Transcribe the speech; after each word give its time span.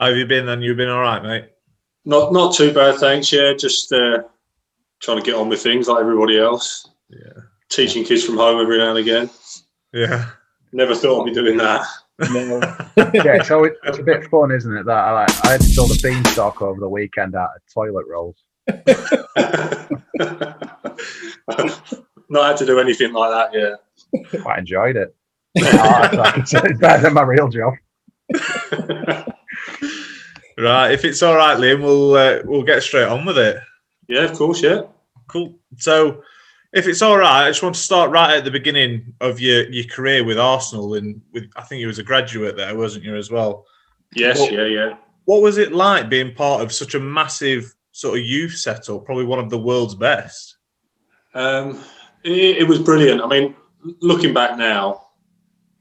How 0.00 0.06
have 0.06 0.16
you 0.16 0.24
been? 0.26 0.48
And 0.48 0.64
you've 0.64 0.78
been 0.78 0.88
all 0.88 1.00
right, 1.02 1.22
mate. 1.22 1.44
Not 2.06 2.32
not 2.32 2.54
too 2.54 2.72
bad, 2.72 2.98
thanks. 2.98 3.30
Yeah, 3.30 3.52
just 3.52 3.92
uh, 3.92 4.22
trying 5.00 5.18
to 5.18 5.22
get 5.22 5.34
on 5.34 5.50
with 5.50 5.62
things 5.62 5.88
like 5.88 6.00
everybody 6.00 6.38
else. 6.38 6.88
Yeah. 7.10 7.42
Teaching 7.68 8.04
kids 8.04 8.24
from 8.24 8.38
home 8.38 8.60
every 8.60 8.78
now 8.78 8.90
and 8.90 8.98
again. 8.98 9.28
Yeah. 9.92 10.30
Never 10.72 10.94
thought 10.94 11.20
I'd 11.20 11.26
be 11.26 11.34
doing 11.34 11.58
that. 11.58 11.84
No. 12.30 12.60
yeah, 13.12 13.42
so 13.42 13.64
it, 13.64 13.74
it's 13.84 13.98
a 13.98 14.02
bit 14.02 14.24
fun, 14.30 14.50
isn't 14.52 14.74
it? 14.76 14.86
That 14.86 14.96
I, 14.96 15.12
like, 15.12 15.44
I 15.44 15.52
had 15.52 15.60
to 15.60 15.72
build 15.74 15.90
a 15.90 16.02
beanstalk 16.02 16.62
over 16.62 16.80
the 16.80 16.88
weekend 16.88 17.34
out 17.34 17.50
of 17.56 17.62
toilet 17.72 18.06
rolls. 18.08 18.36
Not 22.28 22.46
had 22.48 22.56
to 22.58 22.66
do 22.66 22.78
anything 22.78 23.12
like 23.12 23.30
that 23.30 23.54
yet. 23.54 24.42
Quite 24.42 24.60
enjoyed 24.60 24.96
it. 24.96 25.14
Oh, 25.62 26.32
it's 26.36 26.52
better 26.78 27.02
than 27.02 27.14
my 27.14 27.22
real 27.22 27.48
job. 27.48 27.74
Right. 30.58 30.92
If 30.92 31.06
it's 31.06 31.22
all 31.22 31.36
right, 31.36 31.56
Liam, 31.56 31.82
we'll 31.82 32.14
uh, 32.14 32.40
we'll 32.44 32.62
get 32.62 32.82
straight 32.82 33.08
on 33.08 33.24
with 33.24 33.38
it. 33.38 33.56
yeah, 34.08 34.24
of 34.24 34.34
course, 34.36 34.62
yeah. 34.62 34.82
Cool. 35.26 35.54
So, 35.78 36.22
if 36.74 36.86
it's 36.86 37.00
all 37.00 37.16
right, 37.16 37.46
I 37.46 37.50
just 37.50 37.62
want 37.62 37.74
to 37.76 37.80
start 37.80 38.10
right 38.10 38.36
at 38.36 38.44
the 38.44 38.50
beginning 38.50 39.14
of 39.22 39.40
your 39.40 39.70
your 39.70 39.84
career 39.86 40.22
with 40.22 40.38
Arsenal, 40.38 40.94
and 40.94 41.18
with 41.32 41.44
I 41.56 41.62
think 41.62 41.80
you 41.80 41.86
was 41.86 41.98
a 41.98 42.02
graduate 42.02 42.56
there, 42.56 42.76
wasn't 42.76 43.04
you, 43.04 43.16
as 43.16 43.30
well? 43.30 43.64
Yes, 44.14 44.38
Well- 44.38 44.52
yeah, 44.52 44.66
yeah. 44.66 44.96
What 45.24 45.40
was 45.42 45.58
it 45.58 45.72
like 45.72 46.10
being 46.10 46.34
part 46.34 46.60
of 46.60 46.72
such 46.72 46.94
a 46.94 47.00
massive 47.00 47.72
sort 47.92 48.18
of 48.18 48.24
youth 48.24 48.56
setup, 48.56 49.04
probably 49.04 49.24
one 49.24 49.38
of 49.38 49.48
the 49.48 49.58
world's 49.58 49.94
best? 49.94 50.56
Um, 51.34 51.80
it, 52.24 52.58
it 52.58 52.68
was 52.68 52.80
brilliant. 52.80 53.22
I 53.22 53.28
mean, 53.28 53.54
looking 54.00 54.34
back 54.34 54.58
now, 54.58 55.06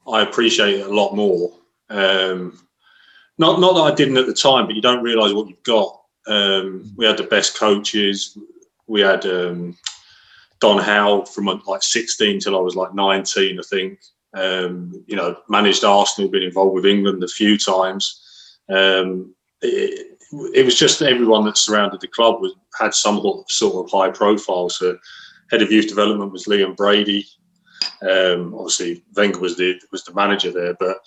I 0.08 0.22
appreciate 0.22 0.75
it 0.81 0.86
a 0.88 0.94
lot 0.94 1.16
more. 1.16 1.52
Um, 1.89 2.59
not 3.37 3.59
not 3.59 3.73
that 3.73 3.93
I 3.93 3.95
didn't 3.95 4.17
at 4.17 4.27
the 4.27 4.33
time, 4.33 4.65
but 4.65 4.75
you 4.75 4.81
don't 4.81 5.03
realise 5.03 5.33
what 5.33 5.47
you've 5.47 5.63
got. 5.63 6.01
Um, 6.27 6.93
we 6.97 7.05
had 7.05 7.17
the 7.17 7.23
best 7.23 7.57
coaches. 7.57 8.37
We 8.87 9.01
had 9.01 9.25
um, 9.25 9.77
Don 10.59 10.81
Howe 10.81 11.23
from 11.25 11.45
like 11.65 11.83
16 11.83 12.39
till 12.39 12.55
I 12.55 12.59
was 12.59 12.75
like 12.75 12.93
19, 12.93 13.59
I 13.59 13.63
think. 13.63 13.99
Um, 14.33 15.03
you 15.07 15.15
know, 15.15 15.37
managed 15.47 15.83
Arsenal, 15.83 16.29
been 16.29 16.43
involved 16.43 16.75
with 16.75 16.85
England 16.85 17.23
a 17.23 17.27
few 17.27 17.57
times. 17.57 18.59
Um, 18.69 19.33
it, 19.61 20.17
it 20.53 20.65
was 20.65 20.77
just 20.77 21.01
everyone 21.01 21.45
that 21.45 21.57
surrounded 21.57 22.01
the 22.01 22.07
club 22.07 22.41
was 22.41 22.53
had 22.77 22.93
some 22.93 23.21
sort 23.47 23.85
of 23.85 23.91
high 23.91 24.11
profile. 24.11 24.69
So 24.69 24.97
head 25.49 25.61
of 25.61 25.71
youth 25.71 25.87
development 25.87 26.31
was 26.31 26.45
Liam 26.45 26.75
Brady. 26.75 27.25
Um, 28.02 28.53
obviously, 28.55 29.03
Wenger 29.16 29.39
was 29.39 29.58
the 29.58 29.80
was 29.91 30.03
the 30.03 30.13
manager 30.13 30.52
there, 30.52 30.75
but 30.80 30.97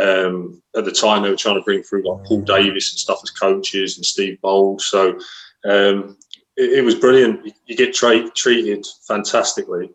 um, 0.00 0.62
at 0.76 0.84
the 0.84 0.92
time 0.92 1.22
they 1.22 1.30
were 1.30 1.36
trying 1.36 1.56
to 1.56 1.62
bring 1.62 1.82
through 1.82 2.08
like 2.08 2.24
Paul 2.24 2.42
Davis 2.42 2.92
and 2.92 2.98
stuff 2.98 3.20
as 3.22 3.30
coaches 3.30 3.96
and 3.96 4.04
Steve 4.04 4.40
Bould. 4.40 4.80
So 4.80 5.18
um, 5.64 6.16
it, 6.56 6.78
it 6.78 6.84
was 6.84 6.94
brilliant. 6.94 7.52
You, 7.66 7.76
get 7.76 7.94
tra- 7.94 8.30
treated 8.30 8.86
fantastically, 9.06 9.90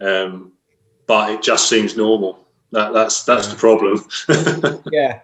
um, 0.00 0.52
but 1.06 1.30
it 1.30 1.42
just 1.42 1.68
seems 1.68 1.96
normal. 1.96 2.46
That, 2.72 2.92
that's 2.92 3.22
that's 3.24 3.48
the 3.48 3.56
problem. 3.56 4.04
Yeah. 4.92 5.20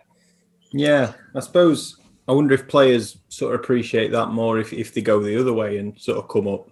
Yeah. 0.72 1.12
I 1.34 1.40
suppose 1.40 1.98
I 2.26 2.32
wonder 2.32 2.54
if 2.54 2.68
players 2.68 3.18
sort 3.28 3.54
of 3.54 3.60
appreciate 3.60 4.12
that 4.12 4.28
more 4.28 4.58
if, 4.58 4.72
if 4.72 4.94
they 4.94 5.02
go 5.02 5.20
the 5.22 5.38
other 5.38 5.52
way 5.52 5.78
and 5.78 5.98
sort 6.00 6.18
of 6.18 6.28
come 6.28 6.48
up 6.48 6.70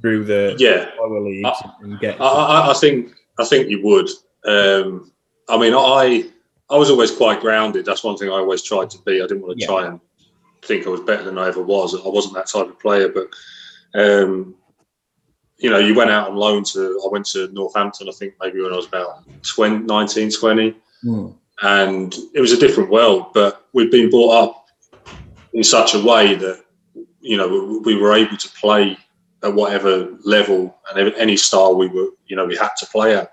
through 0.00 0.24
the 0.24 0.54
yeah, 0.58 0.90
lower 1.00 1.20
leagues 1.20 1.48
and 1.80 1.98
get 2.00 2.20
I, 2.20 2.24
I, 2.24 2.70
I 2.70 2.74
think 2.74 3.12
I 3.38 3.44
think 3.44 3.68
you 3.68 3.82
would. 3.82 4.08
Um, 4.46 5.10
I 5.48 5.58
mean, 5.58 5.74
I 5.74 6.28
I 6.70 6.76
was 6.76 6.90
always 6.90 7.10
quite 7.10 7.40
grounded. 7.40 7.84
That's 7.84 8.04
one 8.04 8.16
thing 8.16 8.28
I 8.28 8.32
always 8.34 8.62
tried 8.62 8.90
to 8.90 8.98
be. 9.02 9.22
I 9.22 9.26
didn't 9.26 9.42
want 9.42 9.58
to 9.58 9.62
Yeah. 9.62 9.66
try 9.68 9.86
and 9.86 10.00
think 10.62 10.86
I 10.86 10.90
was 10.90 11.00
better 11.00 11.22
than 11.22 11.38
I 11.38 11.46
ever 11.48 11.62
was. 11.62 11.94
I 11.94 12.08
wasn't 12.08 12.34
that 12.34 12.46
type 12.48 12.66
of 12.68 12.78
player. 12.80 13.08
But 13.08 13.28
um, 13.94 14.54
you 15.58 15.70
know, 15.70 15.78
you 15.78 15.94
went 15.94 16.10
out 16.10 16.28
on 16.30 16.36
loan 16.36 16.64
to. 16.64 17.00
I 17.04 17.08
went 17.10 17.26
to 17.26 17.48
Northampton. 17.52 18.08
I 18.08 18.12
think 18.12 18.34
maybe 18.40 18.60
when 18.60 18.72
I 18.72 18.76
was 18.76 18.86
about 18.86 19.24
20, 19.42 19.84
19, 19.86 20.30
20 20.30 20.76
Hmm. 21.02 21.26
and 21.62 22.14
it 22.34 22.40
was 22.40 22.52
a 22.52 22.58
different 22.58 22.90
world. 22.90 23.32
But 23.34 23.66
we'd 23.72 23.90
been 23.90 24.10
brought 24.10 24.42
up 24.42 24.66
in 25.52 25.62
such 25.62 25.94
a 25.94 26.02
way 26.04 26.34
that 26.34 26.64
you 27.20 27.36
know 27.36 27.48
we, 27.48 27.94
we 27.94 28.00
were 28.00 28.14
able 28.14 28.36
to 28.36 28.48
play 28.60 28.96
at 29.42 29.54
whatever 29.54 30.16
level 30.24 30.76
and 30.94 31.14
any 31.14 31.36
style 31.36 31.76
we 31.76 31.88
were, 31.88 32.08
you 32.26 32.36
know, 32.36 32.46
we 32.46 32.56
had 32.56 32.70
to 32.78 32.86
play 32.86 33.16
at. 33.16 33.30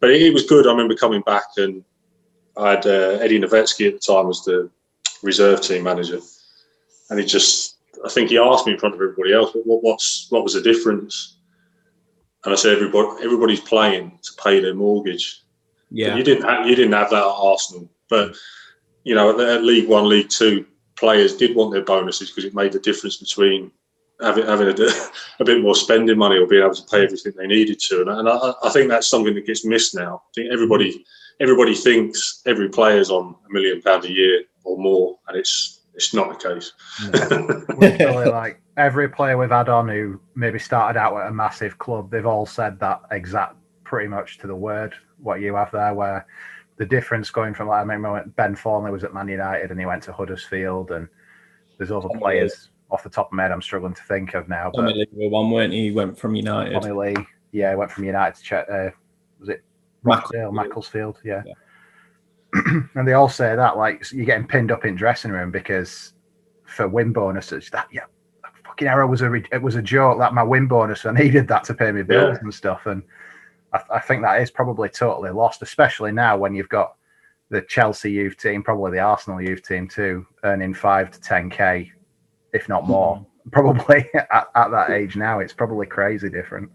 But 0.00 0.10
it, 0.10 0.22
it 0.22 0.34
was 0.34 0.44
good. 0.46 0.66
I 0.66 0.70
remember 0.70 0.94
coming 0.94 1.22
back 1.22 1.44
and 1.56 1.82
I 2.56 2.70
had 2.70 2.86
uh, 2.86 3.18
Eddie 3.20 3.40
Novetzky 3.40 3.88
at 3.88 3.94
the 3.94 3.98
time 4.00 4.26
was 4.26 4.44
the 4.44 4.70
reserve 5.22 5.60
team 5.62 5.84
manager, 5.84 6.20
and 7.10 7.18
he 7.18 7.26
just, 7.26 7.78
I 8.04 8.08
think 8.08 8.30
he 8.30 8.38
asked 8.38 8.66
me 8.66 8.74
in 8.74 8.78
front 8.78 8.94
of 8.94 9.00
everybody 9.00 9.32
else, 9.32 9.52
what, 9.64 9.82
what's 9.82 10.26
what 10.30 10.44
was 10.44 10.54
the 10.54 10.62
difference? 10.62 11.38
And 12.44 12.52
I 12.52 12.56
said, 12.56 12.74
everybody, 12.74 13.24
everybody's 13.24 13.60
playing 13.60 14.18
to 14.22 14.42
pay 14.42 14.60
their 14.60 14.74
mortgage. 14.74 15.42
yeah. 15.90 16.14
You 16.16 16.22
didn't 16.22 16.44
have, 16.44 16.68
you 16.68 16.76
didn't 16.76 16.92
have 16.92 17.10
that 17.10 17.22
at 17.22 17.24
Arsenal, 17.24 17.90
but 18.08 18.36
you 19.04 19.14
know 19.14 19.30
at 19.40 19.64
League 19.64 19.88
One, 19.88 20.08
League 20.08 20.28
Two, 20.28 20.66
players 20.96 21.36
did 21.36 21.56
want 21.56 21.72
their 21.72 21.84
bonuses 21.84 22.30
because 22.30 22.44
it 22.44 22.54
made 22.54 22.72
the 22.72 22.78
difference 22.78 23.16
between 23.16 23.72
having 24.20 24.46
having 24.46 24.68
a, 24.68 24.74
a 25.40 25.44
bit 25.44 25.62
more 25.62 25.74
spending 25.74 26.18
money 26.18 26.38
or 26.38 26.46
being 26.46 26.62
able 26.62 26.74
to 26.74 26.84
pay 26.90 27.04
everything 27.04 27.32
they 27.36 27.46
needed 27.46 27.78
to. 27.80 28.02
And, 28.02 28.10
and 28.10 28.28
I, 28.28 28.52
I 28.62 28.70
think 28.70 28.88
that's 28.88 29.08
something 29.08 29.34
that 29.34 29.46
gets 29.46 29.64
missed 29.64 29.94
now. 29.94 30.22
I 30.28 30.30
think 30.34 30.52
everybody 30.52 31.04
everybody 31.40 31.74
thinks 31.74 32.42
every 32.46 32.68
player's 32.68 33.10
on 33.10 33.34
a 33.48 33.52
million 33.52 33.82
pound 33.82 34.04
a 34.04 34.12
year 34.12 34.44
or 34.64 34.78
more, 34.78 35.18
and 35.28 35.36
it's 35.36 35.80
it's 35.94 36.14
not 36.14 36.28
the 36.28 36.48
case. 36.48 36.72
Literally, 37.78 38.26
like 38.30 38.60
every 38.76 39.08
player 39.08 39.38
we've 39.38 39.50
had 39.50 39.68
on 39.68 39.88
who 39.88 40.20
maybe 40.34 40.58
started 40.58 40.98
out 40.98 41.16
at 41.16 41.28
a 41.28 41.32
massive 41.32 41.78
club, 41.78 42.10
they've 42.10 42.26
all 42.26 42.46
said 42.46 42.80
that 42.80 43.02
exact, 43.10 43.56
pretty 43.84 44.08
much 44.08 44.38
to 44.38 44.46
the 44.46 44.56
word, 44.56 44.94
what 45.18 45.40
you 45.40 45.54
have 45.54 45.70
there, 45.70 45.94
where 45.94 46.26
the 46.76 46.86
difference 46.86 47.30
going 47.30 47.54
from 47.54 47.68
like 47.68 47.78
I 47.78 47.80
remember 47.82 48.12
when 48.12 48.28
Ben 48.30 48.56
Thornley 48.56 48.90
was 48.90 49.04
at 49.04 49.14
Man 49.14 49.28
United 49.28 49.70
and 49.70 49.78
he 49.78 49.86
went 49.86 50.02
to 50.04 50.12
Huddersfield, 50.12 50.90
and 50.90 51.08
there's 51.78 51.90
other 51.90 52.08
Tommy 52.08 52.20
players 52.20 52.70
off 52.90 53.02
the 53.02 53.10
top 53.10 53.26
of 53.28 53.32
my 53.32 53.42
head 53.42 53.52
I'm 53.52 53.62
struggling 53.62 53.94
to 53.94 54.02
think 54.04 54.34
of 54.34 54.48
now, 54.48 54.70
Tommy 54.70 54.94
Lee 54.94 55.06
were 55.12 55.28
one, 55.30 55.50
weren't 55.50 55.72
he? 55.72 55.90
Went 55.90 56.18
from 56.18 56.34
United. 56.34 56.72
Tommy 56.80 56.92
Lee, 56.92 57.26
yeah, 57.52 57.74
went 57.74 57.90
from 57.90 58.04
United 58.04 58.36
to 58.36 58.42
Ch- 58.42 58.52
uh, 58.70 58.90
was 59.40 59.48
it 59.48 59.64
Rochdale, 60.02 60.52
Macclesfield, 60.52 61.20
yeah. 61.24 61.42
and 62.94 63.06
they 63.08 63.14
all 63.14 63.28
say 63.28 63.56
that 63.56 63.76
like 63.76 64.04
you're 64.12 64.26
getting 64.26 64.46
pinned 64.46 64.70
up 64.70 64.84
in 64.84 64.94
dressing 64.94 65.32
room 65.32 65.50
because 65.50 66.12
for 66.64 66.86
win 66.86 67.12
bonuses 67.12 67.68
that 67.70 67.88
yeah 67.92 68.04
that 68.42 68.52
fucking 68.64 68.86
error 68.86 69.06
was 69.08 69.22
a 69.22 69.28
re- 69.30 69.44
it 69.50 69.60
was 69.60 69.74
a 69.74 69.82
joke 69.82 70.18
that 70.18 70.32
my 70.34 70.42
win 70.42 70.66
bonus 70.68 71.04
I 71.04 71.12
needed 71.12 71.48
that 71.48 71.64
to 71.64 71.74
pay 71.74 71.90
me 71.90 72.02
bills 72.02 72.34
Yeah. 72.36 72.40
and 72.42 72.54
stuff 72.54 72.86
and 72.86 73.02
I, 73.72 73.80
I 73.94 74.00
think 74.00 74.22
that 74.22 74.40
is 74.40 74.52
probably 74.52 74.88
totally 74.88 75.30
lost 75.30 75.62
especially 75.62 76.12
now 76.12 76.36
when 76.36 76.54
you've 76.54 76.68
got 76.68 76.94
the 77.50 77.60
Chelsea 77.62 78.12
youth 78.12 78.36
team 78.36 78.62
probably 78.62 78.92
the 78.92 79.00
Arsenal 79.00 79.42
youth 79.42 79.66
team 79.66 79.88
too 79.88 80.24
earning 80.44 80.74
five 80.74 81.10
to 81.10 81.20
ten 81.20 81.50
k 81.50 81.90
if 82.54 82.68
not 82.68 82.86
more. 82.86 83.24
Probably 83.52 84.08
at, 84.14 84.48
at 84.54 84.70
that 84.70 84.90
age 84.90 85.16
now 85.16 85.40
it's 85.40 85.52
probably 85.52 85.86
crazy 85.86 86.30
different. 86.30 86.70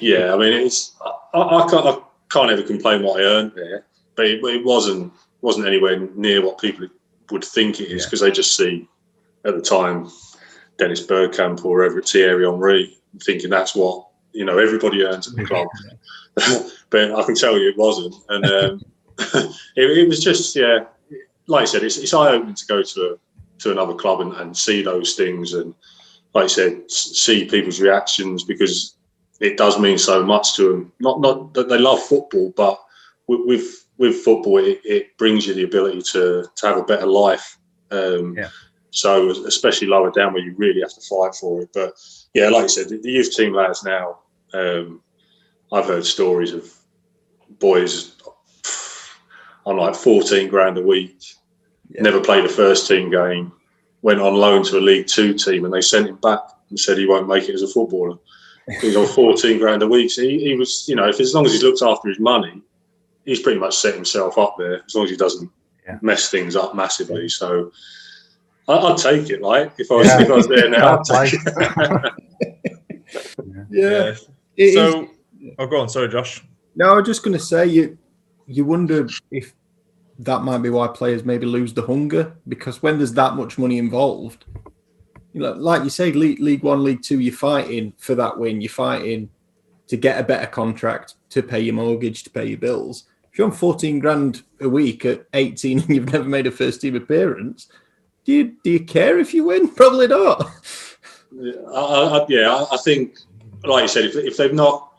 Yeah, 0.00 0.34
I 0.34 0.36
mean, 0.36 0.52
it's 0.52 0.94
I, 1.34 1.40
I 1.40 1.66
can't 1.68 1.86
I 1.86 1.98
can't 2.30 2.50
ever 2.50 2.62
complain 2.62 3.02
what 3.02 3.20
I 3.20 3.24
earned 3.24 3.52
there, 3.56 3.84
but 4.14 4.26
it, 4.26 4.44
it 4.44 4.64
wasn't 4.64 5.12
wasn't 5.40 5.66
anywhere 5.66 5.98
near 6.14 6.44
what 6.44 6.58
people 6.58 6.88
would 7.30 7.44
think 7.44 7.80
it 7.80 7.90
is 7.90 8.02
Yeah. 8.02 8.06
because 8.06 8.20
they 8.20 8.30
just 8.30 8.56
see 8.56 8.88
at 9.44 9.54
the 9.54 9.62
time 9.62 10.08
Dennis 10.78 11.04
Bergkamp 11.06 11.64
or 11.64 11.84
Everett 11.84 12.08
Thierry 12.08 12.44
Henry 12.44 12.96
thinking 13.22 13.50
that's 13.50 13.74
what 13.74 14.08
you 14.32 14.44
know 14.44 14.58
everybody 14.58 15.04
earns 15.04 15.28
at 15.28 15.36
the 15.36 15.44
club, 15.44 15.68
but 16.90 17.12
I 17.12 17.22
can 17.24 17.34
tell 17.34 17.58
you 17.58 17.68
it 17.68 17.78
wasn't, 17.78 18.14
and 18.28 18.44
um, 18.46 18.82
it, 19.76 19.98
it 19.98 20.08
was 20.08 20.20
just 20.22 20.56
yeah, 20.56 20.84
like 21.46 21.62
I 21.62 21.66
said, 21.66 21.84
it's, 21.84 21.98
it's 21.98 22.14
eye 22.14 22.32
opening 22.32 22.54
to 22.54 22.66
go 22.66 22.82
to 22.82 23.00
a, 23.02 23.16
to 23.58 23.72
another 23.72 23.94
club 23.94 24.20
and, 24.20 24.32
and 24.34 24.56
see 24.56 24.82
those 24.82 25.14
things 25.14 25.54
and 25.54 25.74
like 26.34 26.44
I 26.44 26.48
said, 26.48 26.90
see 26.90 27.44
people's 27.44 27.80
reactions 27.80 28.44
because 28.44 28.96
it 29.40 29.56
does 29.56 29.78
mean 29.78 29.98
so 29.98 30.24
much 30.24 30.54
to 30.56 30.70
them. 30.70 30.92
Not 31.00 31.20
not 31.20 31.54
that 31.54 31.68
they 31.68 31.78
love 31.78 32.02
football, 32.02 32.52
but 32.56 32.80
with 33.28 33.40
with, 33.46 33.86
with 33.98 34.16
football, 34.16 34.58
it, 34.58 34.80
it 34.84 35.16
brings 35.16 35.46
you 35.46 35.54
the 35.54 35.62
ability 35.62 36.02
to 36.12 36.46
to 36.54 36.66
have 36.66 36.76
a 36.76 36.84
better 36.84 37.06
life. 37.06 37.56
Um, 37.90 38.36
Yeah. 38.36 38.48
So 38.90 39.30
especially 39.46 39.88
lower 39.88 40.12
down 40.12 40.34
where 40.34 40.42
you 40.42 40.54
really 40.56 40.80
have 40.80 40.94
to 40.94 41.00
fight 41.00 41.34
for 41.34 41.62
it. 41.62 41.70
But 41.74 41.94
yeah, 42.32 42.48
like 42.48 42.64
I 42.64 42.68
said, 42.68 42.88
the, 42.88 43.00
youth 43.02 43.34
team 43.34 43.52
lads 43.52 43.82
now. 43.82 44.20
Um, 44.52 45.00
I've 45.72 45.86
heard 45.86 46.06
stories 46.06 46.52
of 46.52 46.72
boys 47.58 48.14
on 49.66 49.78
like 49.78 49.96
fourteen 49.96 50.48
grand 50.48 50.78
a 50.78 50.82
week. 50.82 51.33
Never 51.94 52.20
played 52.20 52.44
a 52.44 52.48
first 52.48 52.88
team 52.88 53.10
game. 53.10 53.52
Went 54.02 54.20
on 54.20 54.34
loan 54.34 54.64
to 54.64 54.78
a 54.78 54.80
League 54.80 55.06
Two 55.06 55.32
team, 55.34 55.64
and 55.64 55.72
they 55.72 55.80
sent 55.80 56.08
him 56.08 56.16
back 56.16 56.40
and 56.70 56.78
said 56.78 56.98
he 56.98 57.06
won't 57.06 57.28
make 57.28 57.48
it 57.48 57.54
as 57.54 57.62
a 57.62 57.68
footballer. 57.68 58.18
He's 58.80 58.96
on 59.02 59.06
14 59.06 59.58
grand 59.58 59.82
a 59.82 59.86
week. 59.86 60.10
So 60.10 60.22
he, 60.22 60.38
he 60.40 60.54
was, 60.56 60.86
you 60.88 60.96
know, 60.96 61.08
if 61.08 61.20
as 61.20 61.34
long 61.34 61.46
as 61.46 61.52
he's 61.52 61.62
looked 61.62 61.82
after 61.82 62.08
his 62.08 62.18
money, 62.18 62.60
he's 63.24 63.40
pretty 63.40 63.58
much 63.60 63.76
set 63.76 63.94
himself 63.94 64.36
up 64.38 64.56
there. 64.58 64.82
As 64.84 64.94
long 64.94 65.04
as 65.04 65.10
he 65.10 65.16
doesn't 65.16 65.50
Yeah. 65.86 65.98
messed 66.02 66.30
things 66.30 66.56
up 66.56 66.74
massively. 66.74 67.28
So 67.28 67.70
I, 68.68 68.74
I'd 68.76 68.96
take 68.98 69.30
it, 69.30 69.40
right? 69.42 69.70
If 69.78 69.90
I 69.90 69.94
was, 69.94 70.06
Yeah. 70.08 70.22
if 70.22 70.30
I 70.30 70.34
was 70.34 70.48
there 70.48 70.68
now, 70.70 70.98
I'd 70.98 71.04
take 71.30 71.40
it. 71.46 72.12
Yeah. 73.70 74.14
It 74.56 74.64
is- 74.64 74.74
So, 74.74 75.08
oh, 75.58 75.66
go 75.66 75.80
on. 75.80 75.88
Sorry, 75.88 76.08
Josh. 76.08 76.42
No, 76.76 76.86
I 76.92 76.94
was 76.96 77.06
just 77.06 77.22
going 77.22 77.36
to 77.36 77.42
say 77.44 77.66
you 77.66 77.98
you 78.46 78.64
wonder 78.64 79.06
if 79.30 79.54
that 80.20 80.42
might 80.42 80.58
be 80.58 80.70
why 80.70 80.86
players 80.88 81.24
maybe 81.24 81.46
lose 81.46 81.74
the 81.74 81.82
hunger 81.82 82.36
because 82.46 82.82
when 82.82 82.98
there's 82.98 83.14
that 83.14 83.34
much 83.34 83.58
money 83.58 83.78
involved, 83.78 84.44
you 85.32 85.40
know, 85.40 85.52
like 85.52 85.82
you 85.82 85.90
say, 85.90 86.12
League, 86.12 86.40
League 86.40 86.62
One, 86.62 86.84
League 86.84 87.02
Two, 87.02 87.18
you're 87.18 87.34
fighting 87.34 87.92
for 87.98 88.14
that 88.14 88.38
win. 88.38 88.60
You're 88.60 88.70
fighting 88.70 89.28
to 89.88 89.96
get 89.96 90.20
a 90.20 90.24
better 90.24 90.46
contract, 90.46 91.14
to 91.30 91.42
pay 91.42 91.60
your 91.60 91.74
mortgage, 91.74 92.22
to 92.24 92.30
pay 92.30 92.46
your 92.46 92.58
bills. 92.58 93.04
If 93.32 93.38
you're 93.38 93.48
on 93.48 93.52
14 93.52 93.98
grand 93.98 94.42
a 94.60 94.68
week 94.68 95.04
at 95.04 95.26
18 95.34 95.80
and 95.82 95.90
you've 95.90 96.12
never 96.12 96.28
made 96.28 96.46
a 96.46 96.52
first 96.52 96.80
team 96.80 96.94
appearance, 96.94 97.68
do 98.24 98.32
you 98.32 98.56
do 98.62 98.70
you 98.70 98.84
care 98.84 99.18
if 99.18 99.34
you 99.34 99.44
win? 99.44 99.68
Probably 99.74 100.06
not. 100.06 100.48
Yeah, 101.32 101.52
I, 101.72 102.18
I, 102.20 102.26
yeah, 102.28 102.64
I- 102.70 102.76
think, 102.76 103.18
like 103.64 103.82
you 103.82 103.88
said, 103.88 104.04
if, 104.04 104.14
if 104.14 104.36
they've 104.36 104.54
not 104.54 104.92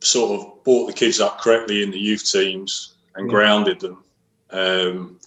sort 0.00 0.38
of 0.38 0.64
brought 0.64 0.86
the 0.86 0.92
kids 0.92 1.18
up 1.18 1.40
correctly 1.40 1.82
in 1.82 1.90
the 1.90 1.98
youth 1.98 2.30
teams 2.30 2.93
and 3.16 3.26
Yeah. 3.26 3.30
grounded 3.30 3.80
them, 3.80 4.04
um, 4.50 5.18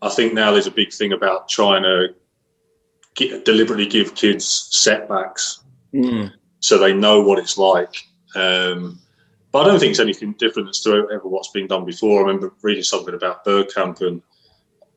I 0.00 0.08
think 0.08 0.34
now 0.34 0.50
there's 0.52 0.66
a 0.66 0.70
big 0.72 0.92
thing 0.92 1.12
about 1.12 1.48
trying 1.48 1.82
to 1.84 2.14
get, 3.14 3.44
deliberately 3.44 3.86
give 3.86 4.14
kids 4.14 4.44
setbacks 4.70 5.60
so 6.60 6.78
they 6.78 6.92
know 6.92 7.20
what 7.20 7.38
it's 7.38 7.58
like. 7.58 7.94
Um, 8.34 8.98
but 9.52 9.60
I 9.60 9.68
don't 9.68 9.78
think 9.78 9.90
it's 9.90 10.00
anything 10.00 10.32
different 10.38 10.66
that's 10.68 10.82
to 10.84 11.08
ever 11.12 11.28
what's 11.28 11.50
been 11.50 11.66
done 11.66 11.84
before. 11.84 12.20
I 12.20 12.26
remember 12.26 12.52
reading 12.62 12.82
something 12.82 13.14
about 13.14 13.44
Bergkamp 13.44 14.00
and 14.00 14.22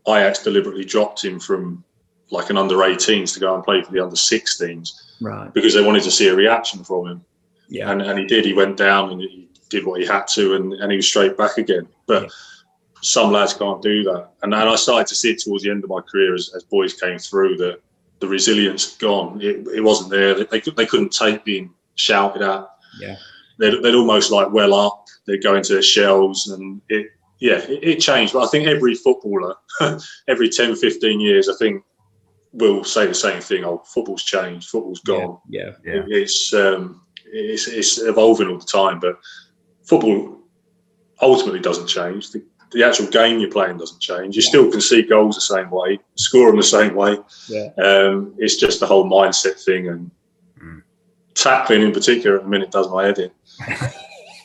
Ajax 0.08 0.42
deliberately 0.44 0.86
dropped 0.86 1.24
him 1.24 1.40
from 1.40 1.84
like 2.32 2.50
an 2.50 2.58
under 2.58 2.76
18s 2.78 3.34
to 3.34 3.40
go 3.40 3.54
and 3.54 3.64
play 3.64 3.82
for 3.84 3.92
the 3.92 4.00
under 4.00 4.16
16s 4.16 4.90
Right. 5.22 5.54
because 5.54 5.74
they 5.74 5.84
wanted 5.84 6.04
to 6.04 6.12
see 6.12 6.28
a 6.30 6.36
reaction 6.36 6.84
from 6.84 7.08
him. 7.08 7.26
Yeah. 7.70 7.92
And, 7.92 8.02
and 8.02 8.18
he 8.18 8.26
did. 8.26 8.46
He 8.46 8.54
went 8.54 8.78
down 8.78 9.12
and 9.12 9.22
he 9.22 9.45
did 9.80 9.86
what 9.86 10.00
he 10.02 10.06
had 10.08 10.28
to 10.36 10.56
and, 10.56 10.74
and 10.74 10.92
he 10.92 10.98
was 10.98 11.08
straight 11.08 11.38
back 11.38 11.58
again. 11.58 11.88
But 12.08 12.24
Yeah. 12.24 12.30
some 13.02 13.32
lads 13.32 13.54
can't 13.54 13.82
do 13.82 14.04
that. 14.04 14.30
And, 14.44 14.54
and 14.54 14.70
I 14.70 14.76
started 14.76 15.08
to 15.08 15.16
see 15.16 15.32
it 15.32 15.40
towards 15.42 15.64
the 15.64 15.72
end 15.72 15.84
of 15.84 15.90
my 15.90 16.02
career 16.02 16.34
as, 16.34 16.52
as 16.56 16.64
boys 16.64 16.94
came 16.94 17.18
through 17.20 17.58
that 17.58 17.80
the 18.20 18.28
resilience 18.28 18.92
had 18.92 19.00
gone. 19.00 19.42
It, 19.42 19.68
it 19.76 19.82
wasn't 19.84 20.10
there. 20.10 20.34
They, 20.34 20.44
they, 20.46 20.62
could- 20.62 20.76
they 20.78 20.86
couldn't 20.86 21.12
take 21.12 21.44
being 21.44 21.74
shouted 21.96 22.42
at. 22.42 22.68
Yeah. 23.00 23.18
They'd, 23.60 23.82
they'd 23.84 23.96
almost 23.96 24.32
like 24.32 24.52
well 24.52 24.74
up. 24.74 25.06
They'd 25.28 25.44
go 25.44 25.56
into 25.56 25.74
their 25.74 25.82
shells 25.82 26.48
and 26.48 26.82
it, 26.90 27.08
yeah, 27.40 27.58
it, 27.60 27.84
it 27.84 28.00
changed. 28.00 28.34
But 28.34 28.44
I 28.46 28.48
think 28.48 28.68
every 28.68 28.96
footballer, 28.96 29.56
every 30.28 30.50
10, 30.50 30.76
15 30.76 31.20
years, 31.20 31.50
I 31.50 31.54
think 31.60 31.84
will 32.54 32.84
say 32.86 33.06
the 33.06 33.14
same 33.14 33.42
thing. 33.42 33.66
Oh, 33.66 33.84
football's 33.86 34.24
changed. 34.24 34.70
Football's 34.70 35.02
gone. 35.02 35.38
Yeah. 35.50 35.72
Yeah. 35.84 35.94
It- 35.96 36.06
It's 36.10 36.54
um, 36.54 37.02
it's 37.28 37.68
it's 37.68 38.00
evolving 38.00 38.48
all 38.48 38.60
the 38.60 38.66
time, 38.66 39.00
but 39.00 39.18
football 39.86 40.40
ultimately 41.22 41.60
doesn't 41.60 41.88
change. 41.88 42.32
The, 42.32 42.44
the 42.72 42.84
actual 42.84 43.08
game 43.08 43.40
you're 43.40 43.52
playing 43.52 43.78
doesn't 43.78 44.02
change. 44.02 44.36
You 44.36 44.42
still 44.42 44.70
can 44.70 44.82
see 44.82 45.02
goals 45.04 45.36
the 45.36 45.42
same 45.42 45.70
way, 45.70 46.00
score 46.16 46.48
them 46.48 46.58
the 46.58 46.64
same 46.64 46.94
way. 46.96 47.18
Yeah. 47.48 47.70
Um, 47.78 48.34
it's 48.38 48.58
just 48.58 48.80
the 48.80 48.86
whole 48.88 49.06
mindset 49.10 49.64
thing 49.64 49.88
and 49.90 50.12
Mm. 50.62 50.82
tackling 51.34 51.82
in 51.82 51.92
particular. 51.92 52.38
At 52.38 52.44
the 52.44 52.50
minute, 52.50 52.72
does 52.72 52.90
my 52.90 53.06
head 53.06 53.20
in. 53.20 53.32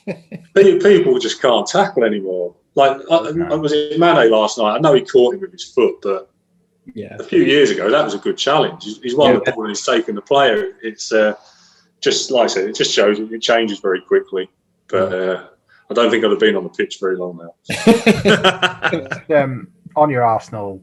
People 0.83 1.19
just 1.19 1.41
can't 1.41 1.67
tackle 1.67 2.05
anymore. 2.05 2.55
Like 2.75 2.99
I, 3.11 3.17
I 3.17 3.55
was 3.55 3.73
in 3.73 3.99
Mane 4.01 4.31
last 4.31 4.59
night. 4.59 4.75
I 4.77 4.79
know 4.79 4.95
he 4.95 5.03
caught 5.03 5.35
him 5.35 5.41
with 5.41 5.53
his 5.53 5.65
foot, 5.65 5.97
but 6.03 6.31
Yeah. 6.95 7.17
a 7.19 7.23
few 7.23 7.43
years 7.43 7.71
ago, 7.71 7.91
that 7.91 8.05
was 8.05 8.15
a 8.15 8.19
good 8.19 8.37
challenge. 8.39 8.85
He's, 8.85 8.99
he's 8.99 9.15
won 9.17 9.35
Yeah. 9.35 9.41
the 9.45 9.53
ball 9.53 9.65
and 9.65 9.71
he's 9.71 9.85
taken 9.87 10.15
the 10.15 10.23
player. 10.23 10.73
It's 10.83 11.13
uh, 11.13 11.35
just 12.01 12.31
like 12.31 12.45
I 12.45 12.47
said, 12.49 12.69
it 12.69 12.75
just 12.75 12.93
shows 12.93 13.19
it, 13.19 13.33
it 13.33 13.41
changes 13.43 13.79
very 13.81 14.01
quickly. 14.01 14.49
But 14.91 15.13
uh, 15.13 15.47
I 15.91 15.95
don't 15.95 16.11
think 16.11 16.25
I'd 16.25 16.31
have 16.31 16.41
been 16.41 16.57
on 16.57 16.65
the 16.65 16.71
pitch 16.71 16.99
very 17.01 17.17
long 17.17 17.39
now. 17.39 17.55
um, 19.43 19.69
on 19.97 20.11
your 20.11 20.23
Arsenal 20.23 20.83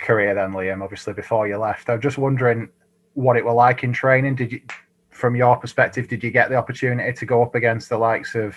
career, 0.00 0.34
then 0.34 0.52
Liam, 0.52 0.82
obviously 0.82 1.12
before 1.12 1.46
you 1.46 1.58
left, 1.58 1.88
I'm 1.90 2.00
just 2.00 2.18
wondering 2.18 2.68
what 3.14 3.36
it 3.36 3.44
were 3.44 3.52
like 3.52 3.84
in 3.84 3.92
training. 3.92 4.36
Did 4.36 4.52
you, 4.52 4.60
from 5.10 5.36
your 5.36 5.56
perspective, 5.56 6.08
did 6.08 6.24
you 6.24 6.30
get 6.30 6.48
the 6.48 6.56
opportunity 6.56 7.12
to 7.12 7.26
go 7.26 7.42
up 7.42 7.54
against 7.54 7.88
the 7.88 7.98
likes 7.98 8.34
of 8.34 8.56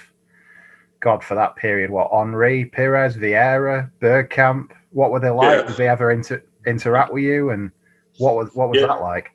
God 1.01 1.23
for 1.23 1.35
that 1.35 1.55
period? 1.55 1.89
What 1.89 2.11
Henry, 2.11 2.65
Pires, 2.65 3.17
Vieira, 3.17 3.91
Bergkamp? 3.99 4.71
What 4.91 5.11
were 5.11 5.19
they 5.19 5.29
like? 5.29 5.61
Yeah. 5.61 5.67
Did 5.67 5.77
they 5.77 5.89
ever 5.89 6.11
inter- 6.11 6.43
interact 6.65 7.11
with 7.11 7.23
you? 7.23 7.49
And 7.49 7.71
what 8.17 8.35
was 8.35 8.49
what 8.53 8.69
was 8.69 8.79
Yeah. 8.79 8.87
that 8.87 9.01
like? 9.01 9.31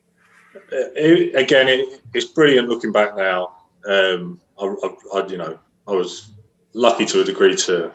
Uh, 0.55 0.89
it, 0.95 1.35
again, 1.35 1.67
it, 1.67 2.01
it's 2.13 2.25
brilliant 2.25 2.69
looking 2.69 2.91
back 2.91 3.15
now. 3.15 3.55
Um, 3.87 4.39
I, 4.59 4.65
I, 4.65 5.19
I, 5.19 5.27
you 5.27 5.37
know, 5.37 5.59
I 5.87 5.91
was 5.91 6.31
lucky 6.73 7.05
to 7.07 7.21
a 7.21 7.23
degree 7.23 7.55
to 7.55 7.91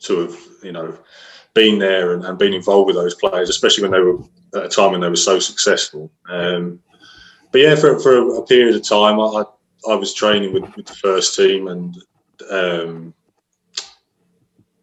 to 0.00 0.18
have, 0.20 0.36
you 0.62 0.72
know, 0.72 0.96
been 1.54 1.78
there 1.78 2.12
and, 2.12 2.24
and 2.24 2.38
been 2.38 2.52
involved 2.52 2.88
with 2.88 2.96
those 2.96 3.14
players, 3.14 3.48
especially 3.48 3.82
when 3.82 3.92
they 3.92 4.00
were 4.00 4.18
at 4.56 4.66
a 4.66 4.68
time 4.68 4.92
when 4.92 5.00
they 5.00 5.08
were 5.08 5.16
so 5.16 5.38
successful. 5.38 6.10
Um, 6.28 6.80
but 7.52 7.60
yeah, 7.60 7.76
for, 7.76 7.98
for 8.00 8.36
a 8.36 8.42
period 8.42 8.74
of 8.74 8.86
time, 8.86 9.20
I, 9.20 9.44
I, 9.88 9.94
was 9.94 10.12
training 10.12 10.52
with, 10.52 10.64
with 10.76 10.86
the 10.86 10.94
first 10.94 11.36
team, 11.36 11.68
and 11.68 11.96
um, 12.50 13.14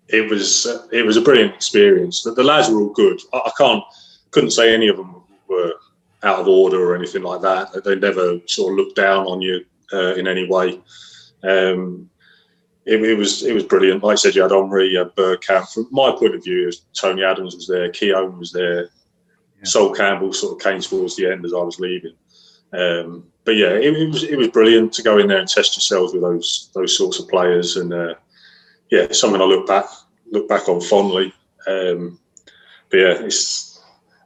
it 0.08 0.30
was 0.30 0.66
it 0.92 1.06
was 1.06 1.18
a 1.18 1.22
brilliant 1.22 1.54
experience. 1.54 2.24
The, 2.24 2.32
the 2.32 2.44
lads 2.44 2.70
were 2.70 2.80
all 2.80 2.94
good. 2.94 3.20
I, 3.34 3.40
I 3.40 3.52
can't 3.58 3.84
couldn't 4.32 4.52
say 4.52 4.74
any 4.74 4.88
of 4.88 4.98
them 4.98 5.22
were 5.50 5.74
out 6.24 6.40
of 6.40 6.48
order 6.48 6.82
or 6.82 6.96
anything 6.96 7.24
like 7.24 7.42
that. 7.42 7.84
They 7.84 7.96
never 7.96 8.40
sort 8.48 8.72
of 8.72 8.78
looked 8.78 8.96
down 8.96 9.26
on 9.26 9.42
you 9.42 9.66
uh, 9.92 10.14
in 10.16 10.28
any 10.28 10.48
way. 10.48 10.80
Um, 11.44 12.10
it, 12.86 13.02
it 13.02 13.18
was 13.18 13.44
it 13.44 13.54
was 13.54 13.64
brilliant. 13.64 14.04
Like 14.04 14.14
I 14.14 14.16
said, 14.16 14.36
you 14.36 14.42
had 14.42 14.52
Omri, 14.52 14.90
you 14.90 15.00
had 15.00 15.16
Bergkamp. 15.16 15.72
From 15.72 15.88
my 15.92 16.12
point 16.12 16.36
of 16.36 16.44
view, 16.44 16.66
was 16.66 16.82
Tony 16.94 17.24
Adams 17.24 17.56
was 17.56 17.68
there, 17.68 17.90
Keown 17.90 18.40
was 18.40 18.52
there, 18.52 18.84
Yeah. 18.84 19.64
Sol 19.64 19.94
Campbell 19.94 20.34
sort 20.34 20.54
of 20.54 20.64
came 20.64 20.82
towards 20.82 21.16
the 21.16 21.32
end 21.32 21.46
as 21.46 21.54
I 21.54 21.58
was 21.58 21.80
leaving. 21.80 22.16
Um, 22.74 23.26
but 23.44 23.56
yeah, 23.56 23.70
it, 23.70 23.96
it 23.96 24.10
was 24.10 24.24
it 24.24 24.38
was 24.38 24.48
brilliant 24.48 24.94
to 24.94 25.04
go 25.04 25.18
in 25.18 25.28
there 25.28 25.40
and 25.40 25.48
test 25.48 25.76
yourselves 25.76 26.14
with 26.14 26.22
those 26.22 26.70
those 26.74 26.98
sorts 26.98 27.20
of 27.20 27.28
players, 27.28 27.78
and 27.78 27.94
uh, 27.94 28.16
yeah, 28.90 29.12
something 29.12 29.42
I 29.42 29.46
look 29.46 29.68
back 29.68 29.86
look 30.32 30.48
back 30.48 30.70
on 30.70 30.82
fondly. 30.82 31.34
Um, 31.68 32.20
but 32.90 32.98
yeah, 32.98 33.14
it's 33.22 33.84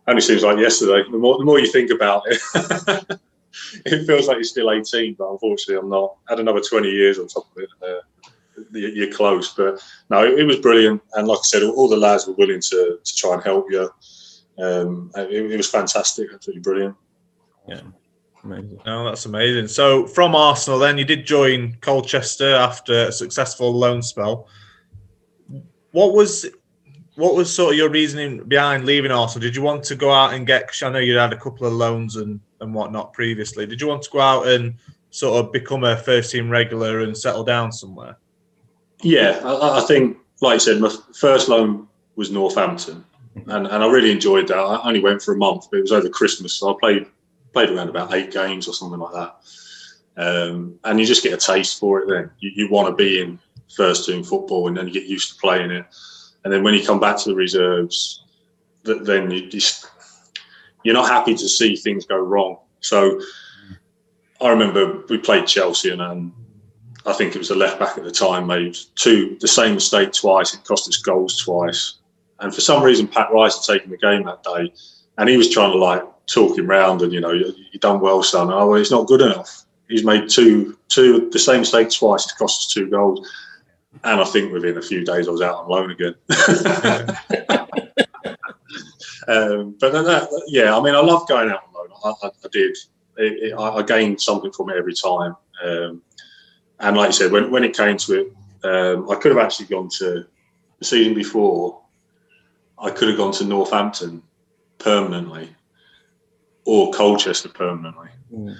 only 0.07 0.21
seems 0.21 0.43
like 0.43 0.59
yesterday. 0.59 1.03
The 1.09 1.17
more 1.17 1.37
the 1.37 1.45
more 1.45 1.59
you 1.59 1.67
think 1.67 1.91
about 1.91 2.23
it, 2.27 3.19
it 3.85 4.05
feels 4.05 4.27
like 4.27 4.35
you're 4.37 4.43
still 4.43 4.71
18, 4.71 5.15
but 5.17 5.29
unfortunately, 5.31 5.77
I'm 5.81 5.89
not. 5.89 6.15
Had 6.29 6.39
another 6.39 6.61
20 6.61 6.89
years 6.89 7.19
on 7.19 7.27
top 7.27 7.45
of 7.55 7.63
it. 7.63 7.69
Uh, 7.81 8.01
you- 8.71 8.87
you're 8.89 9.11
close, 9.13 9.53
but 9.53 9.81
no, 10.09 10.23
it, 10.25 10.43
was 10.45 10.57
brilliant. 10.57 11.01
And 11.13 11.27
like 11.27 11.39
I 11.39 11.43
said, 11.43 11.63
all 11.63 11.89
the 11.89 11.97
lads 11.97 12.25
were 12.27 12.33
willing 12.35 12.61
to 12.61 12.99
to 13.03 13.15
try 13.15 13.33
and 13.33 13.43
help 13.43 13.65
you. 13.69 13.89
Um, 14.57 15.11
it, 15.15 15.51
it 15.51 15.57
was 15.57 15.69
fantastic, 15.69 16.29
absolutely 16.33 16.61
brilliant. 16.61 16.95
Yeah. 17.67 17.81
Amazing. 18.45 18.79
No, 18.85 19.03
that's 19.05 19.25
amazing. 19.25 19.67
So 19.67 20.05
from 20.05 20.35
Arsenal, 20.35 20.79
then 20.79 20.97
you 20.99 21.03
did 21.03 21.25
join 21.25 21.75
Colchester 21.81 22.53
after 22.55 23.07
a 23.07 23.11
successful 23.11 23.73
loan 23.73 24.01
spell. 24.03 24.47
What 25.91 26.13
was 26.13 26.45
what 27.15 27.35
was 27.35 27.53
sort 27.53 27.73
of 27.73 27.77
your 27.77 27.89
reasoning 27.89 28.43
behind 28.43 28.85
leaving 28.85 29.11
Arsenal? 29.11 29.41
Did 29.41 29.55
you 29.55 29.61
want 29.61 29.83
to 29.85 29.95
go 29.95 30.11
out 30.11 30.33
and 30.33 30.45
get? 30.45 30.67
Cause 30.67 30.83
I 30.83 30.89
know 30.89 30.99
you 30.99 31.17
had 31.17 31.33
a 31.33 31.37
couple 31.37 31.65
of 31.65 31.73
loans 31.73 32.17
and 32.17 32.39
and 32.61 32.73
whatnot 32.73 33.13
previously. 33.13 33.65
Did 33.65 33.81
you 33.81 33.87
want 33.87 34.03
to 34.03 34.09
go 34.11 34.19
out 34.19 34.47
and 34.47 34.75
sort 35.11 35.43
of 35.43 35.51
become 35.51 35.83
a 35.83 35.97
first 35.97 36.31
team 36.31 36.49
regular 36.49 37.01
and 37.01 37.17
settle 37.17 37.43
down 37.43 37.71
somewhere? 37.71 38.17
Yeah, 39.01 39.39
I, 39.43 39.79
I 39.79 39.81
think, 39.81 40.17
like 40.41 40.55
I 40.55 40.57
said, 40.57 40.79
my 40.79 40.93
first 41.15 41.47
loan 41.47 41.87
was 42.15 42.31
Northampton, 42.31 43.03
and, 43.35 43.67
and 43.67 43.83
I 43.83 43.87
really 43.87 44.11
enjoyed 44.11 44.47
that. 44.47 44.57
I 44.57 44.87
only 44.87 45.01
went 45.01 45.21
for 45.21 45.33
a 45.33 45.37
month, 45.37 45.67
but 45.69 45.77
it 45.77 45.81
was 45.81 45.91
over 45.91 46.09
Christmas, 46.09 46.53
so 46.53 46.73
I 46.73 46.79
played 46.79 47.05
played 47.53 47.69
around 47.69 47.87
about 47.87 48.13
eight 48.13 48.31
games 48.31 48.67
or 48.67 48.73
something 48.73 48.99
like 48.99 49.13
that. 49.13 49.35
Um, 50.17 50.77
and 50.83 50.99
you 50.99 51.05
just 51.05 51.23
get 51.23 51.33
a 51.33 51.37
taste 51.37 51.79
for 51.79 52.01
it. 52.01 52.09
Then 52.09 52.29
you, 52.39 52.51
you 52.53 52.69
want 52.69 52.89
to 52.89 52.95
be 52.95 53.21
in 53.21 53.39
first 53.75 54.05
team 54.05 54.23
football, 54.23 54.67
and 54.67 54.75
then 54.75 54.87
you 54.87 54.93
get 54.93 55.05
used 55.05 55.33
to 55.33 55.39
playing 55.39 55.71
it. 55.71 55.85
And 56.45 56.53
then 56.53 56.63
when 56.63 56.75
you 56.75 56.85
come 56.85 56.99
back 56.99 57.17
to 57.17 57.29
the 57.29 57.35
reserves, 57.35 58.23
th- 58.85 59.01
then 59.01 59.31
you 59.31 59.49
just 59.49 59.89
you're 60.83 60.93
not 60.93 61.09
happy 61.09 61.33
to 61.33 61.49
see 61.49 61.75
things 61.75 62.05
go 62.05 62.17
wrong. 62.17 62.59
So 62.81 63.19
I 64.39 64.49
remember 64.49 65.03
we 65.09 65.17
played 65.17 65.47
Chelsea, 65.47 65.89
and, 65.89 66.01
and 66.01 66.31
I 67.07 67.13
think 67.13 67.35
it 67.35 67.39
was 67.39 67.49
the 67.49 67.55
left 67.55 67.79
back 67.79 67.97
at 67.97 68.03
the 68.03 68.11
time 68.11 68.45
made 68.45 68.77
two 68.93 69.37
the 69.41 69.47
same 69.47 69.73
mistake 69.73 70.13
twice. 70.13 70.53
It 70.53 70.63
cost 70.63 70.87
us 70.87 70.97
goals 70.97 71.37
twice, 71.37 71.95
and 72.39 72.53
for 72.53 72.61
some 72.61 72.83
reason 72.83 73.07
Pat 73.07 73.31
Rice 73.33 73.65
had 73.65 73.73
taken 73.73 73.89
the 73.89 73.97
game 73.97 74.23
that 74.25 74.43
day, 74.43 74.71
and 75.17 75.27
he 75.27 75.37
was 75.37 75.49
trying 75.49 75.71
to 75.71 75.79
like 75.79 76.03
talk 76.27 76.57
him 76.57 76.67
round 76.67 77.01
and 77.01 77.11
you 77.11 77.21
know 77.21 77.31
you, 77.31 77.53
you 77.71 77.79
done 77.79 77.99
well, 77.99 78.21
son. 78.21 78.51
Oh, 78.51 78.67
well, 78.67 78.77
he's 78.77 78.91
not 78.91 79.07
good 79.07 79.21
enough. 79.21 79.65
He's 79.87 80.05
made 80.05 80.29
two 80.29 80.77
two 80.89 81.27
the 81.31 81.39
same 81.39 81.61
mistake 81.61 81.89
twice. 81.89 82.27
It 82.27 82.37
cost 82.37 82.67
us 82.67 82.73
two 82.73 82.87
goals. 82.87 83.27
And 84.03 84.21
I 84.21 84.23
think 84.25 84.51
within 84.51 84.77
a 84.77 84.81
few 84.81 85.03
days 85.03 85.27
I 85.27 85.31
was 85.31 85.41
out 85.41 85.55
on 85.55 85.69
loan 85.69 85.91
again. 85.91 86.15
um, 89.27 89.75
but 89.79 89.91
that, 89.91 90.43
yeah, 90.47 90.77
I 90.77 90.81
mean, 90.81 90.95
I 90.95 90.99
love 90.99 91.27
going 91.27 91.49
out 91.49 91.63
on 91.67 91.73
loan. 91.73 91.87
I, 92.03 92.27
I, 92.27 92.29
I 92.29 92.47
did. 92.51 92.77
It, 93.17 93.43
it, 93.43 93.53
I, 93.53 93.69
I 93.75 93.83
gained 93.83 94.21
something 94.21 94.51
from 94.51 94.69
it 94.69 94.77
every 94.77 94.93
time. 94.93 95.35
Um, 95.63 96.01
and 96.79 96.97
like 96.97 97.07
you 97.07 97.13
said, 97.13 97.31
when, 97.31 97.51
when 97.51 97.63
it 97.63 97.75
came 97.75 97.97
to 97.97 98.21
it, 98.21 98.33
um, 98.63 99.09
I 99.09 99.15
could 99.15 99.31
have 99.31 99.43
actually 99.43 99.67
gone 99.67 99.89
to 99.97 100.25
the 100.79 100.85
season 100.85 101.13
before. 101.13 101.81
I 102.77 102.89
could 102.89 103.07
have 103.07 103.17
gone 103.17 103.31
to 103.33 103.45
Northampton 103.45 104.21
permanently 104.77 105.55
or 106.65 106.91
Colchester 106.91 107.49
permanently. 107.49 108.09
Mm. 108.33 108.57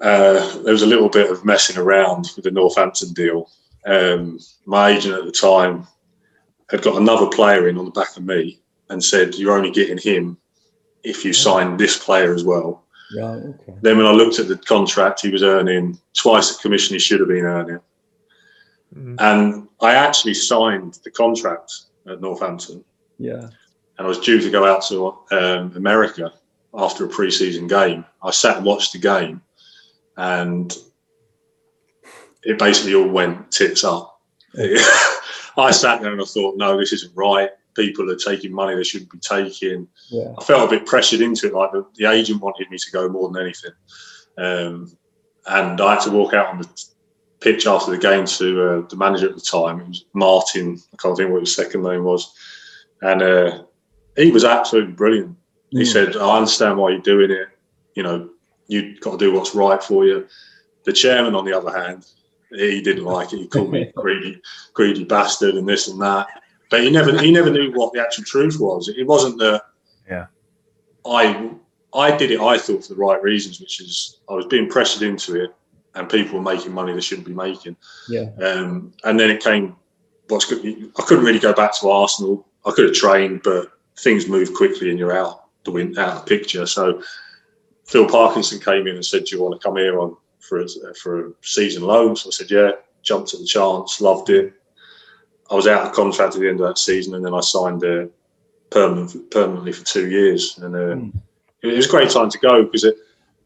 Uh, 0.00 0.62
there 0.62 0.72
was 0.72 0.82
a 0.82 0.86
little 0.86 1.08
bit 1.08 1.30
of 1.30 1.44
messing 1.44 1.78
around 1.78 2.30
with 2.36 2.44
the 2.44 2.50
Northampton 2.50 3.12
deal. 3.12 3.50
Um, 3.86 4.38
my 4.64 4.90
agent 4.90 5.14
at 5.14 5.24
the 5.24 5.32
time 5.32 5.86
had 6.70 6.82
got 6.82 7.00
another 7.00 7.28
player 7.28 7.68
in 7.68 7.78
on 7.78 7.84
the 7.84 7.90
back 7.92 8.16
of 8.16 8.24
me 8.24 8.60
and 8.90 9.02
said, 9.02 9.34
"You're 9.36 9.56
only 9.56 9.70
getting 9.70 9.98
him 9.98 10.36
if 11.04 11.24
you 11.24 11.32
sign 11.32 11.76
this 11.76 11.96
player 12.02 12.34
as 12.34 12.44
well." 12.44 12.84
Right. 13.16 13.36
Okay. 13.36 13.74
Then 13.82 13.98
when 13.98 14.06
I 14.06 14.10
looked 14.10 14.40
at 14.40 14.48
the 14.48 14.58
contract, 14.58 15.22
he 15.22 15.30
was 15.30 15.44
earning 15.44 15.98
twice 16.14 16.56
the 16.56 16.60
commission 16.60 16.94
he 16.94 16.98
should 16.98 17.20
have 17.20 17.28
been 17.28 17.44
earning. 17.44 17.80
Mm. 18.96 19.16
And 19.20 19.68
I 19.80 19.94
actually 19.94 20.34
signed 20.34 20.98
the 21.04 21.10
contract 21.10 21.72
at 22.08 22.20
Northampton, 22.20 22.84
Yeah. 23.18 23.42
and 23.98 24.06
I 24.06 24.06
was 24.06 24.18
due 24.18 24.40
to 24.40 24.50
go 24.50 24.64
out 24.64 24.82
to 24.88 25.16
um, 25.30 25.72
America 25.76 26.32
after 26.74 27.04
a 27.04 27.08
pre-season 27.08 27.68
game. 27.68 28.04
I 28.22 28.30
sat 28.32 28.56
and 28.56 28.66
watched 28.66 28.92
the 28.92 28.98
game, 28.98 29.40
and 30.16 30.76
it 32.46 32.58
basically 32.58 32.94
all 32.94 33.08
went 33.08 33.50
tits 33.50 33.84
up. 33.84 34.20
I 35.58 35.70
sat 35.70 36.00
there 36.00 36.12
and 36.12 36.20
I 36.20 36.24
thought, 36.24 36.56
no, 36.56 36.76
this 36.78 36.92
isn't 36.92 37.12
right. 37.16 37.50
People 37.74 38.10
are 38.10 38.16
taking 38.16 38.52
money 38.52 38.74
they 38.74 38.82
shouldn't 38.84 39.10
be 39.10 39.18
taking. 39.18 39.86
Yeah. 40.10 40.32
I 40.38 40.44
felt 40.44 40.68
a 40.72 40.76
bit 40.78 40.86
pressured 40.86 41.20
into 41.20 41.46
it, 41.48 41.54
like 41.54 41.72
the, 41.72 41.86
the 41.96 42.06
agent 42.10 42.40
wanted 42.42 42.70
me 42.70 42.78
to 42.78 42.90
go 42.90 43.08
more 43.08 43.30
than 43.30 43.42
anything. 43.42 43.72
Um, 44.38 44.96
and 45.46 45.80
I 45.80 45.94
had 45.94 46.02
to 46.04 46.10
walk 46.10 46.34
out 46.34 46.48
on 46.48 46.58
the 46.58 46.68
pitch 47.40 47.66
after 47.66 47.90
the 47.90 47.98
game 47.98 48.24
to 48.26 48.62
uh, 48.62 48.88
the 48.88 48.96
manager 48.96 49.28
at 49.28 49.34
the 49.34 49.40
time. 49.40 49.80
It 49.80 49.88
was 49.88 50.04
Martin. 50.14 50.80
I 50.92 50.96
can't 51.02 51.16
think 51.16 51.30
what 51.30 51.40
his 51.40 51.54
second 51.54 51.82
name 51.82 52.04
was. 52.04 52.32
And 53.02 53.22
uh, 53.22 53.62
he 54.16 54.30
was 54.30 54.44
absolutely 54.44 54.92
brilliant. 54.92 55.36
He 55.70 55.82
Mm. 55.82 55.86
said, 55.92 56.16
I 56.16 56.36
understand 56.38 56.78
why 56.78 56.90
you're 56.90 57.00
doing 57.00 57.30
it. 57.30 57.48
You 57.94 58.02
know, 58.04 58.30
you've 58.68 59.00
got 59.00 59.12
to 59.12 59.18
do 59.18 59.32
what's 59.32 59.54
right 59.54 59.82
for 59.82 60.06
you. 60.06 60.26
The 60.84 60.92
chairman, 60.92 61.34
on 61.34 61.44
the 61.44 61.52
other 61.56 61.76
hand, 61.76 62.06
he 62.50 62.80
didn't 62.80 63.04
like 63.16 63.32
it. 63.32 63.38
He 63.38 63.48
called 63.48 63.70
me 63.70 63.92
greedy, 63.94 64.40
greedy 64.72 65.04
bastard 65.04 65.54
and 65.54 65.68
this 65.68 65.88
and 65.88 66.00
that. 66.00 66.26
But 66.70 66.82
he 66.82 66.90
never 66.90 67.16
he 67.18 67.30
never 67.30 67.50
knew 67.50 67.72
what 67.72 67.92
the 67.92 68.00
actual 68.00 68.24
truth 68.24 68.58
was. 68.58 68.88
It 68.88 69.06
wasn't 69.06 69.38
that 69.38 69.62
Yeah. 70.08 70.26
I 71.06 71.50
I 71.94 72.16
did 72.16 72.30
it, 72.30 72.40
I 72.40 72.58
thought, 72.58 72.84
for 72.84 72.94
the 72.94 73.00
right 73.00 73.22
reasons, 73.22 73.60
which 73.60 73.80
is 73.80 74.18
I 74.28 74.34
was 74.34 74.46
being 74.46 74.68
pressured 74.68 75.02
into 75.02 75.42
it 75.42 75.54
and 75.94 76.08
people 76.10 76.36
were 76.36 76.44
making 76.44 76.72
money 76.72 76.92
they 76.92 77.00
shouldn't 77.00 77.26
be 77.26 77.34
making. 77.34 77.76
Yeah. 78.08 78.28
Um, 78.42 78.92
and 79.04 79.18
then 79.18 79.30
it 79.30 79.42
came 79.42 79.76
what's 80.28 80.44
good 80.44 80.64
I 80.98 81.02
couldn't 81.02 81.24
really 81.24 81.38
go 81.38 81.52
back 81.52 81.78
to 81.80 81.88
Arsenal. 81.88 82.46
I 82.64 82.72
could 82.72 82.86
have 82.86 82.94
trained, 82.94 83.42
but 83.42 83.70
things 83.98 84.28
move 84.28 84.52
quickly 84.52 84.90
and 84.90 84.98
you're 84.98 85.16
out 85.16 85.44
the 85.64 85.70
win 85.70 85.96
out 85.98 86.16
of 86.16 86.24
the 86.24 86.28
picture. 86.36 86.66
So 86.66 87.02
Phil 87.86 88.08
Parkinson 88.08 88.60
came 88.60 88.86
in 88.86 88.96
and 88.96 89.04
said, 89.04 89.24
"Do 89.24 89.36
you 89.36 89.42
want 89.42 89.60
to 89.60 89.64
come 89.64 89.76
here 89.76 90.00
on 90.00 90.16
for 90.48 90.60
a, 90.60 90.94
for 90.94 91.28
a 91.28 91.32
season 91.42 91.82
loan?" 91.82 92.16
So 92.16 92.28
I 92.28 92.32
said, 92.32 92.50
"Yeah." 92.50 92.72
Jumped 93.02 93.34
at 93.34 93.38
the 93.38 93.46
chance, 93.46 94.00
loved 94.00 94.30
it. 94.30 94.52
I 95.48 95.54
was 95.54 95.68
out 95.68 95.86
of 95.86 95.92
contract 95.92 96.34
at 96.34 96.40
the 96.40 96.48
end 96.48 96.60
of 96.60 96.66
that 96.66 96.76
season, 96.76 97.14
and 97.14 97.24
then 97.24 97.34
I 97.34 97.38
signed 97.40 97.84
uh, 97.84 98.06
permanent, 98.70 99.30
permanently 99.30 99.70
for 99.70 99.84
two 99.84 100.10
years. 100.10 100.58
And 100.58 100.74
uh, 100.74 100.78
Mm. 100.96 101.12
it, 101.62 101.68
it 101.68 101.76
was 101.76 101.86
a 101.86 101.90
great 101.90 102.10
time 102.10 102.30
to 102.30 102.38
go 102.40 102.64
because 102.64 102.82
it, 102.82 102.96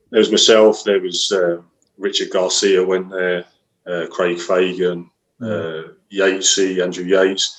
there 0.08 0.18
was 0.20 0.30
myself, 0.30 0.82
there 0.84 0.98
was 0.98 1.30
uh, 1.30 1.60
Richard 1.98 2.30
Garcia 2.30 2.82
went 2.82 3.10
there, 3.10 3.44
uh, 3.86 4.06
Craig 4.10 4.40
Fagan, 4.40 5.10
uh, 5.42 5.82
Yatesy, 6.10 6.82
Andrew 6.82 7.04
Yates. 7.04 7.54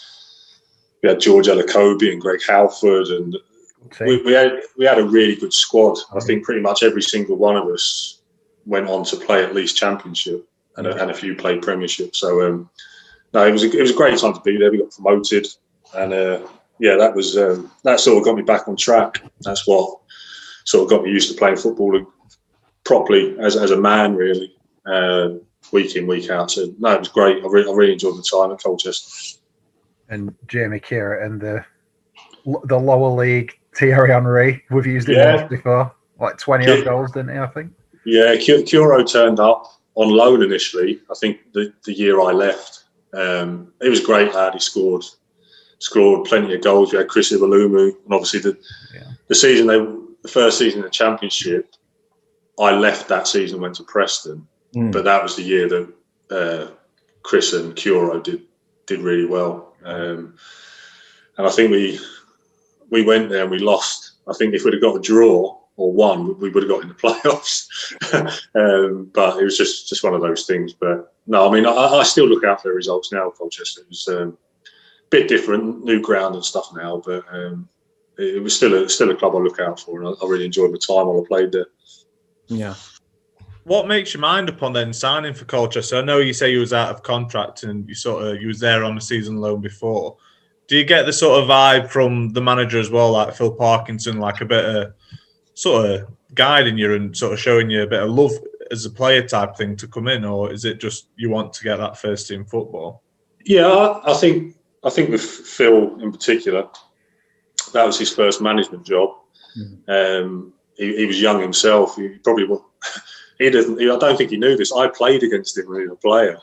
We 1.03 1.10
had 1.10 1.19
George 1.19 1.45
Elokobi 1.45 2.12
and 2.12 2.19
Greg 2.19 2.41
Halford, 2.50 3.10
and 3.10 3.38
See? 3.91 4.05
we, 4.05 4.24
we 4.24 4.31
had 4.31 4.60
we 4.75 4.86
had 4.86 4.98
a 4.98 5.05
really 5.05 5.36
good 5.36 5.53
squad. 5.53 6.00
I 6.15 6.19
think 6.19 6.45
pretty 6.45 6.62
much 6.62 6.81
every 6.81 7.03
single 7.03 7.36
one 7.36 7.57
of 7.57 7.67
us 7.67 8.20
went 8.65 8.88
on 8.88 9.03
to 9.06 9.15
play 9.18 9.44
at 9.44 9.53
least 9.56 9.77
championship, 9.77 10.48
and 10.77 10.88
a, 10.88 11.01
and 11.01 11.12
a 11.12 11.13
few 11.13 11.36
played 11.36 11.62
premiership. 11.62 12.15
So 12.15 12.46
um, 12.48 12.70
no, 13.34 13.46
it 13.46 13.51
was 13.51 13.63
a, 13.63 13.72
it 13.77 13.82
was 13.82 13.91
a 13.91 13.96
great 13.96 14.18
time 14.20 14.34
to 14.34 14.41
be 14.41 14.58
there. 14.58 14.72
We 14.72 14.80
got 14.80 14.91
promoted, 14.91 15.48
and 15.96 16.13
uh, 16.13 16.48
yeah, 16.80 16.96
that 16.96 17.15
was 17.15 17.38
um, 17.38 17.72
that 17.84 18.00
sort 18.00 18.18
of 18.18 18.25
got 18.25 18.36
me 18.36 18.44
back 18.44 18.68
on 18.68 18.75
track. 18.75 19.22
That's 19.41 19.68
what 19.68 20.00
sort 20.65 20.84
of 20.84 20.89
got 20.89 21.03
me 21.03 21.12
used 21.12 21.32
to 21.32 21.38
playing 21.38 21.58
football 21.58 22.06
properly 22.84 23.38
as 23.39 23.56
as 23.56 23.72
a 23.72 23.77
man, 23.77 24.15
really, 24.15 24.56
uh, 24.86 25.30
week 25.72 25.96
in 25.96 26.08
week 26.08 26.30
out. 26.30 26.51
So 26.51 26.74
no, 26.80 26.94
it 26.94 27.00
was 27.00 27.10
great. 27.10 27.44
I, 27.44 27.48
re- 27.48 27.68
I 27.68 27.74
really 27.74 27.94
enjoyed 27.94 28.15
the 28.18 28.24
time 28.24 28.51
at 28.51 28.62
Colchester. 28.62 29.38
and 30.10 30.34
Jamie 30.48 30.80
Cureton 30.80 31.25
and 31.25 31.41
the 31.41 31.65
the 32.65 32.77
lower 32.80 33.10
league 33.15 33.53
Thierry 33.75 34.10
Henry. 34.10 34.63
We've 34.72 34.86
used 34.86 35.08
it 35.10 35.18
Yeah. 35.18 35.36
once 35.36 35.50
before. 35.50 35.94
Like 36.20 36.38
20 36.38 36.65
Yeah. 36.65 36.74
odd 36.74 36.84
goals, 36.86 37.12
didn't 37.12 37.34
he? 37.34 37.38
I 37.39 37.48
think. 37.48 37.72
Yeah, 38.05 38.36
Cu- 38.36 38.63
Curo 38.63 39.10
turned 39.10 39.39
up 39.39 39.65
on 39.96 40.10
loan 40.10 40.41
initially. 40.43 41.01
I 41.10 41.13
think 41.15 41.51
the, 41.53 41.74
the 41.86 41.93
year 41.93 42.20
I 42.22 42.31
left, 42.31 42.86
um, 43.13 43.72
he 43.81 43.89
was 43.89 44.00
great 44.00 44.34
lad. 44.34 44.53
He 44.53 44.60
scored 44.60 45.03
scored 45.79 46.25
plenty 46.27 46.53
of 46.53 46.62
goals. 46.62 46.91
We 46.91 46.98
had 47.00 47.08
Chris 47.08 47.31
Iwelumo, 47.31 47.88
and 48.03 48.13
obviously 48.13 48.39
the 48.39 48.58
Yeah. 48.93 49.12
the 49.27 49.36
season 49.36 49.67
they 49.67 49.79
the 50.24 50.27
first 50.29 50.58
season 50.60 50.79
in 50.79 50.84
the 50.86 50.89
championship, 50.91 51.74
I 52.60 52.72
left 52.72 53.08
that 53.08 53.27
season 53.27 53.55
and 53.55 53.63
went 53.63 53.75
to 53.75 53.84
Preston. 53.84 54.48
Mm. 54.75 54.91
But 54.91 55.03
that 55.05 55.22
was 55.24 55.36
the 55.36 55.41
year 55.43 55.67
that 55.67 55.93
uh, 56.29 56.72
Chris 57.24 57.53
and 57.53 57.75
Curo 57.75 58.22
did 58.24 58.43
did 58.86 59.01
really 59.01 59.25
well. 59.25 59.74
Um, 59.84 60.36
and 61.38 61.48
I 61.48 61.50
think 61.50 61.72
we 61.72 62.00
we 62.89 63.03
went 63.03 63.29
there 63.29 63.41
and 63.43 63.51
we 63.51 63.60
lost. 63.60 64.12
I 64.27 64.34
think 64.34 64.53
if 64.53 64.63
we'd 64.63 64.74
have 64.74 64.81
got 64.81 64.96
a 64.96 65.01
draw 65.01 65.60
or 65.77 65.91
one, 65.93 66.39
we 66.39 66.49
would 66.49 66.63
have 66.63 66.69
got 66.69 66.83
in 66.83 66.89
the 66.89 66.93
playoffs. 66.95 67.67
um, 68.55 69.09
but 69.13 69.39
it 69.39 69.43
was 69.43 69.57
just 69.57 69.87
just 69.89 70.03
one 70.03 70.13
of 70.13 70.21
those 70.21 70.45
things. 70.45 70.73
But 70.73 71.13
no, 71.27 71.47
I 71.47 71.51
mean, 71.51 71.65
I, 71.65 71.71
I 71.71 72.03
still 72.03 72.27
look 72.27 72.43
out 72.43 72.61
for 72.61 72.69
the 72.69 72.75
results 72.75 73.11
now. 73.11 73.29
Colchester 73.29 73.81
it 73.81 73.89
was 73.89 74.07
um, 74.07 74.37
a 74.65 75.09
bit 75.09 75.27
different, 75.27 75.83
new 75.83 76.01
ground 76.01 76.35
and 76.35 76.45
stuff 76.45 76.71
now, 76.75 77.01
but 77.05 77.25
um, 77.31 77.67
it, 78.17 78.35
it 78.35 78.43
was 78.43 78.55
still 78.55 78.73
a 78.73 78.89
still 78.89 79.11
a 79.11 79.15
club 79.15 79.35
I 79.35 79.39
look 79.39 79.59
out 79.59 79.79
for, 79.79 79.99
and 79.99 80.07
I, 80.07 80.25
I 80.25 80.29
really 80.29 80.45
enjoyed 80.45 80.73
the 80.73 80.77
time 80.77 81.07
while 81.07 81.23
I 81.23 81.27
played 81.27 81.51
there. 81.51 81.67
Yeah. 82.47 82.75
What 83.63 83.87
makes 83.87 84.13
your 84.13 84.21
mind 84.21 84.49
upon 84.49 84.73
then 84.73 84.91
signing 84.91 85.35
for 85.35 85.45
Colchester? 85.45 85.97
I 85.97 86.01
know 86.01 86.17
you 86.17 86.33
say 86.33 86.51
you 86.51 86.59
was 86.59 86.73
out 86.73 86.89
of 86.89 87.03
contract 87.03 87.61
and 87.61 87.87
you 87.87 87.93
sort 87.93 88.25
of 88.25 88.41
you 88.41 88.47
was 88.47 88.59
there 88.59 88.83
on 88.83 88.97
a 88.97 89.01
season 89.01 89.37
loan 89.37 89.61
before. 89.61 90.17
Do 90.67 90.77
you 90.77 90.83
get 90.83 91.05
the 91.05 91.13
sort 91.13 91.41
of 91.41 91.49
vibe 91.49 91.89
from 91.89 92.29
the 92.29 92.41
manager 92.41 92.79
as 92.79 92.89
well, 92.89 93.11
like 93.11 93.35
Phil 93.35 93.51
Parkinson, 93.51 94.19
like 94.19 94.41
a 94.41 94.45
bit 94.45 94.65
of 94.65 94.93
sort 95.62 95.86
of 95.86 96.08
guiding 96.34 96.75
you 96.75 96.96
and 96.96 97.15
sort 97.15 97.34
of 97.34 97.39
showing 97.39 97.70
you 97.70 97.84
a 97.84 97.88
bit 97.88 98.01
of 98.01 98.10
love 98.10 98.32
as 98.72 98.84
a 98.86 98.89
player 98.89 99.22
type 99.22 99.56
thing 99.56 99.75
to 99.75 99.88
come 99.88 100.08
in, 100.08 100.25
or 100.25 100.51
is 100.51 100.65
it 100.65 100.80
just 100.80 101.10
you 101.18 101.30
want 101.30 101.53
to 101.53 101.63
get 101.63 101.77
that 101.77 101.98
first 101.98 102.27
team 102.27 102.44
football? 102.46 103.03
Yeah, 103.46 104.00
I, 104.03 104.13
think 104.15 104.56
I 104.84 104.89
think 104.89 105.12
with 105.12 105.22
Phil 105.22 106.00
in 106.01 106.12
particular, 106.12 106.68
that 107.74 107.86
was 107.86 108.00
his 108.00 108.12
first 108.12 108.41
management 108.41 108.86
job. 108.88 109.10
Um, 109.88 110.53
he, 110.77 110.96
he 110.98 111.06
was 111.06 111.22
young 111.22 111.39
himself. 111.39 111.96
He 111.96 112.10
probably 112.24 112.46
wa- 112.46 112.65
he 113.38 113.51
didn't. 113.51 113.80
He, 113.80 113.88
I 113.88 113.98
don't 114.00 114.18
think 114.18 114.32
he 114.32 114.38
knew 114.38 114.58
this. 114.58 114.74
I 114.74 114.88
played 114.88 115.22
against 115.22 115.58
him 115.58 115.68
when 115.68 115.82
he 115.82 115.88
was 115.88 115.98
a 115.98 116.08
player. 116.08 116.39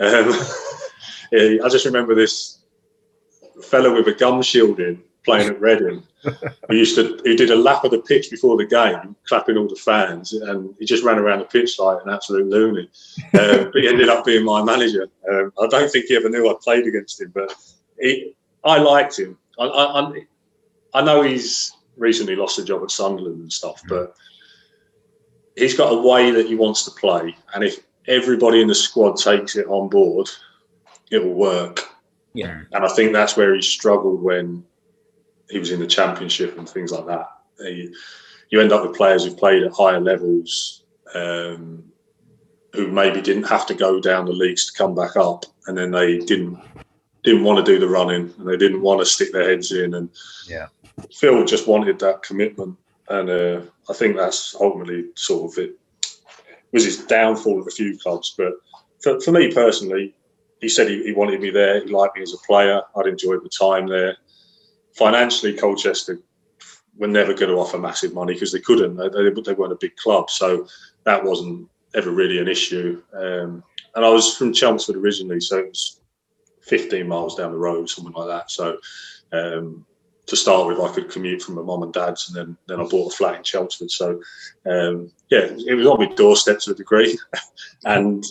Um, 0.00 1.62
I 1.64 1.68
just 1.68 1.86
remember 1.86 2.16
this 2.16 2.58
fellow 3.62 3.94
with 3.94 4.08
a 4.08 4.18
gum 4.18 4.42
shield 4.42 4.80
in 4.80 5.00
playing 5.24 5.48
at 5.48 5.60
Reading. 5.60 6.02
He 6.68 6.76
used 6.76 6.96
to. 6.96 7.20
He 7.24 7.34
did 7.34 7.50
a 7.50 7.56
lap 7.56 7.84
of 7.84 7.90
the 7.92 8.00
pitch 8.00 8.30
before 8.30 8.56
the 8.56 8.66
game, 8.66 9.16
clapping 9.26 9.56
all 9.56 9.68
the 9.68 9.76
fans, 9.76 10.32
and 10.32 10.74
he 10.78 10.84
just 10.84 11.04
ran 11.04 11.18
around 11.18 11.38
the 11.38 11.46
pitch 11.46 11.78
like 11.78 11.98
an 12.04 12.12
absolute 12.12 12.46
loony. 12.46 12.90
Um, 13.38 13.70
but 13.72 13.74
he 13.74 13.88
ended 13.88 14.08
up 14.08 14.24
being 14.24 14.44
my 14.44 14.62
manager. 14.62 15.08
Um, 15.30 15.52
I 15.58 15.66
don't 15.68 15.90
think 15.90 16.06
he 16.06 16.16
ever 16.16 16.28
knew 16.28 16.48
I 16.48 16.54
played 16.62 16.86
against 16.86 17.20
him, 17.20 17.32
but 17.34 17.54
he, 17.98 18.36
I 18.64 18.78
liked 18.78 19.18
him. 19.18 19.38
I, 19.58 19.64
I, 19.64 20.00
I, 20.00 20.26
I 20.94 21.02
know 21.02 21.22
he's 21.22 21.72
recently 21.96 22.36
lost 22.36 22.58
a 22.58 22.64
job 22.64 22.82
at 22.82 22.90
Sunderland 22.90 23.40
and 23.40 23.52
stuff, 23.52 23.80
but 23.88 24.14
he's 25.56 25.76
got 25.76 25.92
a 25.92 26.02
way 26.02 26.30
that 26.30 26.46
he 26.46 26.54
wants 26.54 26.84
to 26.84 26.90
play, 26.90 27.34
and 27.54 27.64
if 27.64 27.80
everybody 28.08 28.60
in 28.60 28.68
the 28.68 28.74
squad 28.74 29.16
takes 29.16 29.56
it 29.56 29.66
on 29.68 29.88
board, 29.88 30.28
it 31.10 31.24
will 31.24 31.34
work. 31.34 31.86
Yeah. 32.32 32.62
And 32.72 32.84
I 32.84 32.88
think 32.88 33.12
that's 33.12 33.36
where 33.36 33.54
he 33.54 33.62
struggled 33.62 34.22
when 34.22 34.64
he 35.50 35.58
was 35.58 35.70
in 35.70 35.80
the 35.80 35.86
championship 35.86 36.56
and 36.58 36.68
things 36.68 36.92
like 36.92 37.06
that. 37.06 37.26
He, 37.58 37.92
you 38.50 38.60
end 38.60 38.72
up 38.72 38.86
with 38.86 38.96
players 38.96 39.24
who've 39.24 39.36
played 39.36 39.62
at 39.62 39.72
higher 39.72 40.00
levels, 40.00 40.84
um, 41.14 41.84
who 42.72 42.88
maybe 42.88 43.20
didn't 43.20 43.44
have 43.44 43.66
to 43.66 43.74
go 43.74 44.00
down 44.00 44.26
the 44.26 44.32
leagues 44.32 44.66
to 44.66 44.78
come 44.78 44.94
back 44.94 45.16
up, 45.16 45.44
and 45.66 45.76
then 45.76 45.90
they 45.90 46.18
didn't 46.18 46.58
didn't 47.22 47.44
want 47.44 47.64
to 47.64 47.72
do 47.72 47.78
the 47.78 47.88
running 47.88 48.32
and 48.38 48.48
they 48.48 48.56
didn't 48.56 48.80
want 48.80 48.98
to 48.98 49.04
stick 49.04 49.30
their 49.30 49.46
heads 49.46 49.72
in. 49.72 49.92
And 49.92 50.08
Yeah. 50.48 50.68
Phil 51.12 51.44
just 51.44 51.68
wanted 51.68 51.98
that 51.98 52.22
commitment, 52.22 52.76
and 53.08 53.28
uh, 53.28 53.60
I 53.88 53.92
think 53.92 54.16
that's 54.16 54.54
ultimately 54.58 55.06
sort 55.16 55.52
of 55.52 55.58
it 55.64 55.76
was 56.72 56.84
his 56.84 57.04
downfall 57.04 57.60
of 57.60 57.66
a 57.66 57.70
few 57.70 57.98
clubs. 57.98 58.34
But 58.36 58.52
for, 59.02 59.20
for 59.20 59.32
me 59.32 59.52
personally, 59.52 60.14
he 60.60 60.68
said 60.68 60.88
he, 60.88 61.02
he 61.02 61.12
wanted 61.12 61.40
me 61.40 61.50
there. 61.50 61.84
He 61.84 61.90
liked 61.90 62.16
me 62.16 62.22
as 62.22 62.34
a 62.34 62.46
player. 62.46 62.80
I'd 62.96 63.06
enjoyed 63.06 63.42
the 63.42 63.48
time 63.48 63.86
there. 63.86 64.16
Financially, 65.00 65.54
Colchester 65.54 66.20
were 66.98 67.08
never 67.08 67.32
going 67.32 67.50
to 67.50 67.56
offer 67.56 67.78
massive 67.78 68.12
money 68.12 68.34
because 68.34 68.52
they 68.52 68.60
couldn't. 68.60 68.96
They, 68.96 69.08
they, 69.08 69.30
they 69.30 69.54
weren't 69.54 69.72
a 69.72 69.78
big 69.80 69.96
club, 69.96 70.28
so 70.28 70.66
that 71.04 71.24
wasn't 71.24 71.70
ever 71.94 72.10
really 72.10 72.38
an 72.38 72.48
issue. 72.48 73.02
Um, 73.14 73.64
and 73.94 74.04
I 74.04 74.10
was 74.10 74.36
from 74.36 74.52
Chelmsford 74.52 74.96
originally, 74.96 75.40
so 75.40 75.56
it 75.56 75.68
was 75.68 76.02
15 76.64 77.08
miles 77.08 77.34
down 77.34 77.52
the 77.52 77.58
road, 77.58 77.88
something 77.88 78.12
like 78.12 78.28
that. 78.28 78.50
So 78.50 78.76
um, 79.32 79.86
to 80.26 80.36
start 80.36 80.66
with, 80.66 80.78
I 80.78 80.92
could 80.92 81.10
commute 81.10 81.40
from 81.40 81.54
my 81.54 81.62
mum 81.62 81.82
and 81.82 81.94
dad's, 81.94 82.28
and 82.28 82.36
then 82.36 82.56
then 82.68 82.84
I 82.84 82.86
bought 82.86 83.10
a 83.10 83.16
flat 83.16 83.36
in 83.36 83.42
Chelmsford. 83.42 83.90
So 83.90 84.20
um, 84.66 85.10
yeah, 85.30 85.48
it 85.66 85.76
was 85.76 85.86
on 85.86 85.98
my 85.98 86.14
doorstep 86.14 86.58
to 86.60 86.72
a 86.72 86.74
degree, 86.74 87.18
and 87.86 88.22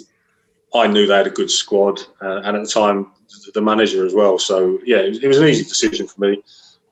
I 0.74 0.88
knew 0.88 1.08
they 1.08 1.16
had 1.16 1.28
a 1.28 1.32
good 1.32 1.50
squad, 1.50 2.00
uh, 2.22 2.42
and 2.44 2.56
at 2.58 2.64
the 2.64 2.70
time 2.70 3.12
the 3.54 3.62
manager 3.62 4.06
as 4.06 4.14
well. 4.14 4.38
So 4.40 4.80
yeah, 4.86 4.98
it 4.98 5.10
was, 5.10 5.24
it 5.24 5.28
was 5.28 5.38
an 5.40 5.48
easy 5.48 5.64
decision 5.64 6.08
for 6.08 6.22
me. 6.22 6.44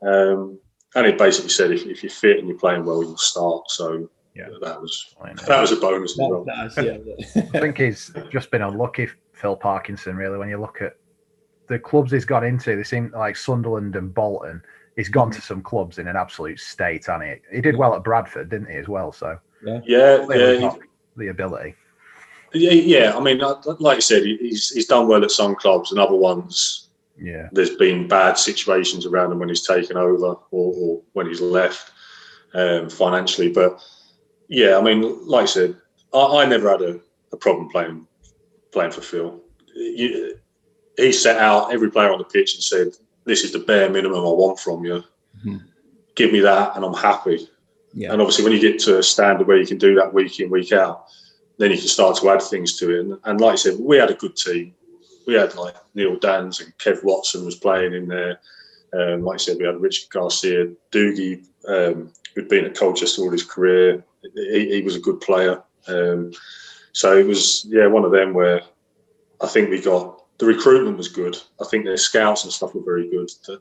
Um, 0.02 0.60
and 0.96 1.06
it 1.06 1.18
basically 1.18 1.50
said 1.50 1.72
if, 1.72 1.86
if 1.86 2.02
you're 2.04 2.10
fit 2.12 2.40
and 2.40 2.48
you're 2.48 2.58
playing 2.58 2.86
well, 2.86 3.04
you'll 3.04 3.18
start. 3.18 3.70
So 3.70 4.10
Yeah. 4.36 4.48
that 4.62 4.82
was 4.82 5.16
that 5.48 5.62
was 5.62 5.72
a 5.72 5.76
bonus 5.78 6.14
as 6.14 6.18
well. 6.18 6.44
That- 6.46 6.74
that's- 6.76 7.26
yeah. 7.36 7.42
I 7.54 7.60
think 7.60 7.78
he's 7.78 8.12
just 8.32 8.50
been 8.52 8.62
unlucky, 8.62 9.08
Phil 9.34 9.56
Parkinson. 9.56 10.16
Really, 10.16 10.38
when 10.38 10.50
you 10.50 10.60
look 10.60 10.82
at 10.82 10.94
the 11.68 11.78
clubs 11.78 12.12
he's 12.12 12.26
gone 12.26 12.44
into, 12.46 12.76
they 12.76 12.84
seem 12.84 13.12
like 13.16 13.36
Sunderland 13.36 13.96
and 13.96 14.14
Bolton. 14.14 14.62
He's 14.96 15.10
gone 15.10 15.30
to 15.32 15.42
some 15.42 15.62
clubs 15.62 16.00
in 16.00 16.08
an 16.08 16.16
absolute 16.16 16.60
state, 16.60 17.08
and 17.10 17.22
he 17.24 17.56
he 17.56 17.62
did 17.62 17.76
well 17.76 17.94
at 17.96 18.04
Bradford, 18.04 18.50
didn't 18.50 18.70
he, 18.70 18.78
as 18.78 18.88
well? 18.88 19.12
So 19.12 19.38
Yeah, 19.64 20.24
clearly 20.26 20.56
yeah, 20.56 20.60
got 20.62 20.80
the 21.16 21.28
ability. 21.28 21.76
Yeah, 22.54 22.72
yeah. 22.72 23.18
I 23.18 23.20
mean, 23.20 23.40
like 23.80 23.98
you 23.98 24.02
said, 24.02 24.24
he's 24.24 24.70
he's 24.70 24.88
done 24.88 25.08
well 25.08 25.24
at 25.24 25.32
some 25.32 25.56
clubs, 25.56 25.92
and 25.92 26.00
other 26.00 26.16
ones 26.16 26.90
Yeah, 27.18 27.50
there's 27.52 27.76
been 27.76 28.08
bad 28.08 28.38
situations 28.38 29.06
around 29.06 29.32
him 29.32 29.40
when 29.40 29.50
he's 29.50 29.66
taken 29.66 29.98
over 29.98 30.26
or, 30.26 30.38
or 30.52 31.02
when 31.14 31.28
he's 31.28 31.42
left 31.42 31.92
um, 32.54 32.90
financially. 32.90 33.50
But 33.50 33.82
yeah, 34.48 34.78
I 34.78 34.82
mean, 34.82 35.28
like 35.28 35.44
I 35.44 35.48
said, 35.48 35.76
I, 36.14 36.44
I 36.44 36.46
never 36.46 36.70
had 36.70 36.82
a, 36.82 37.00
a 37.34 37.38
problem 37.38 37.70
playing 37.70 38.08
playing 38.72 38.92
for 38.92 39.02
Phil. 39.02 39.42
You, 39.76 40.38
he 40.98 41.12
set 41.12 41.38
out 41.38 41.74
every 41.74 41.92
player 41.92 42.12
on 42.12 42.18
the 42.18 42.24
pitch 42.26 42.56
and 42.56 42.64
said, 42.64 42.88
"This 43.26 43.44
is 43.44 43.52
the 43.52 43.60
bare 43.60 43.90
minimum 43.90 44.20
I 44.20 44.32
want 44.32 44.60
from 44.60 44.84
you. 44.86 45.04
Mhm. 45.46 45.62
Give 46.16 46.32
me 46.32 46.40
that, 46.42 46.76
and 46.76 46.86
I'm 46.86 46.94
happy." 46.94 47.50
Yeah. 47.94 48.12
And 48.12 48.22
obviously, 48.22 48.44
when 48.44 48.54
you 48.54 48.60
get 48.60 48.80
to 48.82 49.00
a 49.00 49.04
standard 49.04 49.48
where 49.48 49.58
you 49.58 49.66
can 49.66 49.78
do 49.78 49.96
that 49.96 50.14
week 50.14 50.40
in, 50.40 50.50
week 50.50 50.72
out, 50.72 51.06
then 51.58 51.72
you 51.72 51.78
can 51.78 51.88
start 51.88 52.18
to 52.18 52.30
add 52.30 52.42
things 52.42 52.78
to 52.78 52.96
it. 52.96 53.00
And, 53.02 53.20
and 53.24 53.42
like 53.42 53.54
I 53.54 53.56
said, 53.56 53.76
we 53.80 53.98
had 53.98 54.12
a 54.12 54.16
good 54.16 54.36
team. 54.36 54.74
We 55.26 55.34
had 55.34 55.56
like 55.56 55.76
Neil 55.94 56.18
Danns 56.18 56.62
and 56.62 56.78
Kev 56.78 57.04
Watson 57.04 57.46
was 57.46 57.56
playing 57.56 57.94
in 57.94 58.08
there. 58.08 58.40
Um, 58.94 59.24
like 59.24 59.36
I 59.36 59.38
said, 59.38 59.58
we 59.58 59.66
had 59.66 59.82
Richard 59.82 60.10
Garcia, 60.10 60.68
Doogie, 60.92 61.46
um, 61.68 62.14
who'd 62.34 62.48
been 62.48 62.66
at 62.66 62.76
Colchester 62.76 63.22
all 63.22 63.32
his 63.32 63.44
career. 63.44 64.04
He, 64.36 64.76
he 64.76 64.82
was 64.82 64.96
a 64.96 65.02
good 65.02 65.20
player. 65.20 65.62
Um, 65.88 66.32
so 66.94 67.18
it 67.18 67.26
was, 67.26 67.66
yeah, 67.70 67.88
one 67.88 68.06
of 68.06 68.12
them 68.12 68.34
where 68.34 68.62
I 69.42 69.48
think 69.48 69.70
we 69.70 69.82
got 69.82 70.24
the 70.38 70.46
recruitment 70.46 70.98
was 70.98 71.08
good. 71.08 71.38
I 71.62 71.66
think 71.66 71.86
their 71.86 71.98
scouts 71.98 72.44
and 72.44 72.54
stuff 72.54 72.76
were 72.76 72.84
very 72.84 73.10
good. 73.10 73.30
That 73.48 73.60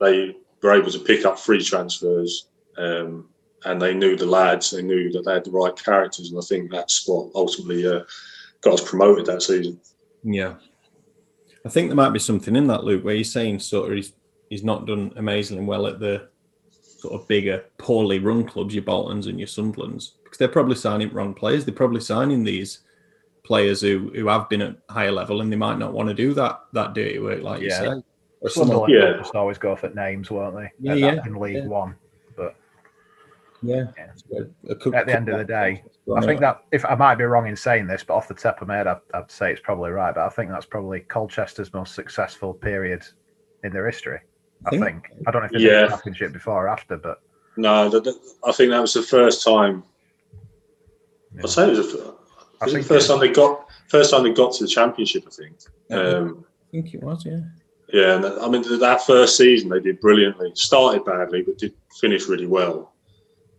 They 0.00 0.36
were 0.62 0.74
able 0.74 0.90
to 0.90 0.98
pick 0.98 1.24
up 1.24 1.38
free 1.38 1.62
transfers. 1.62 2.48
Um, 2.76 3.28
and 3.64 3.80
they 3.80 3.94
knew 3.94 4.16
the 4.16 4.26
lads. 4.26 4.70
They 4.70 4.82
knew 4.82 5.10
that 5.12 5.24
they 5.24 5.34
had 5.34 5.44
the 5.44 5.50
right 5.50 5.76
characters, 5.76 6.30
and 6.30 6.38
I 6.38 6.42
think 6.42 6.70
that's 6.70 7.06
what 7.06 7.30
ultimately 7.34 7.86
uh, 7.86 8.00
got 8.60 8.74
us 8.74 8.88
promoted 8.88 9.26
that 9.26 9.42
season. 9.42 9.80
Yeah. 10.22 10.54
I 11.64 11.68
think 11.68 11.88
there 11.88 11.96
might 11.96 12.10
be 12.12 12.18
something 12.18 12.56
in 12.56 12.66
that, 12.68 12.84
Luke, 12.84 13.04
where 13.04 13.14
you're 13.14 13.24
saying 13.24 13.60
sort 13.60 13.90
of 13.90 13.96
he's, 13.96 14.12
he's 14.48 14.64
not 14.64 14.86
done 14.86 15.12
amazingly 15.16 15.64
well 15.64 15.86
at 15.86 16.00
the 16.00 16.28
sort 16.98 17.20
of 17.20 17.28
bigger, 17.28 17.64
poorly 17.78 18.18
run 18.18 18.44
clubs, 18.44 18.74
your 18.74 18.84
Boltons 18.84 19.26
and 19.26 19.38
your 19.38 19.48
Sunderlands, 19.48 20.12
because 20.24 20.38
they're 20.38 20.48
probably 20.48 20.76
signing 20.76 21.12
wrong 21.12 21.34
players. 21.34 21.64
They're 21.64 21.74
probably 21.74 22.00
signing 22.00 22.44
these 22.44 22.80
players 23.44 23.80
who, 23.80 24.10
who 24.14 24.28
have 24.28 24.48
been 24.48 24.62
at 24.62 24.76
higher 24.90 25.12
level 25.12 25.40
and 25.40 25.50
they 25.52 25.56
might 25.56 25.78
not 25.78 25.92
want 25.92 26.08
to 26.08 26.14
do 26.14 26.34
that 26.34 26.60
that 26.72 26.94
dirty 26.94 27.18
work, 27.18 27.42
like 27.42 27.62
you 27.62 27.68
Yeah. 27.68 27.78
say. 27.78 28.02
Or 28.40 28.48
someone, 28.48 28.78
Sunderland 28.88 28.92
Yeah. 28.94 29.16
just 29.22 29.34
always 29.34 29.58
go 29.58 29.72
off 29.72 29.84
at 29.84 29.94
names, 29.94 30.30
weren't 30.30 30.56
they? 30.56 30.70
Yeah, 30.80 30.94
yeah, 30.94 31.26
in 31.26 31.34
League 31.34 31.56
yeah. 31.56 31.66
One. 31.66 31.96
Yeah. 33.62 33.84
Yeah. 34.30 34.40
A 34.70 34.74
cou- 34.74 34.94
At 34.94 35.06
the 35.06 35.14
end 35.16 35.28
of 35.28 35.38
the 35.38 35.44
day, 35.44 35.82
I 36.16 36.20
think 36.20 36.40
that 36.40 36.62
if 36.72 36.84
I 36.84 36.94
might 36.94 37.16
be 37.16 37.24
wrong 37.24 37.46
in 37.46 37.56
saying 37.56 37.86
this, 37.86 38.04
but 38.04 38.14
off 38.14 38.28
the 38.28 38.34
top 38.34 38.62
of 38.62 38.68
my 38.68 38.76
head, 38.76 38.86
I'd, 38.86 39.00
I'd 39.14 39.30
say 39.30 39.50
it's 39.52 39.60
probably 39.60 39.90
right. 39.90 40.14
But 40.14 40.24
I 40.26 40.28
think 40.28 40.50
that's 40.50 40.66
probably 40.66 41.00
Colchester's 41.00 41.72
most 41.72 41.94
successful 41.94 42.54
period 42.54 43.02
in 43.64 43.72
their 43.72 43.86
history. 43.86 44.20
I 44.66 44.70
Think- 44.70 44.84
think. 44.84 45.04
I 45.26 45.30
don't 45.30 45.42
know 45.42 45.46
if 45.46 45.50
there's 45.52 45.62
Yeah. 45.62 45.84
a 45.84 45.88
championship 45.88 46.32
before 46.32 46.64
or 46.66 46.68
after, 46.68 46.96
but 46.96 47.20
No, 47.56 47.88
that, 47.88 48.04
that- 48.04 48.18
I 48.44 48.52
think 48.52 48.70
that 48.70 48.80
was 48.80 48.92
the 48.94 49.02
first 49.02 49.44
time. 49.44 49.82
Yeah. 51.34 51.42
I'd 51.44 51.50
say 51.50 51.66
it 51.66 51.70
was, 51.70 51.78
the, 51.92 51.98
fir- 51.98 52.14
I 52.60 52.64
was 52.64 52.72
it 52.72 52.76
think 52.76 52.88
the 52.88 52.94
first 52.94 53.06
it- 53.08 53.12
time 53.12 53.20
they 53.20 53.28
got 53.32 53.66
first 53.88 54.10
time 54.10 54.22
they 54.24 54.32
got 54.32 54.52
to 54.52 54.64
the 54.64 54.68
championship. 54.68 55.24
I 55.26 55.30
think. 55.30 55.56
Um, 55.90 56.44
I 56.68 56.70
think 56.72 56.94
it 56.94 57.02
was, 57.02 57.24
yeah. 57.24 57.40
yeah, 57.92 58.14
and 58.16 58.24
that- 58.24 58.42
I 58.42 58.48
mean 58.48 58.62
that 58.80 59.02
first 59.06 59.36
season 59.36 59.68
they 59.68 59.80
did 59.80 60.00
brilliantly. 60.00 60.52
Started 60.54 61.04
badly, 61.04 61.42
but 61.42 61.58
did 61.58 61.74
finish 62.00 62.26
really 62.28 62.46
well. 62.46 62.94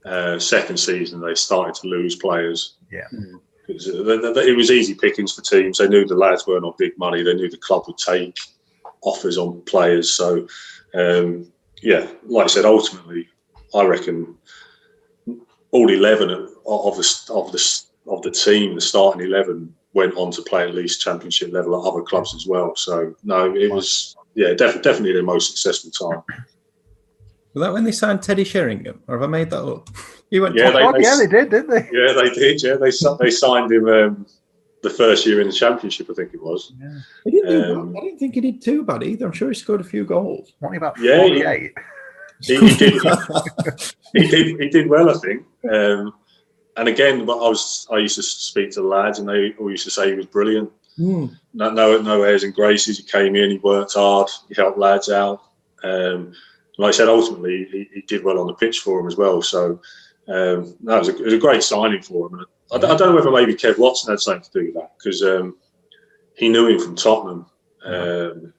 Uh, 0.10 0.40
second 0.40 0.78
season 0.78 1.22
they 1.22 1.36
started 1.36 1.76
to 1.76 1.88
lose 1.88 2.16
players. 2.16 2.78
Yeah. 2.92 3.08
It 3.68 3.74
was, 3.74 3.88
it 3.88 4.58
was 4.58 4.72
easy 4.72 4.96
pickings 4.96 5.36
for 5.36 5.44
teams. 5.44 5.78
They 5.78 5.88
knew 5.88 6.04
the 6.04 6.16
lads 6.16 6.48
weren't 6.48 6.66
on 6.66 6.74
big 6.80 6.98
money. 6.98 7.22
They 7.22 7.36
knew 7.36 7.50
the 7.50 7.58
club 7.58 7.84
would 7.86 8.00
take 8.00 8.36
offers 9.02 9.38
on 9.38 9.62
players. 9.62 10.10
So, 10.12 10.48
um, 10.96 11.52
yeah, 11.84 12.08
like 12.26 12.46
I 12.46 12.48
said, 12.48 12.66
ultimately, 12.66 13.28
I 13.76 13.84
reckon 13.84 14.36
all 15.70 15.90
eleven 15.92 16.32
of 16.32 16.50
of 16.66 16.98
the 16.98 17.08
of 17.30 17.52
the 17.52 17.84
of 18.08 18.24
the 18.24 18.32
team, 18.32 18.74
the 18.74 18.82
starting 18.82 19.22
eleven, 19.22 19.76
went 19.94 20.16
on 20.16 20.32
to 20.32 20.42
play 20.42 20.64
at 20.68 20.74
least 20.74 21.02
championship 21.02 21.54
level 21.54 21.76
at 21.76 21.88
other 21.88 22.02
clubs 22.02 22.34
as 22.34 22.48
well. 22.48 22.76
So, 22.76 23.14
no, 23.24 23.56
it 23.56 23.72
was 23.72 24.16
yeah, 24.34 24.54
def- 24.56 24.82
definitely 24.82 25.14
their 25.14 25.22
most 25.22 25.52
successful 25.52 25.92
time. 25.92 26.24
Was 27.54 27.64
that 27.64 27.74
when 27.74 27.84
they 27.84 27.92
signed 27.92 28.22
Teddy 28.22 28.44
Sheringham? 28.44 29.02
Or 29.08 29.16
have 29.18 29.24
I 29.24 29.32
made 29.32 29.50
that 29.50 29.64
up? 29.64 29.90
He 30.30 30.40
went 30.40 30.56
Yeah, 30.56 30.68
to 30.72 30.78
they- 30.78 30.84
oh, 30.84 30.94
yeah, 31.00 31.16
they 31.18 31.28
did, 31.28 31.50
didn't 31.50 31.70
they? 31.70 31.90
Yeah, 31.92 32.14
they 32.14 32.30
did. 32.30 32.62
Yeah, 32.64 32.76
they 32.76 32.92
they 33.20 33.32
signed 33.32 33.72
him 33.72 33.88
um, 33.88 34.26
the 34.84 34.90
first 34.90 35.26
year 35.26 35.42
in 35.42 35.48
the 35.48 35.54
championship, 35.54 36.08
I 36.10 36.14
think 36.14 36.34
it 36.34 36.42
was. 36.42 36.72
He 37.26 37.32
didn't 37.32 37.72
Um, 37.78 37.94
bad. 37.94 38.00
I 38.02 38.06
didn't 38.06 38.20
think 38.20 38.36
he 38.36 38.42
did 38.42 38.62
too 38.62 38.84
bad 38.84 39.04
either. 39.04 39.26
I'm 39.26 39.32
sure 39.32 39.48
he 39.50 39.56
scored 39.56 39.82
a 39.82 39.84
few 39.84 40.06
goals. 40.06 40.54
Only 40.64 40.78
about 40.78 41.00
Yeah, 41.00 41.24
he- 41.24 41.42
48. 41.42 41.74
He, 42.42 42.56
he 42.56 42.76
did. 42.78 43.02
he 44.14 44.28
did. 44.28 44.60
He 44.62 44.70
did 44.70 44.88
well, 44.90 45.10
I 45.10 45.14
think. 45.16 45.44
Um, 45.70 46.14
and 46.78 46.88
again, 46.88 47.26
but 47.26 47.34
I 47.38 47.50
was 47.50 47.86
I 47.92 47.98
used 47.98 48.16
to 48.16 48.24
speak 48.24 48.72
to 48.72 48.82
the 48.82 48.88
lads, 48.88 49.20
and 49.20 49.28
they 49.28 49.54
all 49.60 49.70
used 49.70 49.84
to 49.84 49.92
say 49.92 50.10
he 50.10 50.16
was 50.16 50.28
brilliant. 50.28 50.72
Hmm. 50.96 51.26
No, 51.54 51.70
no, 51.72 52.02
no 52.02 52.22
airs 52.24 52.44
and 52.44 52.54
graces. 52.54 52.98
He 52.98 53.04
came 53.04 53.36
in, 53.36 53.50
he 53.50 53.58
worked 53.58 53.94
hard, 53.96 54.30
he 54.48 54.56
helped 54.56 54.78
lads 54.78 55.10
out. 55.10 55.42
Um, 55.84 56.32
like 56.80 56.90
I 56.94 56.98
said, 56.98 57.08
ultimately 57.10 57.68
he, 57.72 57.90
he 57.94 58.02
did 58.02 58.24
well 58.24 58.40
on 58.40 58.48
the 58.48 58.54
pitch 58.54 58.80
for 58.80 59.00
him 59.00 59.08
as 59.08 59.18
well. 59.18 59.42
So 59.42 59.82
um, 60.28 60.76
that 60.84 61.00
was 61.00 61.10
a, 61.10 61.18
it 61.18 61.26
was 61.26 61.34
a 61.34 61.38
great 61.38 61.62
signing 61.62 62.02
for 62.02 62.28
him. 62.28 62.40
And 62.40 62.46
I, 62.72 62.78
don't- 62.78 62.92
I 62.92 62.96
don't 62.96 63.10
know 63.10 63.16
whether 63.16 63.32
maybe 63.32 63.54
Kev 63.54 63.78
Watson 63.78 64.12
had 64.12 64.20
something 64.20 64.44
to 64.44 64.60
do 64.60 64.66
with 64.68 64.76
that 64.76 64.92
because 64.98 65.22
um, 65.22 65.58
he 66.36 66.48
knew 66.50 66.68
him 66.68 66.80
from 66.80 66.96
Tottenham. 66.96 67.46
Um, 67.86 68.54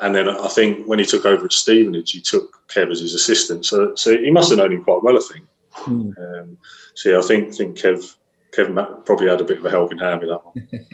and 0.00 0.14
then 0.14 0.28
I 0.28 0.48
think 0.48 0.86
when 0.86 0.98
he 0.98 1.04
took 1.04 1.26
over 1.26 1.44
at 1.44 1.52
Stevenage, 1.52 2.12
he 2.12 2.20
took 2.22 2.66
Kev 2.68 2.90
as 2.90 3.00
his 3.00 3.14
assistant. 3.14 3.66
So, 3.66 3.94
so 3.94 4.16
he 4.16 4.30
must 4.30 4.48
have 4.48 4.58
known 4.58 4.72
him 4.72 4.84
quite 4.84 5.02
well, 5.02 5.18
I 5.18 5.32
think. 5.32 5.46
Hmm. 5.72 6.10
Um, 6.18 6.58
so 6.94 7.10
yeah, 7.10 7.18
I 7.18 7.22
think 7.22 7.54
think 7.54 7.76
Kev 7.76 8.16
Kev 8.52 9.04
probably 9.04 9.28
had 9.28 9.40
a 9.40 9.44
bit 9.44 9.58
of 9.58 9.64
a 9.66 9.70
helping 9.70 9.98
hand 9.98 10.20
with 10.20 10.30
that 10.30 10.44
one. 10.44 10.68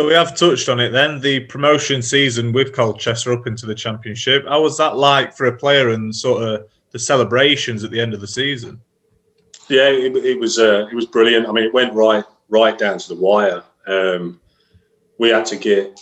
So 0.00 0.06
we 0.06 0.14
have 0.14 0.34
touched 0.34 0.70
on 0.70 0.80
it 0.80 0.92
then. 0.92 1.20
The 1.20 1.40
promotion 1.40 2.00
season 2.00 2.54
with 2.54 2.72
Colchester 2.72 3.34
up 3.34 3.46
into 3.46 3.66
the 3.66 3.74
championship. 3.74 4.46
How 4.48 4.62
was 4.62 4.78
that 4.78 4.96
like 4.96 5.36
for 5.36 5.44
a 5.44 5.54
player 5.54 5.90
and 5.90 6.16
sort 6.16 6.42
of 6.42 6.70
the 6.90 6.98
celebrations 6.98 7.84
at 7.84 7.90
the 7.90 8.00
end 8.00 8.14
of 8.14 8.22
the 8.22 8.26
season? 8.26 8.80
Yeah, 9.68 9.90
it, 9.90 10.16
it 10.16 10.40
was 10.40 10.58
uh, 10.58 10.86
it 10.90 10.94
was 10.94 11.04
brilliant. 11.04 11.46
I 11.46 11.52
mean, 11.52 11.64
it 11.64 11.74
went 11.74 11.92
right 11.92 12.24
right 12.48 12.78
down 12.78 12.96
to 12.96 13.08
the 13.10 13.14
wire. 13.20 13.62
Um, 13.86 14.40
we 15.18 15.28
had 15.28 15.44
to 15.44 15.56
get, 15.56 16.00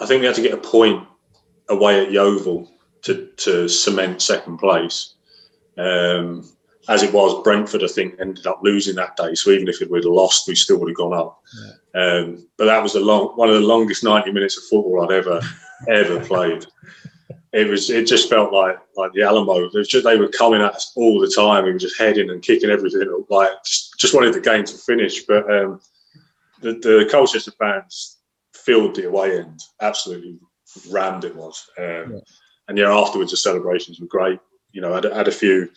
I 0.00 0.06
think 0.06 0.22
we 0.22 0.26
had 0.26 0.34
to 0.34 0.42
get 0.42 0.54
a 0.54 0.56
point 0.56 1.06
away 1.68 2.04
at 2.04 2.10
Yeovil 2.10 2.68
to 3.02 3.28
to 3.28 3.68
cement 3.68 4.22
second 4.22 4.58
place. 4.58 5.14
Um, 5.78 6.50
as 6.88 7.02
it 7.02 7.12
was, 7.12 7.42
Brentford 7.42 7.84
I 7.84 7.86
think 7.86 8.16
ended 8.20 8.46
up 8.46 8.60
losing 8.62 8.96
that 8.96 9.16
day. 9.16 9.34
So 9.34 9.50
even 9.50 9.68
if 9.68 9.80
it 9.80 9.90
would 9.90 10.04
have 10.04 10.12
lost, 10.12 10.48
we 10.48 10.54
still 10.54 10.78
would 10.78 10.88
have 10.88 10.96
gone 10.96 11.14
up. 11.14 11.40
Um, 11.94 12.46
but 12.56 12.66
that 12.66 12.82
was 12.82 12.94
the 12.94 13.00
long 13.00 13.36
one 13.36 13.48
of 13.48 13.54
the 13.54 13.60
longest 13.60 14.02
ninety 14.04 14.32
minutes 14.32 14.56
of 14.56 14.64
football 14.64 15.04
I'd 15.04 15.12
ever 15.14 15.40
ever 15.88 16.24
played. 16.24 16.66
It 17.52 17.68
was. 17.68 17.90
It 17.90 18.06
just 18.06 18.30
felt 18.30 18.52
like 18.52 18.78
like 18.96 19.12
the 19.12 19.22
Alamo. 19.22 19.68
Just, 19.84 20.04
they 20.04 20.16
were 20.16 20.28
coming 20.28 20.62
at 20.62 20.74
us 20.74 20.92
all 20.96 21.20
the 21.20 21.28
time. 21.28 21.64
We 21.64 21.72
were 21.72 21.78
just 21.78 21.98
heading 21.98 22.30
and 22.30 22.42
kicking 22.42 22.70
everything. 22.70 23.02
up, 23.02 23.30
Like 23.30 23.50
just, 23.64 23.98
just 23.98 24.14
wanted 24.14 24.34
the 24.34 24.40
game 24.40 24.64
to 24.64 24.76
finish. 24.76 25.24
But 25.24 25.44
um, 25.54 25.80
the 26.62 26.72
the 26.72 27.08
Colchester 27.10 27.52
fans 27.58 28.18
filled 28.54 28.94
the 28.94 29.06
away 29.06 29.38
end. 29.38 29.60
Absolutely 29.80 30.38
rammed 30.90 31.24
it 31.24 31.36
was. 31.36 31.68
Um, 31.78 31.84
Yeah. 31.84 32.18
And 32.68 32.78
yeah, 32.78 32.92
afterwards 32.96 33.32
the 33.32 33.36
celebrations 33.36 34.00
were 34.00 34.06
great. 34.06 34.40
You 34.70 34.80
know, 34.80 34.92
I 34.92 34.94
had, 34.96 35.04
had 35.04 35.28
a 35.28 35.32
few 35.32 35.68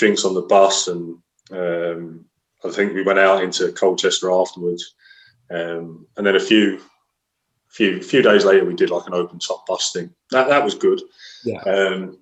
drinks 0.00 0.24
on 0.24 0.34
the 0.34 0.42
bus, 0.42 0.88
and 0.88 1.18
um, 1.52 2.24
I 2.64 2.70
think 2.70 2.94
we 2.94 3.02
went 3.02 3.18
out 3.18 3.44
into 3.44 3.70
Colchester 3.72 4.32
afterwards. 4.32 4.94
Um, 5.50 6.06
and 6.16 6.26
then 6.26 6.36
a 6.36 6.40
few 6.40 6.80
few 7.68 8.02
few 8.02 8.22
days 8.22 8.44
later 8.44 8.64
we 8.64 8.74
did 8.74 8.90
like 8.90 9.06
an 9.06 9.14
open 9.14 9.38
top 9.38 9.66
bus 9.66 9.92
thing. 9.92 10.10
That 10.30 10.48
that 10.48 10.64
was 10.64 10.74
good. 10.74 11.00
Yeah. 11.44 11.60
Um, 11.60 12.18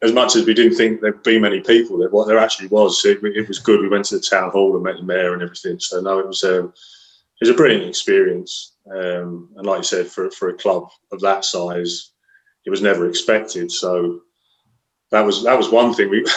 as 0.00 0.12
much 0.12 0.36
as 0.36 0.46
we 0.46 0.54
didn't 0.54 0.76
think 0.76 1.00
there'd 1.00 1.24
be 1.24 1.40
many 1.40 1.60
people, 1.60 1.98
there, 1.98 2.08
what 2.10 2.28
there 2.28 2.38
actually 2.38 2.68
was, 2.68 3.04
it, 3.04 3.18
it 3.24 3.48
was 3.48 3.58
good. 3.58 3.80
We 3.80 3.88
went 3.88 4.04
to 4.06 4.14
the 4.14 4.22
town 4.22 4.50
hall 4.50 4.72
and 4.76 4.84
met 4.84 4.96
the 4.96 5.02
mayor 5.02 5.32
and 5.32 5.42
everything. 5.42 5.80
So 5.80 6.00
no, 6.00 6.20
it 6.20 6.26
was 6.26 6.44
um, 6.44 6.72
it 7.40 7.46
was 7.46 7.50
a 7.50 7.54
brilliant 7.54 7.84
experience. 7.84 8.76
Um, 8.90 9.50
and 9.56 9.66
like 9.66 9.78
you 9.78 9.84
said, 9.84 10.06
for 10.06 10.30
for 10.30 10.50
a 10.50 10.56
club 10.56 10.88
of 11.10 11.20
that 11.20 11.44
size, 11.44 12.12
it 12.64 12.70
was 12.70 12.82
never 12.82 13.08
expected. 13.08 13.72
So 13.72 14.20
that 15.10 15.22
was 15.22 15.42
that 15.44 15.58
was 15.58 15.70
one 15.70 15.94
thing 15.94 16.10
we. 16.10 16.24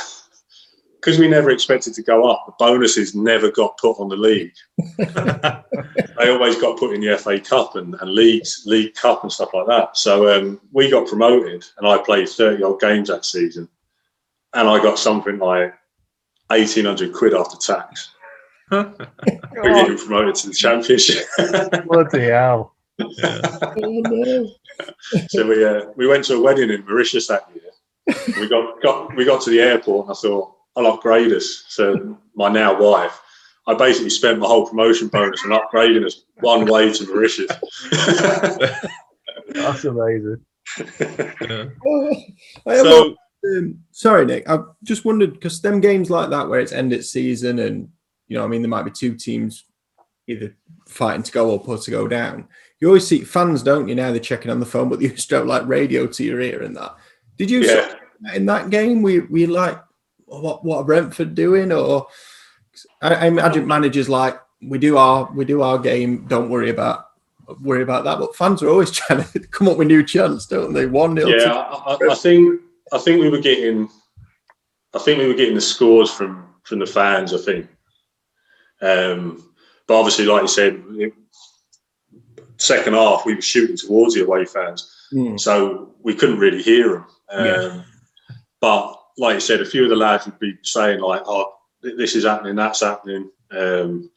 Because 1.02 1.18
we 1.18 1.28
never 1.28 1.50
expected 1.50 1.96
to 1.96 2.04
go 2.04 2.30
up, 2.30 2.46
the 2.46 2.54
bonuses 2.60 3.16
never 3.16 3.50
got 3.50 3.78
put 3.80 4.00
on 4.00 4.08
the 4.08 4.16
league 4.16 4.54
they 6.22 6.30
always 6.30 6.56
got 6.58 6.78
put 6.78 6.94
in 6.94 7.02
the 7.02 7.18
FA 7.18 7.40
Cup 7.40 7.76
and, 7.76 7.96
and 8.00 8.12
leagues, 8.12 8.64
League 8.66 8.94
Cup 8.96 9.24
and 9.24 9.32
stuff 9.32 9.54
like 9.54 9.68
that. 9.68 9.98
So 9.98 10.30
um, 10.36 10.60
we 10.72 10.90
got 10.90 11.08
promoted, 11.08 11.66
and 11.78 11.88
I 11.88 11.98
played 11.98 12.30
thirty 12.30 12.64
odd 12.64 12.80
games 12.80 13.10
that 13.10 13.26
season, 13.26 13.68
and 14.54 14.68
I 14.68 14.82
got 14.82 15.00
something 15.00 15.40
like 15.40 15.74
eighteen 16.52 16.86
hundred 16.86 17.14
quid 17.14 17.34
after 17.34 17.58
tax 17.58 18.12
for 18.70 18.94
getting 19.64 19.98
promoted 19.98 20.36
to 20.36 20.48
the 20.48 20.54
Championship. 20.54 21.26
Bloody 21.88 22.26
hell. 22.26 22.76
so 25.30 25.48
we 25.48 25.66
uh, 25.66 25.86
we 25.96 26.08
went 26.08 26.26
to 26.26 26.36
a 26.36 26.42
wedding 26.42 26.70
in 26.70 26.86
Mauritius 26.86 27.28
that 27.28 27.50
year. 27.54 27.64
We 28.40 28.48
got, 28.48 28.82
got 28.82 29.16
we 29.16 29.26
got 29.26 29.42
to 29.44 29.50
the 29.50 29.62
airport, 29.62 30.08
and 30.08 30.16
I 30.16 30.20
thought 30.20 30.56
I'll 30.76 30.88
upgrade 30.88 31.32
us. 31.32 31.66
So 31.68 32.18
my 32.36 32.50
now 32.50 32.80
wife. 32.80 33.20
I 33.68 33.76
basically 33.76 34.10
spent 34.10 34.40
my 34.40 34.48
whole 34.48 34.68
promotion 34.68 35.08
bonus 35.08 35.44
on 35.46 35.52
upgrading 35.52 36.06
us 36.06 36.24
one 36.40 36.66
way 36.66 36.92
to 36.92 37.06
Mauritius. 37.06 37.52
That's 39.50 39.86
amazing. 39.86 40.44
Yeah. 41.42 41.66
So 42.66 43.16
Um, 43.44 43.80
sorry, 43.92 44.26
Nick. 44.26 44.48
I've 44.50 44.66
just 44.84 45.06
wondered 45.06 45.34
because 45.34 45.62
them 45.62 45.80
games 45.80 46.10
like 46.10 46.30
that 46.30 46.48
where 46.48 46.60
it's 46.60 46.72
end 46.72 46.94
its 46.94 47.10
season 47.10 47.60
and 47.60 47.90
you 48.28 48.38
know, 48.38 48.44
I 48.44 48.48
mean, 48.48 48.62
there 48.62 48.70
might 48.70 48.84
be 48.84 48.92
two 48.92 49.16
teams 49.16 49.66
either 50.28 50.56
fighting 50.88 51.24
to 51.24 51.32
go 51.32 51.56
up 51.56 51.68
or 51.68 51.78
to 51.78 51.92
go 51.92 52.08
down. 52.08 52.48
You 52.80 52.88
always 52.88 53.06
see 53.06 53.24
fans, 53.24 53.64
don't 53.64 53.88
you? 53.88 53.96
Now 53.96 54.12
they're 54.12 54.20
checking 54.20 54.52
on 54.52 54.60
the 54.60 54.66
phone, 54.66 54.90
but 54.90 55.02
you 55.02 55.10
used 55.10 55.30
to 55.30 55.36
have 55.36 55.48
like 55.48 55.68
radio 55.68 56.08
to 56.08 56.24
your 56.24 56.40
ear 56.40 56.62
and 56.62 56.76
that. 56.78 56.96
Did 57.38 57.50
you 57.50 57.62
yeah. 57.62 57.96
in 58.34 58.46
that 58.46 58.70
game? 58.70 59.02
We 59.02 59.20
we 59.20 59.48
like 59.48 59.82
what 60.40 60.64
what 60.64 60.78
are 60.78 60.84
Brentford 60.84 61.36
doing? 61.36 61.72
Or 61.72 62.08
I, 63.02 63.14
I 63.16 63.26
imagine 63.28 63.68
managers 63.68 64.08
like 64.08 64.40
we 64.62 64.78
do 64.78 64.98
our 64.98 65.30
we 65.34 65.44
do 65.46 65.62
our 65.62 65.78
game. 65.78 66.26
Don't 66.28 66.50
worry 66.50 66.70
about 66.70 67.08
worry 67.62 67.84
about 67.84 68.04
that. 68.06 68.18
But 68.20 68.36
fans 68.36 68.64
are 68.64 68.70
always 68.70 68.92
trying 69.00 69.24
to 69.24 69.40
come 69.40 69.68
up 69.68 69.78
with 69.78 69.88
new 69.88 70.04
chants, 70.04 70.46
don't 70.46 70.74
they? 70.74 70.86
One 70.86 71.14
nil. 71.16 71.30
Yeah, 71.30 71.52
I, 71.54 71.94
I- 71.96 72.12
I 72.12 72.16
think 72.16 72.62
I 72.94 72.98
think 72.98 73.22
we 73.22 73.30
were 73.30 73.40
getting, 73.40 73.90
I 74.94 75.00
think 75.00 75.20
we 75.20 75.28
were 75.28 75.34
getting 75.34 75.56
the 75.56 75.62
scores 75.62 76.12
from 76.12 76.48
from 76.64 76.80
the 76.80 76.86
fans. 76.86 77.34
I 77.34 77.38
think, 77.38 77.68
um, 78.82 79.54
but 79.88 79.96
obviously, 80.00 80.26
like 80.26 80.42
you 80.44 80.48
said, 80.48 80.84
it, 80.92 81.14
second 82.58 82.94
half 82.94 83.26
we 83.26 83.36
were 83.36 83.42
shooting 83.42 83.78
towards 83.78 84.14
the 84.16 84.24
away 84.24 84.46
fans, 84.46 84.90
Mm. 85.14 85.40
so 85.40 85.94
we 86.04 86.14
couldn't 86.16 86.40
really 86.40 86.62
hear 86.62 86.90
them. 86.94 87.06
Um, 87.32 87.46
Yeah. 87.46 87.82
But 88.62 89.01
like 89.18 89.36
you 89.36 89.40
said, 89.40 89.62
a 89.62 89.66
few 89.66 89.84
of 89.84 89.90
the 89.90 89.96
lads 89.96 90.26
would 90.26 90.40
be 90.40 90.58
saying 90.64 91.00
like, 91.02 91.22
"Oh, 91.26 91.54
this 91.82 92.16
is 92.16 92.26
happening, 92.26 92.56
that's 92.56 92.82
happening." 92.82 93.30
Um, 93.52 94.10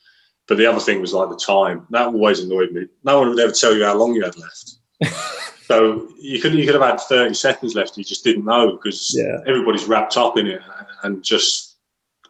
but 0.46 0.58
the 0.58 0.66
other 0.66 0.80
thing 0.80 1.00
was 1.00 1.12
like 1.14 1.30
the 1.30 1.36
time. 1.36 1.86
That 1.90 2.08
always 2.08 2.40
annoyed 2.40 2.72
me. 2.72 2.86
No 3.02 3.18
one 3.20 3.30
would 3.30 3.40
ever 3.40 3.52
tell 3.52 3.74
you 3.74 3.84
how 3.84 3.96
long 3.96 4.14
you 4.14 4.24
had 4.24 4.36
left. 4.38 4.74
So 5.66 6.08
you 6.20 6.42
could 6.42 6.52
you 6.52 6.66
could 6.66 6.74
have 6.74 6.84
had 6.90 7.00
thirty 7.00 7.32
seconds 7.32 7.74
left. 7.74 7.96
You 7.96 8.04
just 8.04 8.22
didn't 8.22 8.44
know 8.44 8.72
because 8.72 9.14
Yeah. 9.16 9.38
everybody's 9.46 9.86
wrapped 9.86 10.18
up 10.18 10.36
in 10.36 10.46
it 10.46 10.60
and 11.04 11.24
just 11.24 11.78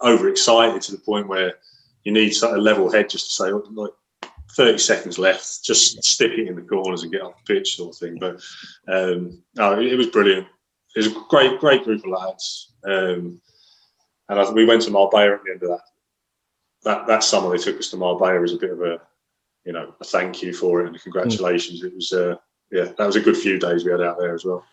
overexcited 0.03 0.81
to 0.83 0.93
the 0.93 0.99
point 0.99 1.27
where 1.27 1.55
you 2.05 2.13
need 2.13 2.31
sort 2.31 2.57
of 2.57 2.63
level 2.63 2.93
head 2.93 3.09
just 3.11 3.27
to 3.27 3.33
say 3.33 3.51
"Oh, 3.51 3.65
like 3.75 3.91
thirty 4.57 4.79
seconds 4.79 5.19
left. 5.19 5.65
Just 5.65 6.01
stick 6.05 6.31
it 6.33 6.47
in 6.47 6.55
the 6.55 6.63
corners 6.63 7.03
and 7.03 7.11
get 7.11 7.23
off 7.23 7.35
the 7.45 7.55
pitch, 7.55 7.77
sort 7.77 7.95
of 7.95 7.99
thing. 7.99 8.19
But 8.21 8.37
um, 8.87 9.43
no, 9.57 9.81
it 9.81 9.97
was 9.97 10.07
brilliant. 10.09 10.47
It 10.95 10.99
was 10.99 11.07
a 11.09 11.25
great 11.29 11.61
great 11.61 11.85
group 11.85 12.05
of 12.05 12.11
lads. 12.11 12.73
Um, 12.85 13.41
and 14.29 14.41
I, 14.41 14.51
we 14.51 14.65
went 14.65 14.83
to 14.83 14.91
Marbella 14.91 15.35
at 15.35 15.45
the 15.45 15.53
end 15.53 15.63
of 15.63 15.69
that. 15.71 15.81
That 16.85 17.07
that 17.07 17.25
summer 17.25 17.51
they 17.51 17.63
took 17.63 17.79
us 17.79 17.91
to 17.91 17.97
Marbella 17.97 18.43
as 18.43 18.53
a 18.53 18.59
bit 18.59 18.71
of 18.71 18.81
a 18.83 19.01
you 19.65 19.73
know 19.73 19.95
a 20.01 20.05
thank 20.05 20.43
you 20.43 20.53
for 20.53 20.83
it 20.83 20.87
and 20.89 20.97
a 20.97 20.99
congratulations. 20.99 21.83
It 21.83 21.95
was. 21.95 22.13
Uh, 22.13 22.37
yeah, 22.71 22.93
that 22.99 23.07
was 23.07 23.17
a 23.17 23.21
good 23.21 23.37
few 23.37 23.59
days 23.59 23.85
we 23.85 23.93
had 23.93 24.01
out 24.01 24.19
there 24.19 24.35
as 24.35 24.45
well. 24.45 24.65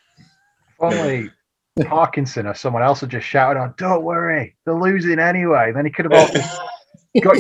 If 0.80 0.82
only 0.82 1.30
Parkinson 1.86 2.48
or 2.48 2.56
someone 2.56 2.82
else 2.82 3.02
had 3.02 3.10
just 3.10 3.28
shouted 3.28 3.60
on, 3.60 3.76
"Don't 3.78 4.04
worry, 4.04 4.56
they're 4.66 4.74
losing 4.74 5.20
anyway." 5.20 5.72
Then 5.72 5.86
he 5.86 5.92
could 5.92 6.12
have 6.12 6.14
also 6.14 6.40
got 7.22 7.38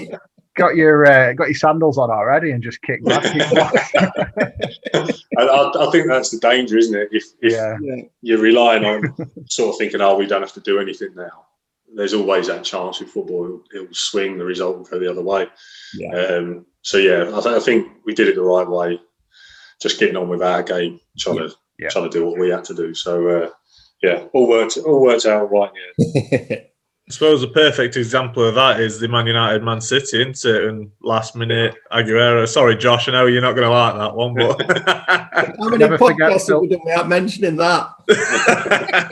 got 0.58 0.76
your 0.76 1.06
uh, 1.06 1.34
got 1.34 1.46
your 1.48 1.56
sandals 1.56 1.98
on 1.98 2.10
already 2.12 2.52
and 2.52 2.62
just 2.64 2.82
kicked 2.82 3.06
back. 3.06 3.24
And 4.94 5.14
I, 5.50 5.72
I 5.80 5.90
think 5.92 6.08
that's 6.08 6.30
the 6.32 6.40
danger, 6.40 6.78
isn't 6.78 6.94
it? 7.00 7.10
If, 7.12 7.24
if 7.42 7.54
yeah, 7.54 7.78
Yeah. 7.82 8.04
you're 8.22 8.42
relying 8.42 8.84
on 8.86 9.16
sort 9.50 9.70
of 9.74 9.78
thinking, 9.78 10.02
"Oh, 10.02 10.18
we 10.18 10.26
don't 10.28 10.42
have 10.42 10.54
to 10.54 10.60
do 10.60 10.80
anything 10.80 11.14
now." 11.16 11.46
There's 11.96 12.14
always 12.14 12.48
that 12.48 12.64
chance 12.64 13.00
with 13.00 13.10
football; 13.10 13.46
it'll, 13.46 13.64
it'll 13.84 13.94
swing, 13.94 14.38
the 14.38 14.46
result 14.46 14.78
will 14.78 14.86
go 14.86 15.00
the 15.00 15.10
other 15.10 15.22
way. 15.22 15.48
Yeah. 15.96 16.14
Um, 16.16 16.66
so 16.82 16.98
yeah, 16.98 17.24
I, 17.36 17.42
th- 17.42 17.56
I 17.56 17.60
think 17.60 17.88
we 18.06 18.14
did 18.14 18.28
it 18.28 18.36
the 18.36 18.42
right 18.44 18.68
way. 18.68 19.00
Just 19.82 20.00
getting 20.00 20.18
on 20.18 20.30
with 20.30 20.42
our 20.42 20.64
game, 20.64 21.00
trying 21.18 21.38
to 21.38 21.50
Yeah. 21.80 21.90
trying 21.90 22.10
to 22.10 22.18
do 22.20 22.26
what 22.26 22.38
we 22.40 22.50
had 22.50 22.66
to 22.66 22.74
do. 22.76 22.94
So 22.94 23.28
uh, 23.28 23.50
yeah, 24.04 24.26
all 24.34 24.48
worked 24.48 24.78
all 24.78 25.02
worked 25.02 25.26
out 25.26 25.52
right. 25.52 25.72
Yeah. 26.16 26.60
I 27.10 27.14
suppose 27.14 27.44
a 27.44 27.48
perfect 27.48 27.98
example 27.98 28.44
of 28.44 28.56
that 28.56 28.80
is 28.80 29.00
the 29.00 29.08
Man 29.08 29.28
United 29.28 29.64
Man 29.64 29.82
City, 29.82 30.22
isn't 30.22 30.46
it? 30.46 30.64
And 30.66 30.92
last 31.02 31.36
minute 31.36 31.76
Aguero. 31.92 32.48
Sorry, 32.48 32.76
Josh, 32.76 33.10
I 33.10 33.12
know 33.12 33.26
you're 33.26 33.42
not 33.42 33.54
going 33.54 33.68
to 33.68 33.70
like 33.70 33.96
that 33.96 34.16
one, 34.16 34.34
but 34.34 34.62
How 35.58 35.70
many 35.70 35.80
Never 35.80 35.98
forget 35.98 36.32
podcasts 36.32 36.50
have 36.50 36.62
we 36.62 36.68
done 36.70 36.80
without 36.86 37.10
mentioning 37.10 37.56
that? 37.58 37.90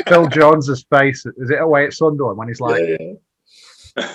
Phil 0.07 0.27
Jones's 0.27 0.85
face 0.89 1.25
is 1.25 1.49
it 1.49 1.59
away 1.59 1.85
at 1.87 1.93
Sunderland 1.93 2.37
when 2.37 2.47
he's 2.47 2.61
like, 2.61 2.81
Yeah. 2.81 2.97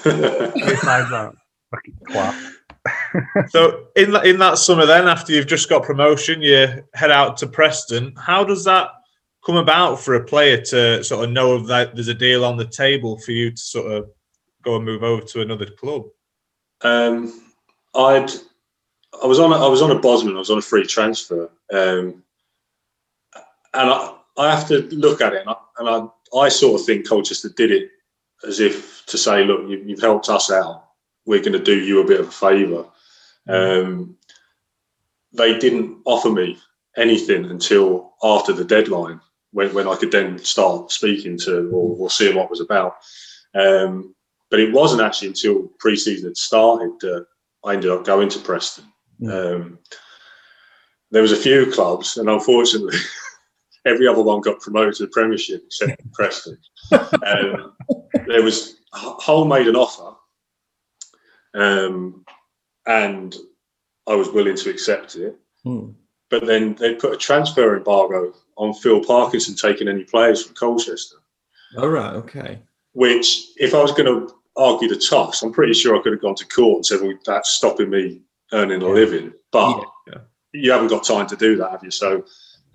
three. 0.01 1.39
Fucking 1.71 1.99
class. 2.07 2.53
so 3.49 3.87
in 3.97 4.13
that 4.13 4.27
in 4.27 4.39
that 4.39 4.59
summer, 4.59 4.87
then 4.87 5.09
after 5.09 5.33
you've 5.33 5.47
just 5.47 5.69
got 5.69 5.83
promotion, 5.83 6.43
you 6.43 6.85
head 6.95 7.11
out 7.11 7.37
to 7.39 7.47
Preston. 7.47 8.15
How 8.17 8.45
does 8.45 8.65
that 8.65 8.89
come 9.45 9.57
about 9.57 10.01
for 10.01 10.15
a 10.15 10.25
player 10.25 10.61
to 10.61 11.05
sort 11.05 11.25
of 11.25 11.31
know 11.31 11.59
that 11.59 11.95
there's 11.95 12.09
a 12.09 12.15
deal 12.15 12.45
on 12.45 12.57
the 12.57 12.67
table 12.67 13.19
for 13.19 13.33
you 13.33 13.51
to 13.51 13.57
sort 13.57 13.93
of 13.93 14.11
go 14.63 14.77
and 14.77 14.85
move 14.85 15.03
over 15.03 15.23
to 15.23 15.43
another 15.43 15.67
club? 15.67 16.05
Um, 16.81 17.43
I'd 17.95 18.31
I 19.23 19.27
was 19.27 19.39
on 19.39 19.53
a, 19.53 19.57
I 19.57 19.69
was 19.69 19.83
on 19.83 19.91
a 19.91 19.99
Bosman. 19.99 20.37
I 20.37 20.41
was 20.41 20.51
on 20.51 20.59
a 20.59 20.63
free 20.63 20.87
transfer, 20.87 21.51
um, 21.73 22.23
and 23.73 23.91
I, 23.91 24.15
I 24.37 24.51
have 24.51 24.67
to 24.69 24.83
look 24.91 25.21
at 25.21 25.35
it, 25.35 25.41
and 25.41 25.51
I, 25.51 25.57
and 25.79 25.89
I, 25.89 26.39
I 26.39 26.49
sort 26.49 26.81
of 26.81 26.87
think 26.87 27.09
Colchester 27.09 27.51
did 27.51 27.71
it 27.71 27.91
as 28.47 28.61
if 28.61 29.05
to 29.07 29.19
say, 29.19 29.45
look, 29.45 29.69
you, 29.69 29.83
you've 29.87 30.01
helped 30.01 30.29
us 30.29 30.51
out. 30.51 30.85
We're 31.27 31.41
going 31.41 31.53
to 31.53 31.59
do 31.59 31.79
you 31.79 32.01
a 32.01 32.07
bit 32.07 32.21
of 32.21 32.29
a 32.29 32.33
favour. 32.33 32.87
Um, 33.49 34.17
they 35.33 35.59
didn't 35.59 35.99
offer 36.05 36.31
me 36.31 36.59
anything 36.97 37.47
until 37.47 38.15
after 38.23 38.53
the 38.53 38.65
deadline, 38.65 39.21
when, 39.55 39.73
when 39.73 39.89
I 39.89 39.95
could 39.95 40.11
then 40.11 40.39
start 40.39 40.91
speaking 40.91 41.39
to 41.39 41.71
or, 41.71 41.97
or 41.97 42.11
seeing 42.11 42.37
what 42.37 42.47
it 42.47 42.51
was 42.51 42.61
about. 42.61 42.97
Um, 43.55 44.15
but 44.51 44.61
it 44.61 44.73
wasn't 44.73 45.01
actually 45.01 45.29
until 45.29 45.71
pre-season 45.79 46.29
had 46.29 46.37
started 46.37 46.91
that 47.01 47.27
I 47.65 47.75
ended 47.75 47.91
up 47.91 48.05
going 48.05 48.29
to 48.31 48.41
Preston. 48.41 48.85
Um, 49.27 49.79
there 51.13 51.23
was 51.23 51.33
a 51.33 51.37
few 51.37 51.71
clubs, 51.71 52.17
and 52.17 52.29
unfortunately, 52.29 52.99
every 53.87 54.09
other 54.09 54.23
one 54.23 54.41
got 54.41 54.61
promoted 54.61 54.95
to 54.95 55.05
the 55.05 55.13
Premiership 55.13 55.63
except 55.65 56.03
Preston. 56.13 56.59
um, 56.93 57.77
there 58.27 58.43
was 58.43 58.77
Hull 58.93 59.45
made 59.45 59.69
an 59.69 59.77
offer, 59.77 60.17
um, 61.55 62.25
and 62.87 63.37
I 64.09 64.17
was 64.17 64.31
willing 64.31 64.57
to 64.57 64.71
accept 64.71 65.15
it. 65.15 65.37
Hmm. 65.63 65.91
But 66.31 66.47
then 66.47 66.75
they 66.75 66.95
put 66.95 67.13
a 67.13 67.17
transfer 67.17 67.77
embargo 67.77 68.35
on 68.57 68.75
Phil 68.75 69.05
Parkinson 69.05 69.55
taking 69.55 69.89
any 69.89 70.05
players 70.05 70.45
from 70.45 70.55
Colchester. 70.55 71.17
All 71.77 71.89
right. 71.89 72.15
Okay. 72.15 72.61
Which, 72.93 73.49
if 73.57 73.75
I 73.75 73.83
was 73.83 73.93
going 73.93 74.07
to 74.07 74.35
argue 74.57 74.89
the 74.89 74.97
toss, 74.97 75.43
I'm 75.43 75.53
pretty 75.53 75.75
sure 75.75 75.97
I 75.97 76.03
could 76.03 76.13
have 76.13 76.23
gone 76.23 76.37
to 76.37 76.47
court 76.47 76.77
and 76.77 76.87
said, 76.87 77.01
"Well, 77.01 77.19
that's 77.27 77.51
stopping 77.51 77.91
me 77.91 78.23
earning 78.53 78.83
a 78.83 78.89
living." 78.89 79.33
But 79.51 79.85
Yeah. 80.07 80.21
you 80.53 80.71
haven't 80.71 80.89
got 80.89 81.05
time 81.05 81.27
to 81.27 81.37
do 81.37 81.57
that, 81.57 81.73
have 81.73 81.85
you? 81.85 81.91
So 81.91 82.25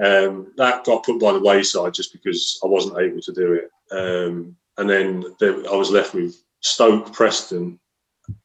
um, 0.01 0.53
that 0.57 0.83
got 0.83 1.03
put 1.03 1.19
by 1.19 1.33
the 1.33 1.39
wayside 1.39 1.93
just 1.93 2.11
because 2.13 2.59
I 2.63 2.67
wasn't 2.67 2.99
able 2.99 3.21
to 3.21 3.33
do 3.33 3.53
it. 3.53 3.69
Um, 3.91 4.55
and 4.77 4.89
then 4.89 5.25
there, 5.39 5.55
I 5.69 5.75
was 5.75 5.91
left 5.91 6.13
with 6.13 6.35
Stoke, 6.61 7.11
Preston, 7.13 7.79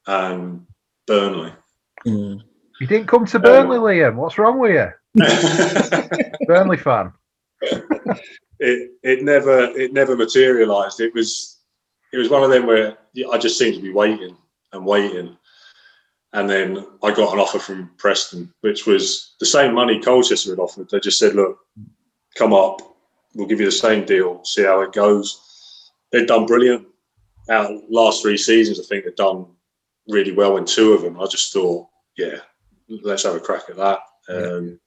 and 0.07 0.67
Burnley. 1.07 1.53
Hmm. 2.05 2.37
You 2.85 2.88
didn't 2.88 3.09
come 3.09 3.25
to 3.25 3.38
uh, 3.38 3.40
Burnley, 3.40 3.79
Liam. 3.79 4.16
What's 4.16 4.37
wrong 4.37 4.59
with 4.59 4.73
you? 4.73 5.25
Burnley 6.47 6.77
fan. 6.77 7.14
it 7.62 8.90
it 9.03 9.23
never 9.23 9.70
it 9.70 9.94
never 9.94 10.14
materialised. 10.14 11.01
It 11.01 11.14
was 11.14 11.61
it 12.12 12.18
was 12.18 12.29
one 12.29 12.42
of 12.42 12.51
them 12.51 12.66
where 12.66 12.99
I 13.33 13.38
just 13.38 13.59
seemed 13.59 13.77
to 13.77 13.81
be 13.81 13.90
waiting 13.90 14.37
and 14.75 14.85
waiting, 14.85 15.35
and 16.35 16.51
then 16.51 16.87
I 17.03 17.14
got 17.14 17.33
an 17.33 17.40
offer 17.40 17.59
from 17.59 17.90
Preston, 17.97 18.53
which 18.61 18.87
was 18.87 19.35
the 19.40 19.47
same 19.47 19.73
money 19.73 19.99
Colchester 19.99 20.51
had 20.51 20.59
offered. 20.59 20.90
They 20.90 21.01
just 21.01 21.18
said, 21.18 21.35
"Look, 21.35 21.57
come 22.37 22.53
up, 22.53 22.83
we'll 23.35 23.49
give 23.49 23.61
you 23.61 23.66
the 23.66 23.73
same 23.73 24.05
deal, 24.05 24.44
see 24.44 24.64
how 24.64 24.83
it 24.83 24.92
goes." 24.92 25.90
They've 26.12 26.27
done 26.27 26.44
brilliant. 26.44 26.87
Our 27.49 27.81
last 27.88 28.20
three 28.20 28.37
seasons, 28.37 28.79
I 28.79 28.83
think 28.83 29.07
they've 29.07 29.16
done 29.16 29.47
really 30.07 30.33
well 30.33 30.59
in 30.59 30.66
two 30.66 30.92
of 30.92 31.01
them. 31.01 31.18
I 31.18 31.25
just 31.29 31.51
thought, 31.51 31.88
yeah, 32.18 32.40
let's 32.88 33.23
have 33.25 33.35
a 33.35 33.40
crack 33.40 33.64
at 33.68 33.77
that. 33.77 34.01
Um, 34.29 34.79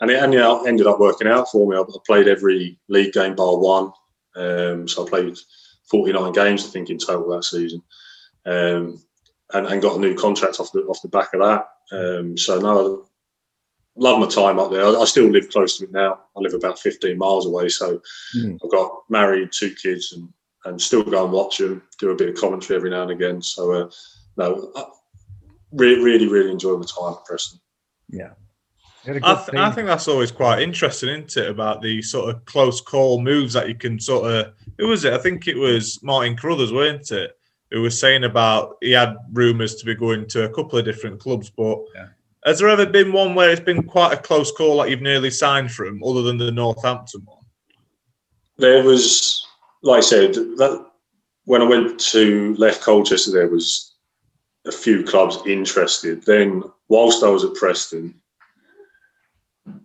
and 0.00 0.10
it 0.10 0.22
and, 0.22 0.32
know, 0.32 0.64
ended 0.64 0.86
up 0.86 0.98
working 0.98 1.28
out 1.28 1.50
for 1.50 1.68
me. 1.68 1.76
I, 1.76 1.80
I 1.80 1.96
played 2.06 2.28
every 2.28 2.78
league 2.88 3.12
game 3.12 3.34
bar 3.34 3.58
one, 3.58 3.92
um, 4.36 4.88
so 4.88 5.06
I 5.06 5.08
played 5.08 5.36
49 5.90 6.32
games, 6.32 6.64
I 6.64 6.68
think, 6.68 6.90
in 6.90 6.98
total 6.98 7.28
that 7.30 7.44
season, 7.44 7.82
um, 8.46 9.02
and, 9.52 9.66
and 9.66 9.82
got 9.82 9.96
a 9.96 10.00
new 10.00 10.14
contract 10.14 10.60
off 10.60 10.72
the 10.72 10.80
off 10.82 11.02
the 11.02 11.08
back 11.08 11.34
of 11.34 11.40
that. 11.40 11.68
Um, 11.92 12.36
so 12.38 12.58
no, 12.58 13.02
I 13.02 14.00
love 14.00 14.20
my 14.20 14.26
time 14.26 14.58
up 14.58 14.70
there. 14.70 14.84
I, 14.86 14.90
I 14.94 15.04
still 15.04 15.28
live 15.28 15.50
close 15.50 15.76
to 15.78 15.84
it 15.84 15.92
now. 15.92 16.20
I 16.36 16.40
live 16.40 16.54
about 16.54 16.78
15 16.78 17.18
miles 17.18 17.46
away, 17.46 17.68
so 17.68 18.00
Hmm. 18.32 18.56
I've 18.64 18.70
got 18.70 19.02
married, 19.08 19.50
two 19.52 19.74
kids, 19.74 20.12
and 20.12 20.28
and 20.66 20.80
still 20.80 21.02
go 21.02 21.24
and 21.24 21.32
watch 21.32 21.58
them, 21.58 21.82
do 21.98 22.10
a 22.10 22.16
bit 22.16 22.28
of 22.28 22.34
commentary 22.36 22.76
every 22.76 22.90
now 22.90 23.02
and 23.02 23.10
again. 23.10 23.40
So 23.42 23.72
uh, 23.72 23.90
no, 24.36 24.72
I 25.72 25.76
really, 25.76 26.02
really, 26.02 26.28
really 26.28 26.50
enjoy 26.50 26.76
my 26.76 26.84
time 26.86 27.14
at 27.14 27.24
Preston. 27.24 27.60
You 28.08 28.28
had 29.04 29.16
a 29.22 29.26
I, 29.26 29.34
good 29.34 29.52
th- 29.52 29.62
I 29.62 29.70
think 29.70 29.86
that's 29.86 30.08
always 30.08 30.30
quite 30.30 30.60
interesting, 30.62 31.08
isn't 31.08 31.36
it? 31.36 31.48
About 31.48 31.80
the 31.80 32.02
sort 32.02 32.34
of 32.34 32.44
close 32.44 32.80
call 32.80 33.20
moves 33.20 33.54
that 33.54 33.68
you 33.68 33.74
can 33.74 33.98
sort 33.98 34.30
of. 34.30 34.52
Who 34.78 34.88
was 34.88 35.04
it? 35.04 35.12
I 35.12 35.18
think 35.18 35.48
it 35.48 35.56
was 35.56 36.02
Martin 36.02 36.36
Carruthers, 36.36 36.72
weren't 36.72 37.10
it? 37.10 37.36
Who 37.70 37.82
was 37.82 37.98
saying 37.98 38.24
about 38.24 38.76
he 38.82 38.90
had 38.90 39.16
rumours 39.32 39.76
to 39.76 39.86
be 39.86 39.94
going 39.94 40.26
to 40.28 40.44
a 40.44 40.48
couple 40.52 40.78
of 40.78 40.84
different 40.84 41.20
clubs, 41.20 41.50
but 41.50 41.78
Yeah. 41.94 42.08
has 42.44 42.58
there 42.58 42.68
ever 42.68 42.84
been 42.84 43.12
one 43.12 43.34
where 43.34 43.48
it's 43.50 43.60
been 43.60 43.84
quite 43.84 44.12
a 44.12 44.16
close 44.16 44.50
call 44.52 44.78
that 44.78 44.90
you've 44.90 45.00
nearly 45.02 45.30
signed 45.30 45.70
from, 45.70 46.02
other 46.02 46.22
than 46.22 46.36
the 46.36 46.50
Northampton 46.50 47.22
one? 47.24 47.36
there 48.58 48.82
was, 48.82 49.46
like 49.82 49.98
I 49.98 50.00
said, 50.00 50.34
that 50.34 50.86
when 51.44 51.62
I 51.62 51.64
went 51.64 51.98
to 51.98 52.54
left 52.56 52.82
Colchester, 52.82 53.30
there 53.30 53.48
was 53.48 53.89
a 54.66 54.72
few 54.72 55.02
clubs 55.04 55.38
interested. 55.46 56.22
Then, 56.24 56.62
whilst 56.88 57.22
I 57.24 57.28
was 57.28 57.44
at 57.44 57.54
Preston, 57.54 58.14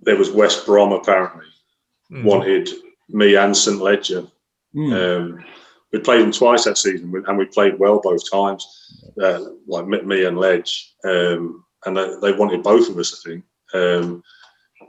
there 0.04 0.18
was 0.18 0.32
West 0.32 0.66
Brom 0.66 0.92
apparently 0.92 1.46
Hmm. 2.10 2.24
wanted 2.24 2.70
me 3.10 3.36
and 3.36 3.56
St 3.56 3.82
Ledger. 3.82 4.28
Hmm. 4.74 4.94
Um, 4.94 5.46
we 5.92 6.00
played 6.00 6.22
them 6.22 6.32
twice 6.32 6.66
that 6.66 6.78
season, 6.78 7.12
and 7.28 7.38
we 7.38 7.46
played 7.46 7.80
well 7.80 8.00
both 8.04 8.30
times. 8.30 8.66
Uh, 9.22 9.40
like 9.68 9.88
me- 9.88 10.02
me 10.02 10.26
and 10.26 10.38
Ledge, 10.38 10.94
um, 11.06 11.64
and 11.86 11.96
they, 11.98 12.16
they 12.22 12.32
wanted 12.34 12.62
both 12.64 12.90
of 12.90 12.98
us, 12.98 13.14
I 13.26 13.30
think. 13.30 13.44
Um, 13.74 14.24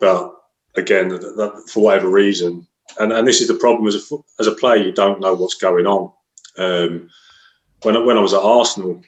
but 0.01 0.35
again, 0.77 1.09
th- 1.11 1.21
that, 1.21 1.71
for 1.73 1.85
whatever 1.85 2.09
reason, 2.11 2.67
and, 2.99 3.13
and 3.13 3.27
this 3.27 3.41
is 3.41 3.49
the 3.49 3.55
problem 3.55 3.87
as 3.87 3.95
a 3.95 4.17
as 4.41 4.47
a 4.49 4.53
player, 4.53 4.83
you 4.83 4.93
don't 4.93 5.21
know 5.21 5.35
what's 5.35 5.55
going 5.55 5.87
on. 5.87 6.13
Um, 6.59 7.09
when 7.83 7.97
I, 7.97 8.01
when 8.01 8.19
I 8.19 8.21
was 8.21 8.35
at 8.35 8.43
Arsenal, 8.43 9.01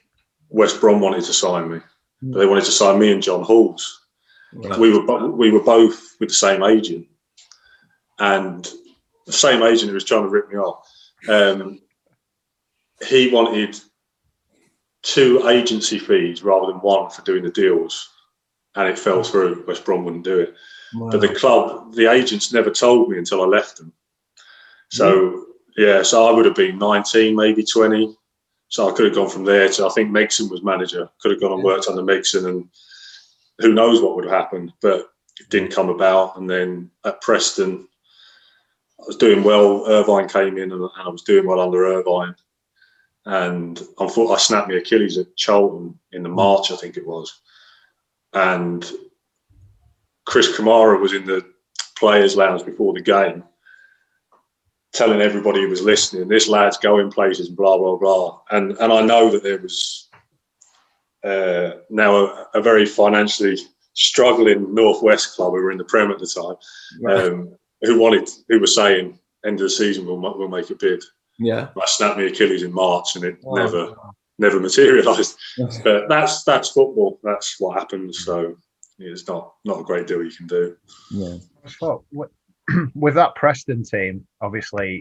West 0.51 0.81
Brom 0.81 1.01
wanted 1.01 1.25
to 1.25 1.33
sign 1.33 1.71
me, 1.71 1.81
but 2.23 2.39
they 2.39 2.47
wanted 2.47 2.65
to 2.65 2.73
sign 2.73 2.99
me 2.99 3.13
and 3.13 3.23
John 3.23 3.43
Halls. 3.43 4.07
Right. 4.53 4.79
We 4.79 4.97
were 4.97 5.31
we 5.31 5.51
were 5.51 5.63
both 5.63 6.17
with 6.21 6.31
the 6.31 6.35
same 6.35 6.63
agent, 6.63 7.07
and 8.19 8.69
the 9.27 9.33
same 9.33 9.63
agent 9.63 9.89
who 9.89 9.95
was 9.95 10.05
trying 10.05 10.23
to 10.23 10.29
rip 10.29 10.49
me 10.49 10.57
off. 10.57 10.89
Um, 11.29 11.81
he 13.07 13.31
wanted 13.31 13.79
two 15.03 15.47
agency 15.49 15.99
fees 15.99 16.43
rather 16.43 16.67
than 16.67 16.81
one 16.81 17.11
for 17.11 17.23
doing 17.23 17.45
the 17.45 17.51
deals, 17.51 18.09
and 18.75 18.89
it 18.89 18.99
fell 18.99 19.23
through. 19.23 19.65
West 19.67 19.85
Brom 19.85 20.05
wouldn't 20.05 20.25
do 20.25 20.41
it, 20.41 20.55
but 21.11 21.21
the 21.21 21.35
club, 21.35 21.95
the 21.95 22.11
agents 22.11 22.53
never 22.53 22.71
told 22.71 23.11
me 23.11 23.19
until 23.19 23.43
I 23.43 23.47
left 23.47 23.77
them. 23.77 23.93
So 24.91 25.45
yeah, 25.77 26.03
so 26.03 26.27
I 26.27 26.33
would 26.33 26.47
have 26.47 26.57
been 26.57 26.79
nineteen, 26.79 27.37
maybe 27.37 27.63
twenty. 27.65 28.17
So 28.69 28.89
I 28.89 28.93
could 28.93 29.07
have 29.07 29.15
gone 29.15 29.31
from 29.31 29.45
there 29.45 29.69
to 29.69 29.87
I 29.87 29.91
think 29.91 30.11
Megson 30.11 30.51
was 30.51 30.63
manager. 30.63 31.09
Could 31.21 31.33
have 31.33 31.41
gone 31.41 31.53
and 31.53 31.63
worked 31.63 31.89
under 31.89 32.03
Megson, 32.03 32.47
and 32.47 32.69
who 33.59 33.73
knows 33.73 34.03
what 34.03 34.15
would 34.15 34.25
have 34.25 34.35
happened. 34.35 34.73
But 34.81 35.11
it 35.41 35.49
didn't 35.49 35.75
come 35.75 35.89
about. 35.89 36.37
And 36.37 36.49
then 36.49 36.91
at 37.05 37.21
Preston, 37.21 37.89
I 39.01 39.05
was 39.07 39.17
doing 39.17 39.43
well. 39.43 39.87
Irvine 39.87 40.29
came 40.29 40.59
in, 40.59 40.73
and, 40.73 40.83
and 40.83 40.91
I 40.97 41.09
was 41.09 41.23
doing 41.23 41.47
well 41.47 41.61
under 41.61 41.87
Irvine. 41.87 42.35
And 43.25 43.79
unfortunately, 43.99 44.35
I 44.35 44.39
snapped 44.39 44.69
my 44.69 44.77
Achilles 44.77 45.19
at 45.19 45.37
Charlton 45.37 45.99
in 46.13 46.23
the 46.23 46.29
March, 46.29 46.71
I 46.71 46.77
think 46.77 46.97
it 46.97 47.07
was. 47.07 47.41
And 48.33 48.91
Chris 50.25 50.57
Kamara 50.57 51.01
was 51.01 51.13
in 51.13 51.27
the 51.27 51.45
players' 51.99 52.37
lounge 52.37 52.65
before 52.65 52.95
the 52.95 53.03
game, 53.03 53.45
telling 54.93 55.21
everybody 55.21 55.61
who 55.63 55.69
was 55.69 55.83
listening, 55.83 56.29
"This 56.29 56.49
lad's 56.49 56.79
going 56.79 57.11
places," 57.11 57.49
and 57.49 57.57
blah 57.57 57.79
blah 57.79 57.97
blah. 57.97 58.41
And 58.51 58.73
and 58.79 58.93
I 58.93 59.03
know 59.03 59.31
that 59.31 59.43
there 59.43 59.59
was 59.59 60.09
uh, 61.25 61.73
now 61.91 62.17
a, 62.17 62.47
a 62.55 62.63
very 62.63 62.87
financially 62.87 63.59
struggling 63.95 64.75
Northwest 64.75 65.35
club 65.35 65.53
who 65.53 65.63
were 65.63 65.73
in 65.73 65.79
the 65.79 65.85
Prem 65.85 66.11
at 66.11 66.19
the 66.19 66.27
time, 66.27 66.57
um, 67.13 67.57
who 67.83 67.99
wanted, 67.99 68.29
who 68.49 68.61
were 68.61 68.67
saying, 68.67 69.19
"End 69.45 69.57
of 69.61 69.65
the 69.65 69.71
season, 69.71 70.07
we'll 70.07 70.21
we'll 70.21 70.49
make 70.49 70.71
a 70.71 70.75
bid." 70.75 71.03
yeah. 71.41 71.69
I 71.81 71.87
snapped 71.87 72.17
my 72.19 72.25
Achilles 72.25 72.63
in 72.65 72.73
March, 72.73 73.15
and 73.17 73.25
it 73.25 73.39
Oh, 73.45 73.55
never 73.55 73.95
never 74.39 74.61
materialised. 74.61 75.37
But 75.85 76.09
that's 76.09 76.45
that's 76.45 76.71
football. 76.71 77.21
That's 77.23 77.57
what 77.59 77.79
happens. 77.79 78.25
So 78.25 78.57
it's 78.99 79.27
not 79.29 79.55
not 79.65 79.81
a 79.81 79.85
great 79.85 80.07
deal 80.07 80.23
you 80.23 80.31
can 80.31 80.47
do. 80.47 80.77
Yeah. 81.11 81.37
So, 81.67 82.05
wi- 82.13 82.31
with 82.95 83.15
that 83.15 83.35
Preston 83.35 83.85
team, 83.85 84.27
obviously, 84.41 85.01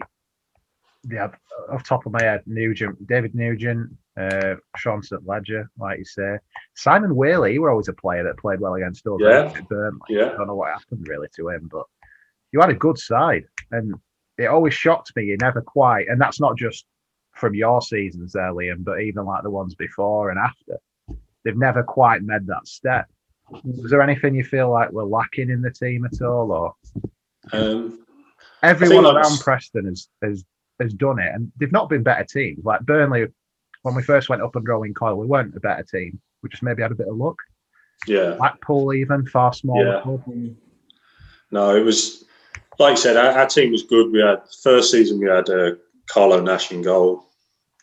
they 1.04 1.16
had 1.16 1.32
off 1.70 1.84
top 1.84 2.06
of 2.06 2.12
my 2.12 2.22
head 2.22 2.42
Nugent, 2.46 3.06
David 3.06 3.34
Nugent, 3.34 3.90
uh, 4.18 4.56
Sean 4.76 5.02
St 5.02 5.26
Ledger, 5.26 5.70
like 5.78 5.98
you 5.98 6.04
say, 6.04 6.38
Simon 6.74 7.14
Whaley. 7.14 7.52
He 7.52 7.58
were 7.58 7.70
always 7.70 7.88
a 7.88 7.92
player 7.92 8.24
that 8.24 8.38
played 8.38 8.60
well 8.60 8.74
against 8.74 9.06
us. 9.06 9.18
Yeah. 9.20 9.52
Burnley. 9.68 10.00
Yeah. 10.08 10.26
I 10.26 10.36
don't 10.36 10.48
know 10.48 10.56
what 10.56 10.72
happened 10.72 11.06
really 11.08 11.28
to 11.36 11.48
him, 11.50 11.68
but 11.70 11.84
you 12.52 12.60
had 12.60 12.70
a 12.70 12.74
good 12.74 12.98
side, 12.98 13.44
and 13.70 13.94
it 14.38 14.46
always 14.46 14.74
shocked 14.74 15.12
me. 15.14 15.24
You 15.24 15.36
never 15.40 15.60
quite, 15.60 16.08
and 16.08 16.20
that's 16.20 16.40
not 16.40 16.56
just 16.56 16.86
from 17.34 17.54
your 17.54 17.80
seasons 17.80 18.32
there, 18.32 18.52
Liam, 18.52 18.84
but 18.84 19.00
even 19.00 19.24
like 19.24 19.42
the 19.42 19.50
ones 19.50 19.74
before 19.74 20.30
and 20.30 20.38
after. 20.38 20.78
They've 21.44 21.56
never 21.56 21.82
quite 21.82 22.22
made 22.22 22.46
that 22.46 22.66
step. 22.66 23.06
Was 23.64 23.90
there 23.90 24.02
anything 24.02 24.34
you 24.34 24.44
feel 24.44 24.70
like 24.70 24.90
we're 24.90 25.04
lacking 25.04 25.48
in 25.48 25.62
the 25.62 25.70
team 25.70 26.04
at 26.04 26.20
all, 26.20 26.52
or 26.52 26.74
Um, 27.52 28.04
everyone 28.62 29.06
around 29.06 29.40
Preston 29.40 29.86
has, 29.86 30.08
has 30.22 30.44
has 30.80 30.92
done 30.94 31.18
it, 31.18 31.34
and 31.34 31.50
they've 31.58 31.72
not 31.72 31.88
been 31.88 32.02
better 32.02 32.24
teams. 32.24 32.64
Like 32.64 32.80
Burnley, 32.82 33.26
when 33.82 33.94
we 33.94 34.02
first 34.02 34.28
went 34.28 34.42
up 34.42 34.56
and 34.56 34.68
Owen 34.68 34.94
Coyle, 34.94 35.16
we 35.16 35.26
weren't 35.26 35.56
a 35.56 35.60
better 35.60 35.82
team. 35.82 36.20
We 36.42 36.48
just 36.48 36.62
maybe 36.62 36.82
had 36.82 36.92
a 36.92 36.96
bit 36.96 37.08
of 37.08 37.16
luck. 37.16 37.36
yeah. 38.06 38.34
Blackpool, 38.38 38.94
even 38.94 39.26
far 39.26 39.52
smaller. 39.52 39.96
Yeah. 39.96 40.00
club. 40.02 40.22
No, 41.50 41.74
it 41.74 41.84
was 41.84 42.24
like 42.78 42.92
I 42.92 42.96
said. 42.96 43.16
Our, 43.16 43.40
our 43.40 43.46
team 43.46 43.72
was 43.72 43.82
good. 43.82 44.12
We 44.12 44.20
had 44.20 44.42
first 44.62 44.90
season. 44.90 45.18
We 45.18 45.28
had 45.28 45.48
uh, 45.48 45.72
Carlo 46.08 46.40
Nash 46.40 46.70
in 46.70 46.82
goal. 46.82 47.24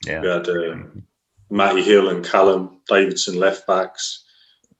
We 0.06 0.12
had 0.14 0.48
uh, 0.48 0.76
Matty 1.50 1.82
Hill 1.82 2.10
and 2.10 2.24
Callum 2.24 2.82
Davidson 2.88 3.40
left 3.40 3.66
backs. 3.68 4.24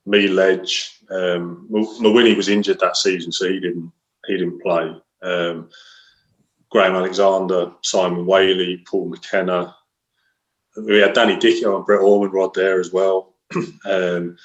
Me 0.06 0.28
Ledge. 0.28 0.92
Um, 1.10 1.68
M- 1.74 2.36
was 2.36 2.48
injured 2.48 2.80
that 2.80 2.96
season, 2.96 3.32
so 3.32 3.48
he 3.48 3.60
didn't 3.60 3.92
he 4.26 4.36
didn't 4.36 4.62
play. 4.62 4.94
Um, 5.22 5.68
Graham 6.70 6.96
Alexander, 6.96 7.72
Simon 7.82 8.26
Whaley, 8.26 8.84
Paul 8.86 9.08
McKenna, 9.08 9.74
we 10.76 10.98
had 10.98 11.14
Danny 11.14 11.36
Dichio 11.36 11.76
and 11.76 11.86
Brett 11.86 12.00
Ormerod 12.00 12.54
there 12.54 12.80
as 12.80 12.92
well. 12.92 13.34
um, 13.54 14.36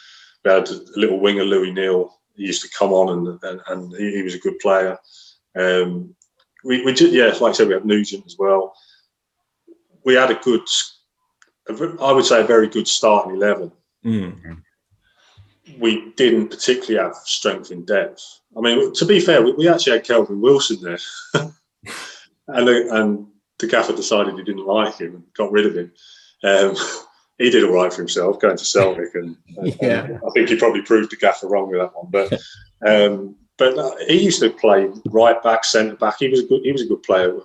we 0.44 0.52
had 0.52 0.70
a 0.70 0.80
little 0.96 1.20
winger, 1.20 1.44
Lewis 1.44 1.74
Neal. 1.74 2.14
He 2.36 2.44
used 2.44 2.62
to 2.62 2.78
come 2.78 2.94
on 2.94 3.10
and 3.10 3.40
and, 3.44 3.62
and 3.68 3.94
he, 3.98 4.18
he 4.18 4.22
was 4.24 4.36
a 4.36 4.40
good 4.40 4.58
player. 4.60 4.98
Um, 5.58 6.16
we, 6.64 6.84
we 6.86 6.94
just, 6.94 7.12
yeah, 7.12 7.28
like 7.42 7.50
I 7.50 7.52
said, 7.52 7.68
we 7.68 7.74
had 7.74 7.86
Nugent 7.86 8.26
as 8.26 8.38
well. 8.38 8.74
We 10.06 10.14
had 10.14 10.32
a 10.32 10.36
good, 10.36 10.62
I 12.00 12.12
would 12.12 12.26
say, 12.26 12.42
a 12.42 12.46
very 12.46 12.68
good 12.68 12.88
starting 12.88 13.36
eleven. 13.36 13.72
Mm. 14.06 14.62
We 15.80 16.12
didn't 16.16 16.50
particularly 16.50 17.06
have 17.08 17.16
strength 17.24 17.72
in 17.72 17.86
depth. 17.86 18.24
I 18.58 18.62
mean, 18.62 18.94
to 18.94 19.06
be 19.06 19.20
fair, 19.20 19.42
we, 19.42 19.54
we 19.54 19.68
actually 19.70 19.94
had 19.94 20.04
Kelvin 20.06 20.42
Wilson 20.42 20.82
there, 20.82 21.00
and 22.48 22.68
the, 22.68 22.88
and 22.92 23.28
the 23.60 23.68
gaffer 23.68 23.96
decided 23.96 24.36
he 24.36 24.44
didn't 24.44 24.66
like 24.66 24.98
him 24.98 25.16
and 25.16 25.24
got 25.36 25.52
rid 25.52 25.66
of 25.68 25.76
him. 25.78 25.92
Um, 26.44 26.76
he 27.38 27.50
did 27.50 27.64
all 27.64 27.74
right 27.74 27.92
for 27.94 28.02
himself 28.02 28.40
going 28.40 28.58
to 28.58 28.66
Celtic, 28.66 29.14
and, 29.16 29.36
and- 29.58 29.78
Yeah. 29.82 30.06
and 30.06 30.16
I 30.18 30.30
think 30.34 30.50
he 30.50 30.56
probably 30.58 30.82
proved 30.82 31.12
the 31.12 31.16
gaffer 31.18 31.48
wrong 31.48 31.70
with 31.70 31.80
that 31.80 31.96
one. 31.96 32.10
But 32.12 32.42
um, 32.86 33.36
but 33.58 33.78
uh, 33.78 33.92
he 34.08 34.24
used 34.24 34.40
to 34.42 34.50
play 34.50 34.90
right 35.08 35.42
back, 35.44 35.64
centre 35.64 35.96
back. 35.96 36.16
He 36.20 36.28
was 36.30 36.40
a 36.42 36.48
good 36.48 36.62
he 36.64 36.72
was 36.72 36.82
a 36.82 36.88
good 36.88 37.04
player. 37.04 37.38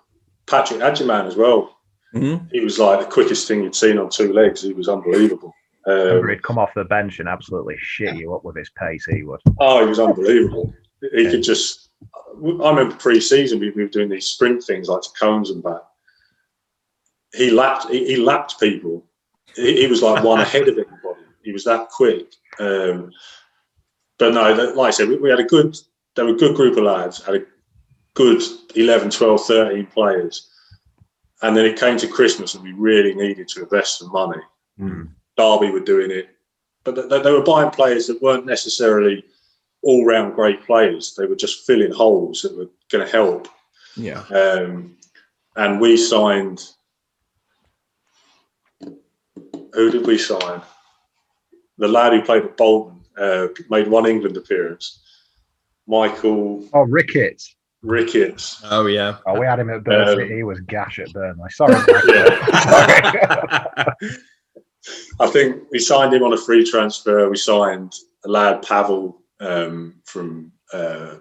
Patrick 0.46 0.80
Agyemang 0.80 1.26
as 1.26 1.36
well. 1.36 1.76
Mhm. 2.14 2.48
He 2.50 2.60
was 2.60 2.78
like 2.78 3.00
the 3.00 3.06
quickest 3.12 3.46
thing 3.46 3.62
you'd 3.62 3.74
seen 3.74 3.98
on 3.98 4.08
two 4.08 4.32
legs. 4.32 4.62
He 4.62 4.72
was 4.72 4.88
unbelievable. 4.88 5.52
Um, 5.86 6.28
he'd 6.28 6.42
come 6.42 6.58
off 6.58 6.74
the 6.74 6.84
bench 6.84 7.20
and 7.20 7.28
absolutely 7.28 7.76
shit 7.78 8.16
you 8.16 8.34
up 8.34 8.44
with 8.44 8.56
his 8.56 8.70
pace. 8.70 9.04
He 9.06 9.22
would. 9.22 9.40
oh, 9.60 9.80
he 9.82 9.86
was 9.88 10.00
unbelievable. 10.00 10.72
He 11.14 11.30
could 11.30 11.42
just. 11.42 11.90
I 12.02 12.70
remember 12.70 12.94
pre-season 12.96 13.60
we 13.60 13.70
we 13.70 13.82
were 13.84 13.88
doing 13.88 14.08
these 14.08 14.26
sprint 14.26 14.62
things 14.64 14.88
like 14.88 15.02
to 15.02 15.08
cones 15.18 15.50
and 15.50 15.62
back. 15.62 15.82
He 17.34 17.50
lapped. 17.50 17.88
He, 17.88 18.06
he 18.06 18.16
lapped 18.16 18.58
people. 18.60 19.04
He, 19.54 19.82
he 19.82 19.86
was 19.86 20.02
like 20.02 20.24
one 20.24 20.40
ahead 20.40 20.62
of 20.68 20.76
everybody. 20.78 21.20
He 21.42 21.52
was 21.52 21.64
that 21.64 21.88
quick. 21.90 22.26
Um, 22.58 23.10
but 24.18 24.32
no, 24.34 24.54
that- 24.56 24.76
like 24.76 24.88
I 24.88 24.90
said, 24.90 25.08
we, 25.08 25.16
we 25.18 25.30
had 25.30 25.40
a 25.40 25.44
good. 25.44 25.76
They 26.14 26.22
were 26.22 26.30
a 26.30 26.36
good 26.36 26.56
group 26.56 26.76
of 26.78 26.84
lads. 26.84 27.22
Had 27.24 27.34
a 27.36 27.44
good 28.14 28.42
11, 28.74 29.10
12, 29.10 29.46
13 29.46 29.86
players. 29.86 30.50
And 31.42 31.54
then 31.56 31.66
it 31.66 31.78
came 31.78 31.98
to 31.98 32.08
Christmas, 32.08 32.54
and 32.54 32.64
we 32.64 32.72
really 32.72 33.14
needed 33.14 33.46
to 33.48 33.62
invest 33.62 33.98
some 33.98 34.10
money. 34.10 34.40
Mm. 34.80 35.10
Derby 35.36 35.70
were 35.70 35.80
doing 35.80 36.10
it, 36.10 36.28
but 36.84 37.08
they, 37.08 37.22
they 37.22 37.32
were 37.32 37.42
buying 37.42 37.70
players 37.70 38.06
that 38.06 38.22
weren't 38.22 38.46
necessarily 38.46 39.24
all-round 39.82 40.34
great 40.34 40.64
players. 40.64 41.14
They 41.16 41.26
were 41.26 41.36
just 41.36 41.66
filling 41.66 41.92
holes 41.92 42.42
that 42.42 42.56
were 42.56 42.68
going 42.90 43.04
to 43.04 43.10
help. 43.12 43.48
Yeah. 43.96 44.20
Um, 44.30 44.96
and 45.56 45.80
we 45.80 45.96
signed. 45.96 46.62
Who 49.74 49.90
did 49.90 50.06
we 50.06 50.16
sign? 50.18 50.62
The 51.78 51.88
lad 51.88 52.12
who 52.14 52.22
played 52.22 52.44
at 52.44 52.56
Bolton 52.56 53.00
uh, 53.18 53.48
made 53.70 53.88
one 53.88 54.06
England 54.06 54.36
appearance. 54.36 55.02
Michael 55.86 56.66
Oh, 56.72 56.80
Ricketts. 56.82 57.54
Ricketts. 57.82 58.62
Oh 58.70 58.86
yeah. 58.86 59.18
Oh, 59.26 59.38
we 59.38 59.46
had 59.46 59.60
him 59.60 59.70
at 59.70 59.84
Burnley. 59.84 60.24
Um, 60.24 60.30
he 60.36 60.42
was 60.42 60.60
gash 60.60 60.98
at 60.98 61.12
Burnley. 61.12 61.48
Sorry. 61.50 61.74
Michael. 61.74 63.92
I 65.20 65.26
think 65.28 65.64
we 65.70 65.78
signed 65.78 66.14
him 66.14 66.22
on 66.22 66.32
a 66.32 66.36
free 66.36 66.68
transfer. 66.68 67.28
We 67.28 67.36
signed 67.36 67.92
a 68.24 68.28
lad 68.28 68.62
Pavel 68.62 69.22
um, 69.40 70.00
from 70.04 70.52
uh, 70.72 71.16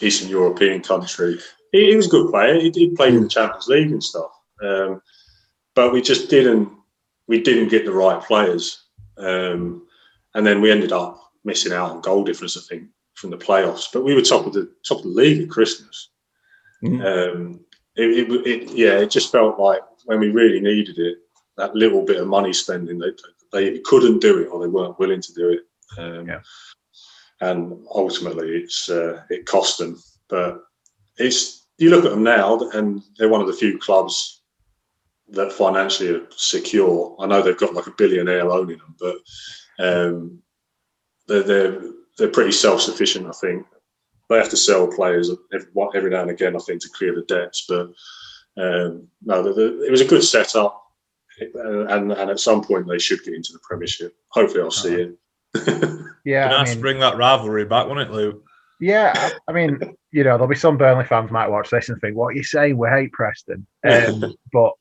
Eastern 0.00 0.28
European 0.28 0.82
country. 0.82 1.38
He, 1.72 1.90
he 1.90 1.96
was 1.96 2.06
a 2.06 2.10
good 2.10 2.30
player. 2.30 2.58
He, 2.60 2.70
he 2.70 2.90
played 2.90 3.14
in 3.14 3.22
the 3.22 3.28
Champions 3.28 3.68
League 3.68 3.90
and 3.90 4.02
stuff. 4.02 4.30
Um, 4.62 5.02
but 5.74 5.92
we 5.92 6.02
just 6.02 6.28
didn't 6.28 6.68
we 7.28 7.42
didn't 7.42 7.68
get 7.68 7.84
the 7.84 7.92
right 7.92 8.22
players. 8.22 8.84
Um, 9.18 9.86
and 10.34 10.46
then 10.46 10.60
we 10.60 10.70
ended 10.70 10.92
up 10.92 11.20
missing 11.44 11.72
out 11.72 11.90
on 11.90 12.00
goal 12.00 12.24
difference, 12.24 12.56
I 12.56 12.60
think, 12.60 12.88
from 13.14 13.30
the 13.30 13.36
playoffs. 13.36 13.86
But 13.92 14.02
we 14.04 14.14
were 14.14 14.22
top 14.22 14.46
of 14.46 14.52
the 14.52 14.72
top 14.86 14.98
of 14.98 15.04
the 15.04 15.10
league 15.10 15.42
at 15.42 15.50
Christmas. 15.50 16.10
Mhm. 16.82 17.04
Um, 17.04 17.60
it, 17.96 18.30
it, 18.30 18.46
it, 18.46 18.70
yeah, 18.70 18.98
it 18.98 19.10
just 19.10 19.32
felt 19.32 19.58
like 19.58 19.80
when 20.04 20.20
we 20.20 20.30
really 20.30 20.60
needed 20.60 20.98
it, 20.98 21.18
that 21.58 21.74
little 21.74 22.04
bit 22.04 22.20
of 22.20 22.26
money 22.26 22.52
spending, 22.52 22.98
they, 22.98 23.10
they 23.52 23.78
couldn't 23.80 24.20
do 24.20 24.38
it 24.38 24.46
or 24.46 24.60
they 24.60 24.68
weren't 24.68 24.98
willing 24.98 25.20
to 25.20 25.34
do 25.34 25.50
it. 25.50 25.60
Um, 25.98 26.26
Yeah. 26.26 26.40
And 27.40 27.84
ultimately, 27.94 28.48
it's 28.48 28.88
uh, 28.88 29.22
it 29.30 29.46
cost 29.46 29.78
them. 29.78 30.02
But 30.28 30.60
it's 31.18 31.66
you 31.78 31.90
look 31.90 32.04
at 32.04 32.10
them 32.10 32.24
now, 32.24 32.58
and 32.72 33.02
they're 33.16 33.28
one 33.28 33.40
of 33.40 33.46
the 33.46 33.52
few 33.52 33.78
clubs 33.78 34.42
that 35.28 35.52
financially 35.52 36.10
are 36.16 36.26
secure. 36.30 37.14
I 37.20 37.26
know 37.26 37.40
they've 37.40 37.56
got 37.56 37.74
like 37.74 37.86
a 37.86 37.92
billionaire 37.96 38.50
owning 38.50 38.78
them, 38.78 38.96
but 38.98 39.16
um, 39.78 40.42
they're, 41.28 41.44
they're 41.44 41.80
they're 42.16 42.28
pretty 42.28 42.52
self 42.52 42.80
sufficient. 42.80 43.28
I 43.28 43.32
think 43.40 43.64
they 44.28 44.36
have 44.36 44.50
to 44.50 44.56
sell 44.56 44.88
players 44.88 45.30
every, 45.52 45.68
every 45.94 46.10
now 46.10 46.22
and 46.22 46.30
again. 46.30 46.56
I 46.56 46.58
think 46.58 46.82
to 46.82 46.88
clear 46.90 47.14
the 47.14 47.22
debts, 47.22 47.66
but 47.68 47.86
um, 48.60 49.06
no, 49.22 49.42
the, 49.42 49.52
the, 49.52 49.84
it 49.84 49.90
was 49.90 50.00
a 50.00 50.06
good 50.06 50.24
setup, 50.24 50.82
and 51.40 52.12
and 52.12 52.30
at 52.30 52.40
some 52.40 52.62
point 52.62 52.86
they 52.86 52.98
should 52.98 53.22
get 53.24 53.34
into 53.34 53.52
the 53.52 53.60
Premiership. 53.62 54.14
Hopefully, 54.30 54.62
I'll 54.62 54.70
see 54.70 54.94
it. 54.94 55.18
yeah, 56.24 56.48
nice 56.48 56.60
I 56.60 56.64
to 56.64 56.70
mean, 56.72 56.80
bring 56.80 57.00
that 57.00 57.16
rivalry 57.16 57.64
back, 57.64 57.86
wasn't 57.86 58.10
it, 58.10 58.14
Luke? 58.14 58.44
yeah. 58.80 59.12
I, 59.14 59.32
I 59.48 59.52
mean, 59.52 59.80
you 60.12 60.24
know, 60.24 60.32
there'll 60.32 60.48
be 60.48 60.56
some 60.56 60.76
Burnley 60.76 61.04
fans 61.04 61.30
might 61.30 61.48
watch 61.48 61.70
this 61.70 61.88
and 61.88 62.00
think, 62.00 62.16
"What 62.16 62.28
are 62.28 62.36
you 62.36 62.44
saying? 62.44 62.76
We 62.76 62.88
hate 62.88 63.12
Preston." 63.12 63.66
Um, 63.88 64.34
but 64.52 64.72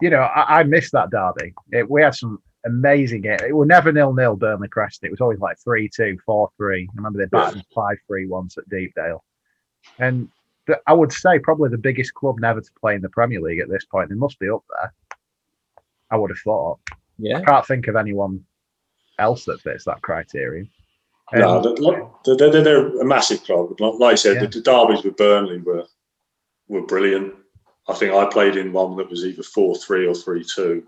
you 0.00 0.10
know, 0.10 0.20
I, 0.20 0.60
I 0.60 0.62
missed 0.64 0.92
that 0.92 1.10
derby. 1.10 1.54
It, 1.72 1.88
we 1.88 2.02
had 2.02 2.14
some 2.14 2.38
amazing 2.66 3.22
games. 3.22 3.42
It 3.42 3.54
was 3.54 3.68
never 3.68 3.92
nil 3.92 4.12
nil 4.12 4.36
Burnley 4.36 4.68
Preston. 4.68 5.06
It 5.06 5.10
was 5.10 5.20
always 5.20 5.38
like 5.38 5.58
3-2, 5.66 6.16
4-3. 6.28 6.48
I 6.60 6.86
remember 6.94 7.18
they 7.18 7.26
battered 7.26 7.62
five 7.74 7.96
three 8.06 8.26
once 8.26 8.58
at 8.58 8.68
Deepdale, 8.68 9.22
and 9.98 10.28
the, 10.66 10.80
I 10.86 10.92
would 10.92 11.12
say 11.12 11.38
probably 11.38 11.70
the 11.70 11.78
biggest 11.78 12.14
club 12.14 12.40
never 12.40 12.60
to 12.60 12.70
play 12.80 12.94
in 12.94 13.02
the 13.02 13.08
Premier 13.08 13.40
League 13.40 13.60
at 13.60 13.68
this 13.68 13.84
point. 13.84 14.08
They 14.08 14.14
must 14.14 14.38
be 14.38 14.48
up 14.48 14.64
there. 14.70 14.92
I 16.10 16.16
would 16.16 16.30
have 16.30 16.38
thought. 16.38 16.78
Yeah. 17.18 17.38
I 17.38 17.42
can't 17.44 17.66
think 17.66 17.88
of 17.88 17.96
anyone 17.96 18.44
else 19.18 19.44
that 19.44 19.60
fits 19.60 19.84
that 19.84 20.02
criterion. 20.02 20.68
No, 21.32 21.58
Um, 21.58 22.10
they're, 22.24 22.36
they're, 22.50 22.62
they're 22.62 23.00
a 23.00 23.04
massive 23.04 23.42
club. 23.44 23.80
Like 23.80 23.94
like 23.98 24.12
I 24.12 24.16
said, 24.16 24.34
Yeah. 24.36 24.40
the, 24.42 24.48
the 24.48 24.60
derbies 24.60 25.04
with 25.04 25.16
Burnley 25.16 25.58
were 25.58 25.84
were 26.68 26.86
brilliant. 26.86 27.34
I 27.88 27.94
think 27.94 28.14
I 28.14 28.24
played 28.26 28.56
in 28.56 28.72
one 28.72 28.96
that 28.96 29.10
was 29.10 29.24
either 29.24 29.42
four 29.42 29.74
three 29.76 30.06
or 30.06 30.14
three 30.14 30.44
two. 30.44 30.84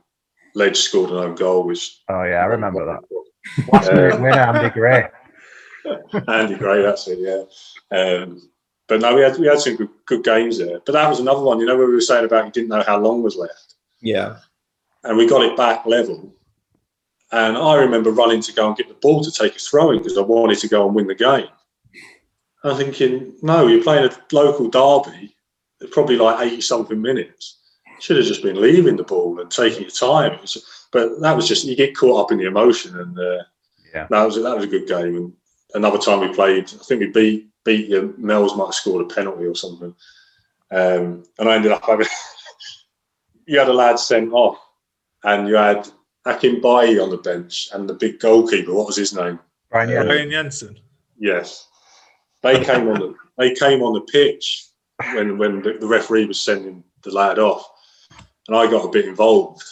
Ledge 0.55 0.79
scored 0.79 1.11
an 1.11 1.17
own 1.19 1.35
goal, 1.35 1.65
which 1.65 2.01
oh 2.09 2.23
yeah, 2.25 2.43
I 2.43 2.47
remember 2.47 2.85
that. 2.87 3.73
Last 3.73 3.93
minute 3.93 4.21
winner, 4.21 4.39
Andy 4.41 4.71
Gray. 4.71 5.09
Andy 6.29 6.55
Gray, 6.57 6.83
that's 6.83 7.07
it, 7.09 7.19
yeah. 7.21 7.45
Um, 7.97 8.51
but 8.89 9.01
no, 9.01 9.15
we 9.15 9.21
had 9.23 9.37
we 9.39 9.47
had 9.47 9.61
some 9.61 9.77
good, 9.77 9.89
good 10.07 10.25
games 10.25 10.59
there. 10.59 10.81
But 10.85 10.93
that 10.93 11.09
was 11.09 11.21
another 11.21 11.43
one, 11.43 11.61
you 11.61 11.67
know, 11.67 11.77
where 11.77 11.87
we 11.87 11.95
were 11.95 12.01
saying 12.01 12.25
about 12.25 12.47
you 12.47 12.53
didn't 12.53 12.69
know 12.69 12.83
how 12.83 12.99
long 12.99 13.23
was 13.23 13.37
left, 13.37 13.75
Yeah. 14.01 14.37
And 15.07 15.17
we 15.17 15.27
got 15.29 15.43
it 15.43 15.57
back 15.57 15.87
level. 15.87 16.33
And 17.33 17.57
I 17.57 17.75
remember 17.77 18.11
running 18.13 18.41
to 18.43 18.53
go 18.53 18.69
and 18.69 18.77
get 18.77 18.89
the 18.89 18.95
ball 18.95 19.23
to 19.25 19.31
take 19.33 19.57
a 19.57 19.59
throw 19.59 19.91
in 19.91 19.99
because 19.99 20.17
I 20.17 20.23
wanted 20.23 20.59
to 20.61 20.69
go 20.69 20.87
and 20.87 20.95
win 20.95 21.07
the 21.09 21.15
game. 21.15 21.49
I'm 22.65 22.77
thinking, 22.77 23.35
no, 23.43 23.67
you're 23.67 23.83
playing 23.83 24.09
a 24.11 24.35
local 24.35 24.69
derby, 24.69 25.35
it's 25.81 25.93
probably 25.93 26.17
like 26.17 26.47
80 26.47 26.61
something 26.61 27.01
minutes. 27.01 27.59
Should 28.01 28.17
have 28.17 28.27
just 28.27 28.43
been 28.43 28.61
leaving 28.61 28.97
the 28.97 29.05
ball 29.05 29.41
and 29.41 29.51
taking 29.51 29.83
your 29.83 29.91
time. 29.91 30.39
Was- 30.41 30.89
but 30.93 31.21
that 31.21 31.37
was 31.37 31.49
just, 31.49 31.65
you 31.65 31.77
get 31.77 31.97
caught 31.97 32.25
up 32.25 32.33
in 32.33 32.39
the 32.39 32.47
emotion. 32.47 32.99
And 32.99 33.19
uh, 33.19 33.43
Yeah. 33.93 34.07
that, 34.11 34.25
was, 34.25 34.37
that 34.37 34.57
was 34.57 34.65
a 34.65 34.69
good 34.69 34.87
game. 34.87 35.17
And 35.17 35.33
another 35.75 35.99
time 35.99 36.21
we 36.21 36.33
played, 36.35 36.65
I 36.65 36.85
think 36.85 37.01
we 37.01 37.07
beat, 37.09 37.49
beat 37.65 37.89
you. 37.89 38.15
Mel's 38.19 38.57
might 38.57 38.67
have 38.67 38.75
scored 38.75 39.05
a 39.11 39.15
penalty 39.15 39.45
or 39.45 39.55
something. 39.55 39.95
Um, 40.71 41.25
and 41.39 41.49
I 41.49 41.55
ended 41.57 41.73
up 41.73 41.85
having, 41.85 42.07
you 43.47 43.59
had 43.59 43.69
a 43.69 43.73
lad 43.73 43.99
sent 43.99 44.33
off 44.33 44.59
and 45.27 45.49
you 45.49 45.57
had 45.57 45.87
Akinbiyi 46.27 47.03
on 47.03 47.11
the 47.11 47.19
bench 47.19 47.69
and 47.73 47.89
the 47.89 47.95
big 47.95 48.19
goalkeeper. 48.21 48.73
What 48.73 48.87
was 48.87 48.97
his 48.97 49.13
name? 49.13 49.39
Brian, 49.71 49.91
yeah, 49.91 50.05
Brian 50.05 50.31
Jensen. 50.31 50.79
Yes, 51.19 51.69
they 52.43 52.65
came 52.65 52.89
on 52.89 53.01
the 53.01 53.15
they 53.37 53.55
came 53.55 53.83
on 53.83 53.93
the 53.95 54.01
pitch 54.01 54.67
when 55.13 55.37
when 55.37 55.63
the, 55.63 55.75
the 55.75 55.87
referee 55.87 56.25
was 56.27 56.41
sending 56.41 56.83
the 57.03 57.11
lad 57.11 57.39
off, 57.39 57.69
and 58.49 58.57
I 58.57 58.71
got 58.71 58.87
a 58.87 58.91
bit 58.91 59.07
involved, 59.07 59.63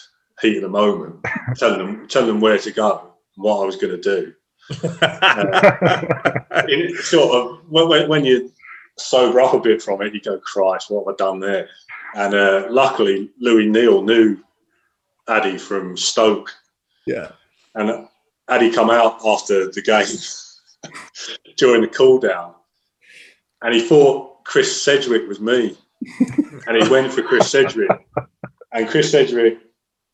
heat 0.42 0.56
of 0.56 0.62
the 0.62 0.68
moment, 0.68 1.16
telling 1.56 1.78
them 1.78 2.08
telling 2.08 2.28
them 2.28 2.40
where 2.40 2.58
to 2.58 2.70
go 2.72 3.12
and 3.36 3.44
what 3.44 3.62
I 3.62 3.64
was 3.64 3.76
going 3.76 4.00
to 4.00 4.02
do. 4.02 4.34
In, 6.68 6.96
sort 6.96 7.34
of 7.34 7.60
when, 7.68 7.88
when, 7.88 8.08
when 8.08 8.24
you 8.24 8.50
sober 8.96 9.40
up 9.40 9.52
a 9.52 9.60
bit 9.60 9.82
from 9.82 10.00
it, 10.00 10.14
you 10.14 10.20
go, 10.22 10.38
Christ, 10.38 10.90
what 10.90 11.04
have 11.06 11.14
I 11.14 11.16
done 11.16 11.38
there? 11.38 11.68
And 12.14 12.34
uh, 12.34 12.66
luckily, 12.70 13.30
Lewis 13.38 13.66
Neal 13.66 14.02
knew 14.02 14.38
Addy 15.28 15.58
from 15.58 15.96
Stoke, 15.96 16.50
Yeah. 17.06 17.32
and 17.74 18.08
Addy 18.48 18.70
come 18.70 18.90
out 18.90 19.24
after 19.24 19.70
the 19.70 19.82
game 19.82 20.92
during 21.56 21.80
the 21.82 21.88
cool 21.88 22.18
down, 22.18 22.54
and 23.62 23.74
he 23.74 23.80
thought 23.86 24.44
Chris 24.44 24.82
Sedgwick 24.82 25.26
was 25.28 25.40
me, 25.40 25.76
and 26.66 26.82
he 26.82 26.88
went 26.88 27.12
for 27.12 27.22
Chris 27.22 27.50
Sedgwick, 27.50 27.90
and 28.72 28.88
Chris 28.88 29.10
Sedgwick 29.10 29.58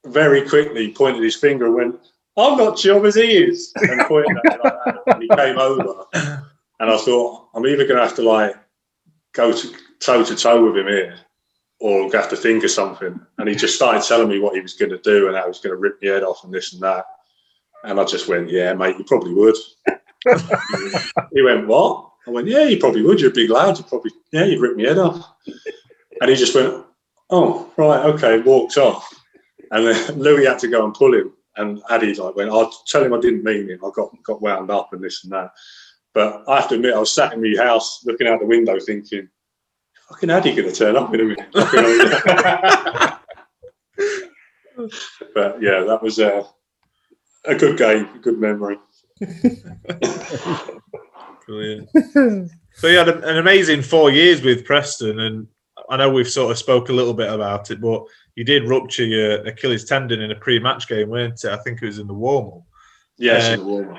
very 0.06 0.48
quickly 0.48 0.92
pointed 0.92 1.22
his 1.22 1.36
finger 1.36 1.66
and 1.66 1.74
went, 1.74 2.00
I'm 2.36 2.56
not 2.56 2.78
chum 2.78 3.04
as 3.04 3.16
he 3.16 3.36
is. 3.36 3.72
And 3.76 4.00
pointed 4.06 4.34
at 4.36 4.44
me 4.44 4.50
like 4.64 4.84
that. 4.84 4.96
And 5.08 5.22
he 5.22 5.28
came 5.28 5.58
over. 5.58 6.06
And 6.14 6.90
I 6.90 6.96
thought, 6.96 7.48
I'm 7.54 7.66
either 7.66 7.84
going 7.86 7.96
to 8.00 8.06
have 8.06 8.16
to 8.16 8.22
like 8.22 8.54
go 9.34 9.52
to 9.52 9.68
toe 9.98 10.24
to 10.24 10.34
toe 10.34 10.64
with 10.64 10.76
him 10.78 10.86
here 10.86 11.18
or 11.80 12.10
have 12.12 12.28
to 12.28 12.36
think 12.36 12.62
of 12.62 12.70
something. 12.70 13.18
And 13.38 13.48
he 13.48 13.54
just 13.54 13.74
started 13.74 14.02
telling 14.02 14.28
me 14.28 14.38
what 14.38 14.54
he 14.54 14.60
was 14.60 14.74
going 14.74 14.90
to 14.90 14.98
do 14.98 15.26
and 15.26 15.36
how 15.36 15.44
he 15.44 15.48
was 15.48 15.60
going 15.60 15.74
to 15.74 15.80
rip 15.80 15.98
my 16.02 16.10
head 16.10 16.22
off 16.22 16.44
and 16.44 16.52
this 16.52 16.74
and 16.74 16.82
that. 16.82 17.06
And 17.84 17.98
I 17.98 18.04
just 18.04 18.28
went, 18.28 18.50
yeah, 18.50 18.74
mate, 18.74 18.98
you 18.98 19.04
probably 19.04 19.32
would. 19.32 19.56
he 21.32 21.42
went, 21.42 21.66
what? 21.66 22.10
I 22.26 22.30
went, 22.30 22.48
yeah, 22.48 22.64
you 22.64 22.78
probably 22.78 23.02
would. 23.02 23.18
You're 23.18 23.30
a 23.30 23.34
big 23.34 23.48
lad. 23.48 23.78
You 23.78 23.84
probably, 23.84 24.12
yeah, 24.30 24.44
you'd 24.44 24.60
rip 24.60 24.76
my 24.76 24.82
head 24.82 24.98
off. 24.98 25.26
And 26.20 26.28
he 26.28 26.36
just 26.36 26.54
went, 26.54 26.84
oh, 27.30 27.72
right, 27.78 28.04
okay, 28.04 28.40
walked 28.40 28.76
off. 28.76 29.08
And 29.70 29.86
then 29.86 30.18
Lewis 30.18 30.46
had 30.46 30.58
to 30.60 30.68
go 30.68 30.84
and 30.84 30.92
pull 30.92 31.14
him. 31.14 31.32
And 31.56 31.82
Addy 31.88 32.14
like 32.14 32.36
went, 32.36 32.50
I'll 32.50 32.70
tell 32.86 33.02
him 33.02 33.14
I 33.14 33.20
didn't 33.20 33.44
mean 33.44 33.70
it. 33.70 33.80
I 33.84 33.90
got 33.94 34.10
got 34.22 34.42
wound 34.42 34.70
up 34.70 34.92
and 34.92 35.02
this 35.02 35.24
and 35.24 35.32
that. 35.32 35.50
But 36.12 36.44
I 36.48 36.60
have 36.60 36.68
to 36.68 36.74
admit, 36.74 36.94
I 36.94 36.98
was 36.98 37.12
sat 37.12 37.32
in 37.32 37.42
my 37.42 37.62
house 37.62 38.04
looking 38.04 38.26
out 38.26 38.40
the 38.40 38.46
window 38.46 38.78
thinking, 38.78 39.28
fucking 40.10 40.30
Addy 40.30 40.54
going 40.54 40.68
to 40.68 40.74
turn 40.74 40.96
up 40.96 41.14
in 41.14 41.20
a 41.20 41.24
minute. 41.24 41.48
but 45.34 45.62
yeah, 45.62 45.80
that 45.80 46.00
was 46.02 46.18
a, 46.18 46.44
a 47.44 47.54
good 47.54 47.78
game, 47.78 48.08
a 48.14 48.18
good 48.18 48.38
memory. 48.38 48.76
Brilliant. 51.46 51.88
so 52.74 52.86
you 52.86 52.98
had 52.98 53.08
an 53.08 53.38
amazing 53.38 53.82
four 53.82 54.10
years 54.10 54.42
with 54.42 54.64
Preston, 54.64 55.20
and 55.20 55.46
I 55.88 55.96
know 55.96 56.10
we've 56.10 56.28
sort 56.28 56.50
of 56.50 56.58
spoke 56.58 56.88
a 56.88 56.92
little 56.92 57.14
bit 57.14 57.32
about 57.32 57.70
it, 57.70 57.80
but 57.80 58.04
you 58.34 58.44
did 58.44 58.68
rupture 58.68 59.06
your 59.06 59.46
Achilles 59.46 59.84
tendon 59.84 60.22
in 60.22 60.32
a 60.32 60.36
pre-match 60.36 60.88
game, 60.88 61.08
weren't 61.10 61.44
it? 61.44 61.50
I 61.50 61.56
think 61.58 61.80
it 61.82 61.86
was 61.86 61.98
in 61.98 62.06
the 62.08 62.14
warm-up. 62.14 62.62
Yes, 63.16 63.48
Uh, 63.48 63.52
in 63.52 63.60
the 63.60 63.66
warm-up. 63.66 63.98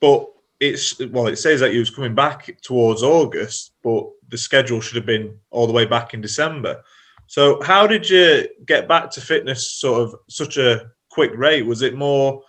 But 0.00 0.26
it's 0.60 0.98
well, 0.98 1.26
it 1.26 1.36
says 1.36 1.60
that 1.60 1.72
he 1.72 1.78
was 1.78 1.90
coming 1.90 2.14
back 2.14 2.54
towards 2.62 3.02
August, 3.02 3.72
but 3.82 4.04
the 4.28 4.38
schedule 4.38 4.80
should 4.80 4.96
have 4.96 5.06
been 5.06 5.36
all 5.50 5.66
the 5.66 5.72
way 5.72 5.86
back 5.86 6.14
in 6.14 6.20
December. 6.20 6.82
So 7.26 7.62
how 7.62 7.86
did 7.86 8.08
you 8.08 8.48
get 8.66 8.86
back 8.86 9.10
to 9.12 9.20
fitness 9.20 9.70
sort 9.70 10.02
of 10.02 10.14
such 10.28 10.58
a 10.58 10.90
quick 11.10 11.32
rate? 11.34 11.62
Was 11.62 11.82
it 11.82 11.94
more 11.94 12.42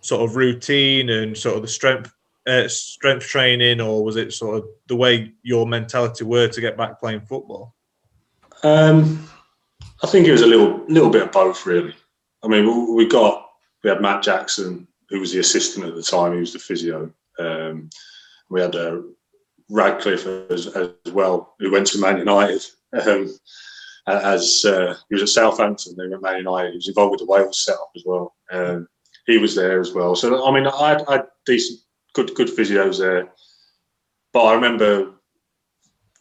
sort 0.00 0.22
of 0.22 0.36
routine 0.36 1.10
and 1.10 1.36
sort 1.36 1.56
of 1.56 1.62
the 1.62 1.68
strength 1.68 2.12
uh, 2.46 2.66
strength 2.66 3.26
training, 3.26 3.80
or 3.80 4.04
was 4.04 4.16
it 4.16 4.32
sort 4.32 4.56
of 4.56 4.64
the 4.88 4.96
way 4.96 5.32
your 5.42 5.66
mentality 5.66 6.24
were 6.24 6.48
to 6.48 6.60
get 6.60 6.76
back 6.76 6.98
playing 6.98 7.20
football? 7.20 7.74
Um, 8.64 9.28
I 10.02 10.06
think 10.08 10.26
it 10.26 10.32
was 10.32 10.42
a 10.42 10.46
little 10.46 10.84
little 10.88 11.10
bit 11.10 11.22
of 11.22 11.32
both, 11.32 11.64
really. 11.66 11.94
I 12.42 12.48
mean, 12.48 12.66
we, 12.66 13.04
we 13.04 13.08
got 13.08 13.46
we 13.84 13.90
had 13.90 14.00
Matt 14.00 14.22
Jackson, 14.22 14.88
who 15.12 15.20
was 15.20 15.32
the 15.32 15.40
assistant 15.40 15.84
at 15.86 15.94
the 15.94 16.02
time. 16.02 16.32
He 16.32 16.40
was 16.40 16.54
the 16.54 16.58
physio. 16.58 17.12
Um, 17.38 17.90
we 18.48 18.62
had 18.62 18.74
uh, 18.74 19.02
Radcliffe 19.68 20.26
as, 20.50 20.68
as 20.68 21.12
well, 21.12 21.54
who 21.58 21.70
went 21.70 21.86
to 21.88 22.00
Man 22.00 22.18
United. 22.18 22.64
Um, 23.06 23.30
as 24.06 24.64
uh, 24.64 24.96
he 25.08 25.14
was 25.14 25.22
at 25.22 25.28
Southampton, 25.28 25.94
they 25.96 26.08
went 26.08 26.22
Man 26.22 26.38
United. 26.38 26.70
He 26.70 26.76
was 26.76 26.88
involved 26.88 27.12
with 27.12 27.20
the 27.20 27.26
Wales 27.26 27.62
setup 27.62 27.90
as 27.94 28.02
well. 28.06 28.34
Um, 28.50 28.88
he 29.26 29.36
was 29.36 29.54
there 29.54 29.80
as 29.80 29.92
well. 29.92 30.16
So 30.16 30.46
I 30.46 30.50
mean, 30.50 30.66
I 30.66 30.88
had, 30.88 31.02
I 31.06 31.12
had 31.12 31.26
decent, 31.44 31.80
good, 32.14 32.34
good 32.34 32.48
physios 32.48 32.98
there. 32.98 33.32
But 34.32 34.44
I 34.44 34.54
remember 34.54 35.12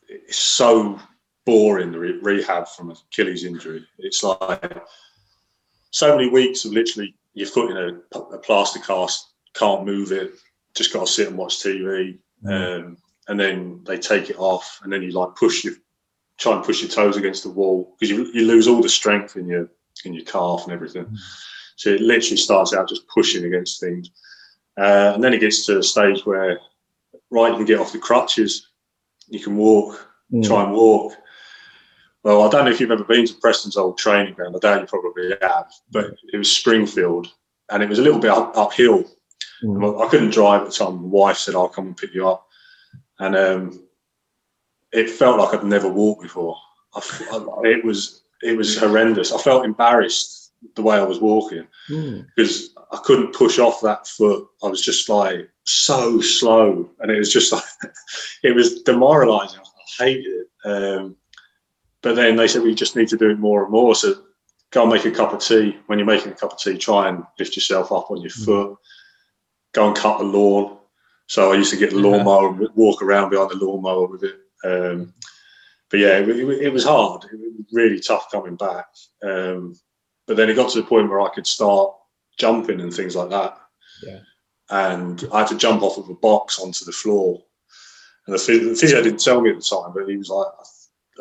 it's 0.10 0.38
so 0.38 1.00
boring 1.46 1.94
the 1.94 2.00
re- 2.00 2.20
rehab 2.22 2.68
from 2.68 2.92
Achilles 2.92 3.46
injury. 3.46 3.86
It's 4.00 4.22
like 4.22 4.84
so 5.92 6.16
many 6.16 6.30
weeks 6.30 6.66
of 6.66 6.74
literally 6.74 7.16
your 7.34 7.48
foot 7.48 7.72
in 7.72 7.78
a, 7.78 8.18
a 8.20 8.38
plaster 8.40 8.80
cast, 8.80 9.32
can't 9.54 9.86
move 9.86 10.12
it, 10.12 10.32
just 10.76 10.94
got 10.94 11.06
to 11.08 11.12
sit 11.12 11.28
and 11.28 11.38
watch 11.38 11.60
TV, 11.60 12.18
um, 12.48 12.98
and 13.28 13.40
then 13.40 13.82
they 13.86 13.98
take 13.98 14.30
it 14.30 14.38
off, 14.40 14.80
and 14.84 14.92
then 14.92 15.02
you 15.02 15.12
like 15.12 15.36
push 15.36 15.64
your 15.64 15.74
try 16.38 16.56
and 16.56 16.64
push 16.64 16.82
your 16.82 16.90
toes 16.90 17.18
against 17.18 17.44
the 17.44 17.50
wall 17.50 17.96
because 18.00 18.10
you, 18.10 18.26
you 18.34 18.48
lose 18.48 18.68
all 18.68 18.82
the 18.82 18.90
strength 18.90 19.36
in 19.36 19.48
your 19.48 19.70
in 20.06 20.14
your 20.14 20.26
calf 20.26 20.64
and 20.64 20.74
everything. 20.74 21.06
So 21.76 21.90
it 21.90 22.02
literally 22.02 22.38
starts 22.38 22.74
out 22.74 22.90
just 22.90 23.08
pushing 23.08 23.46
against 23.46 23.80
things, 23.80 24.10
uh, 24.80 25.12
and 25.16 25.24
then 25.24 25.34
it 25.34 25.40
gets 25.40 25.66
to 25.68 25.78
a 25.80 25.84
stage 25.84 26.26
where 26.26 26.60
right 27.30 27.52
you 27.52 27.58
can 27.58 27.66
get 27.66 27.80
off 27.80 27.92
the 27.94 28.00
crutches, 28.00 28.68
you 29.28 29.40
can 29.40 29.56
walk, 29.56 30.08
Mm. 30.34 30.48
try 30.48 30.64
and 30.64 30.72
walk. 30.74 31.14
Well, 32.24 32.44
I 32.44 32.50
don't 32.50 32.66
know 32.66 32.72
if 32.72 32.80
you've 32.80 32.92
ever 32.92 33.04
been 33.04 33.26
to 33.26 33.34
Preston's 33.36 33.78
old 33.78 33.98
training 33.98 34.36
ground. 34.36 34.56
I 34.56 34.60
doubt 34.60 34.82
you 34.82 34.88
probably 34.88 35.32
have, 35.42 35.72
but 35.92 36.14
it 36.32 36.38
was 36.38 36.52
Springfield, 36.52 37.28
and 37.72 37.82
it 37.82 37.90
was 37.90 38.00
a 38.00 38.04
little 38.04 38.20
bit 38.20 38.30
up, 38.32 38.56
uphill. 38.56 39.04
Mm. 39.64 40.06
I 40.06 40.10
couldn't 40.10 40.32
drive 40.32 40.62
at 40.62 40.68
the 40.68 40.74
time. 40.74 41.02
My 41.02 41.08
wife 41.08 41.38
said, 41.38 41.56
"I'll 41.56 41.68
come 41.70 41.88
and 41.88 41.98
pick 41.98 42.14
you 42.14 42.28
up," 42.28 42.46
and 43.20 43.36
um, 43.36 43.84
it 44.92 45.10
felt 45.10 45.40
like 45.40 45.54
I'd 45.54 45.66
never 45.66 45.88
walked 45.90 46.22
before. 46.24 46.56
I 46.96 47.02
it 47.64 47.84
was 47.86 48.24
it 48.44 48.58
was 48.58 48.78
horrendous. 48.78 49.32
I 49.32 49.38
felt 49.40 49.66
embarrassed 49.66 50.54
the 50.76 50.82
way 50.84 50.98
I 50.98 51.04
was 51.04 51.20
walking 51.20 51.68
Mm. 51.90 52.28
because 52.36 52.72
I 52.92 52.98
couldn't 53.04 53.34
push 53.34 53.58
off 53.58 53.82
that 53.82 54.08
foot. 54.08 54.48
I 54.64 54.68
was 54.68 54.82
just 54.82 55.10
like 55.10 55.50
so 55.64 56.22
slow, 56.22 56.88
and 57.00 57.10
it 57.12 57.18
was 57.18 57.34
just 57.34 57.52
like 57.54 57.64
it 58.44 58.54
was 58.56 58.82
demoralising. 58.84 59.60
I 60.00 60.04
hated 60.04 60.26
it. 60.26 60.48
Um, 60.66 61.16
but 62.02 62.16
then 62.16 62.36
they 62.36 62.48
said 62.48 62.64
we 62.64 62.76
just 62.76 62.96
need 62.96 63.08
to 63.10 63.18
do 63.18 63.30
it 63.30 63.40
more 63.40 63.64
and 63.64 63.72
more. 63.72 63.96
So 63.96 64.16
go 64.72 64.84
and 64.84 64.92
make 64.92 65.06
a 65.06 65.12
cup 65.12 65.34
of 65.34 65.40
tea. 65.40 65.78
When 65.88 66.00
you're 66.00 66.06
making 66.06 66.32
a 66.32 66.36
cup 66.36 66.54
of 66.54 66.60
tea, 66.60 66.78
try 66.78 67.10
and 67.10 67.24
lift 67.38 67.56
yourself 67.56 67.92
up 67.92 68.10
on 68.10 68.22
your 68.22 68.32
foot. 68.32 68.78
Go 69.74 69.88
and 69.88 69.96
cut 69.96 70.18
the 70.18 70.24
lawn. 70.24 70.78
So 71.28 71.52
I 71.52 71.56
used 71.56 71.72
to 71.72 71.78
get 71.78 71.92
the 71.92 71.98
lawnmower 71.98 72.50
and 72.50 72.70
walk 72.76 73.02
around 73.02 73.30
behind 73.30 73.52
the 73.52 73.64
lawnmower 73.64 74.08
with 74.08 74.24
it. 74.24 74.36
Um, 74.64 75.14
but 75.90 76.00
yeah, 76.00 76.18
it, 76.18 76.30
it, 76.30 76.50
it 76.62 76.74
was 76.74 76.84
hard. 76.84 77.24
It 77.26 77.40
was 77.40 77.66
really 77.72 78.00
tough 78.00 78.32
coming 78.32 78.56
back. 78.56 78.86
Um, 79.24 79.76
but 80.28 80.38
then 80.38 80.50
it 80.50 80.56
got 80.56 80.72
to 80.72 80.82
the 80.82 80.88
point 80.88 81.10
where 81.10 81.22
I 81.22 81.30
could 81.30 81.48
start 81.48 81.94
jumping 82.38 82.82
and 82.82 82.94
things 82.94 83.16
like 83.16 83.30
that. 83.30 83.58
Yeah. 84.04 84.20
And 84.70 85.28
I 85.34 85.40
had 85.40 85.48
to 85.50 85.58
jump 85.58 85.84
off 85.84 85.98
of 85.98 86.10
a 86.10 86.16
box 86.16 86.60
onto 86.60 86.86
the 86.86 86.92
floor. 86.92 87.42
And 88.26 88.34
the, 88.34 88.40
phys- 88.40 88.70
the 88.70 88.76
physio 88.76 89.02
didn't 89.02 89.24
tell 89.24 89.42
me 89.42 89.50
at 89.50 89.58
the 89.58 89.62
time, 89.62 89.92
but 89.94 90.08
he 90.08 90.18
was 90.18 90.30
like, 90.30 90.48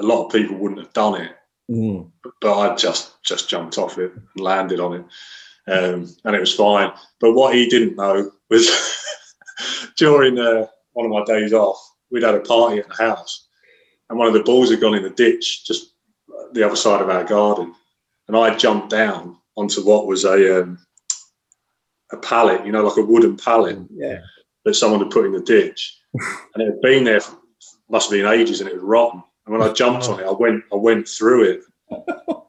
a 0.00 0.02
lot 0.02 0.24
of 0.26 0.32
people 0.32 0.56
wouldn't 0.56 0.80
have 0.80 0.92
done 0.92 1.20
it, 1.20 1.32
Mm. 1.70 2.10
but 2.40 2.58
I 2.58 2.74
just 2.74 3.22
just 3.22 3.48
jumped 3.48 3.78
off 3.78 3.96
it 3.98 4.12
and 4.12 4.22
landed 4.44 4.80
on 4.80 4.94
it, 4.94 5.04
um, 5.72 6.08
and 6.24 6.34
it 6.34 6.40
was 6.40 6.54
fine. 6.54 6.90
But 7.20 7.34
what 7.34 7.54
he 7.54 7.68
didn't 7.68 7.96
know 7.96 8.32
was 8.48 8.66
during 9.96 10.38
uh, 10.38 10.66
one 10.92 11.06
of 11.06 11.12
my 11.12 11.24
days 11.24 11.52
off, 11.52 11.78
we'd 12.10 12.24
had 12.24 12.34
a 12.34 12.40
party 12.40 12.78
at 12.80 12.88
the 12.88 12.94
house, 13.06 13.46
and 14.08 14.18
one 14.18 14.26
of 14.26 14.34
the 14.34 14.42
balls 14.42 14.70
had 14.70 14.80
gone 14.80 14.94
in 14.94 15.02
the 15.04 15.10
ditch 15.10 15.64
just 15.66 15.94
the 16.52 16.64
other 16.66 16.76
side 16.76 17.00
of 17.00 17.10
our 17.10 17.24
garden, 17.24 17.72
and 18.26 18.36
I 18.36 18.56
jumped 18.56 18.90
down 18.90 19.36
onto 19.56 19.84
what 19.84 20.06
was 20.06 20.24
a 20.24 20.62
um, 20.62 20.78
a 22.12 22.16
pallet, 22.16 22.66
you 22.66 22.72
know, 22.72 22.82
like 22.82 22.96
a 22.96 23.02
wooden 23.02 23.36
pallet 23.36 23.78
Yeah. 23.90 24.18
that 24.64 24.74
someone 24.74 25.00
had 25.00 25.10
put 25.12 25.26
in 25.26 25.32
the 25.32 25.40
ditch, 25.42 25.96
and 26.54 26.62
it 26.62 26.66
had 26.66 26.80
been 26.80 27.04
there 27.04 27.20
for, 27.20 27.36
must 27.88 28.10
have 28.10 28.18
been 28.18 28.32
ages, 28.32 28.60
and 28.60 28.68
it 28.68 28.74
was 28.74 28.82
rotten. 28.82 29.22
And 29.46 29.58
when 29.58 29.68
I 29.68 29.72
jumped 29.72 30.08
on 30.08 30.20
it, 30.20 30.26
I 30.26 30.32
went 30.32 30.64
I 30.72 30.76
went 30.76 31.08
through 31.08 31.44
it. 31.44 31.62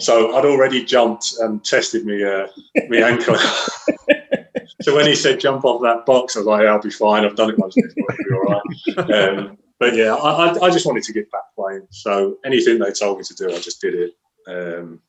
So 0.00 0.36
I'd 0.36 0.44
already 0.44 0.84
jumped 0.84 1.34
and 1.38 1.64
tested 1.64 2.04
me 2.04 2.24
uh, 2.24 2.48
me 2.88 3.02
ankle. 3.02 3.36
so 4.82 4.94
when 4.94 5.06
he 5.06 5.14
said 5.14 5.38
jump 5.38 5.64
off 5.64 5.82
that 5.82 6.04
box, 6.04 6.34
I 6.34 6.40
was 6.40 6.46
like, 6.46 6.62
yeah, 6.62 6.70
I'll 6.70 6.82
be 6.82 6.90
fine. 6.90 7.24
I've 7.24 7.36
done 7.36 7.50
it 7.50 7.58
once 7.58 7.74
before. 7.74 8.06
It'll 8.10 9.04
be 9.04 9.06
all 9.06 9.08
right. 9.08 9.38
Um, 9.38 9.58
but 9.78 9.94
yeah, 9.94 10.14
I, 10.14 10.48
I, 10.48 10.66
I 10.66 10.70
just 10.70 10.86
wanted 10.86 11.04
to 11.04 11.12
get 11.12 11.30
back 11.30 11.42
playing. 11.56 11.86
So 11.90 12.38
anything 12.44 12.78
they 12.78 12.90
told 12.90 13.18
me 13.18 13.24
to 13.24 13.34
do, 13.34 13.54
I 13.54 13.60
just 13.60 13.80
did 13.80 13.94
it. 13.94 14.12
Um, 14.48 15.00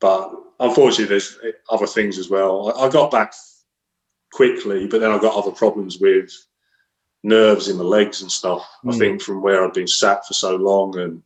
but 0.00 0.32
unfortunately, 0.58 1.06
there's 1.06 1.38
other 1.70 1.86
things 1.86 2.18
as 2.18 2.28
well. 2.28 2.74
I, 2.76 2.86
I 2.86 2.88
got 2.90 3.12
back 3.12 3.32
quickly, 4.32 4.88
but 4.88 5.00
then 5.00 5.12
I 5.12 5.18
got 5.18 5.36
other 5.36 5.52
problems 5.52 5.98
with 6.00 6.32
nerves 7.22 7.68
in 7.68 7.76
the 7.78 7.84
legs 7.84 8.22
and 8.22 8.32
stuff. 8.32 8.66
I 8.84 8.88
Mm. 8.88 8.98
think 8.98 9.22
from 9.22 9.42
where 9.42 9.64
I'd 9.64 9.72
been 9.72 9.86
sat 9.86 10.26
for 10.26 10.34
so 10.34 10.56
long, 10.56 10.98
and 10.98 11.22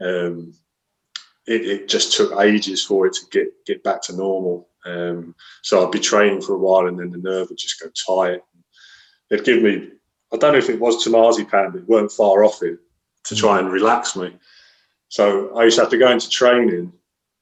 um, 0.00 0.54
it, 1.46 1.66
it 1.66 1.88
just 1.88 2.16
took 2.16 2.38
ages 2.40 2.84
for 2.84 3.06
it 3.06 3.14
to 3.14 3.26
get 3.30 3.48
get 3.66 3.82
back 3.82 4.02
to 4.02 4.16
normal. 4.16 4.68
Um, 4.84 5.34
so 5.62 5.84
I'd 5.84 5.92
be 5.92 5.98
training 6.00 6.40
for 6.42 6.54
a 6.54 6.58
while, 6.58 6.86
and 6.86 6.98
then 6.98 7.10
the 7.10 7.18
nerve 7.18 7.48
would 7.48 7.58
just 7.58 7.80
go 7.80 7.88
tight. 7.90 8.42
They'd 9.28 9.44
give 9.44 9.62
me, 9.62 9.90
I 10.32 10.36
don't 10.36 10.52
know 10.52 10.58
if 10.58 10.70
it 10.70 10.80
was 10.80 11.04
Temazepam, 11.04 11.72
but 11.72 11.80
it 11.82 11.88
weren't 11.88 12.12
far 12.12 12.44
off 12.44 12.62
it 12.62 12.78
to 13.24 13.34
try 13.36 13.58
and 13.58 13.70
relax 13.70 14.16
me. 14.16 14.34
So 15.08 15.54
I 15.56 15.64
used 15.64 15.76
to 15.76 15.82
have 15.82 15.90
to 15.90 15.98
go 15.98 16.10
into 16.10 16.30
training, 16.30 16.92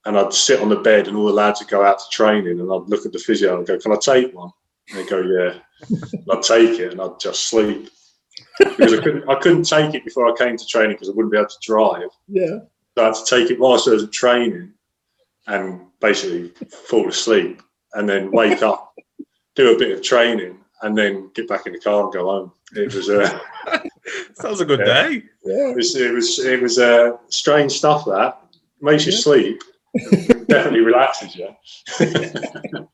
and 0.05 0.17
I'd 0.17 0.33
sit 0.33 0.61
on 0.61 0.69
the 0.69 0.75
bed, 0.77 1.07
and 1.07 1.15
all 1.17 1.25
the 1.27 1.33
lads 1.33 1.59
would 1.61 1.69
go 1.69 1.83
out 1.83 1.99
to 1.99 2.05
training, 2.11 2.59
and 2.59 2.71
I'd 2.71 2.89
look 2.89 3.05
at 3.05 3.11
the 3.13 3.19
physio 3.19 3.57
and 3.57 3.65
go, 3.67 3.77
"Can 3.79 3.91
I 3.93 3.97
take 3.97 4.33
one?" 4.35 4.51
And 4.89 4.99
they 4.99 5.05
go, 5.09 5.19
"Yeah." 5.21 5.59
And 5.89 6.23
I'd 6.31 6.43
take 6.43 6.79
it, 6.79 6.91
and 6.93 7.01
I'd 7.01 7.19
just 7.19 7.49
sleep 7.49 7.89
because 8.59 8.93
I 8.93 9.01
couldn't. 9.01 9.29
I 9.29 9.35
couldn't 9.35 9.63
take 9.63 9.93
it 9.95 10.03
before 10.05 10.27
I 10.31 10.35
came 10.37 10.57
to 10.57 10.65
training 10.65 10.93
because 10.95 11.09
I 11.09 11.13
wouldn't 11.13 11.31
be 11.31 11.37
able 11.37 11.49
to 11.49 11.55
drive. 11.61 12.09
Yeah. 12.27 12.59
So 12.97 13.03
I 13.03 13.05
had 13.07 13.15
to 13.15 13.25
take 13.25 13.51
it 13.51 13.59
whilst 13.59 13.87
I 13.87 13.91
was 13.91 14.03
at 14.03 14.11
training, 14.11 14.73
and 15.47 15.81
basically 16.01 16.49
fall 16.87 17.07
asleep, 17.07 17.61
and 17.93 18.07
then 18.09 18.31
wake 18.31 18.61
up, 18.63 18.93
do 19.55 19.75
a 19.75 19.77
bit 19.77 19.91
of 19.91 20.01
training, 20.03 20.57
and 20.81 20.97
then 20.97 21.29
get 21.35 21.47
back 21.47 21.65
in 21.67 21.73
the 21.73 21.79
car 21.79 22.03
and 22.05 22.13
go 22.13 22.25
home. 22.25 22.51
It 22.75 22.93
was 22.93 23.09
uh, 23.09 23.39
Sounds 24.35 24.61
a 24.61 24.65
good 24.65 24.79
Yeah. 24.79 25.09
day. 25.09 25.23
it 25.43 25.75
was 25.75 25.95
it 25.95 26.11
was 26.13 26.39
it 26.39 26.61
was 26.61 26.79
uh, 26.79 27.17
strange 27.29 27.71
stuff 27.73 28.05
that 28.05 28.39
makes 28.81 29.05
you 29.05 29.11
sleep, 29.11 29.61
definitely 30.47 30.79
relaxes 30.81 31.35
you. 31.35 31.49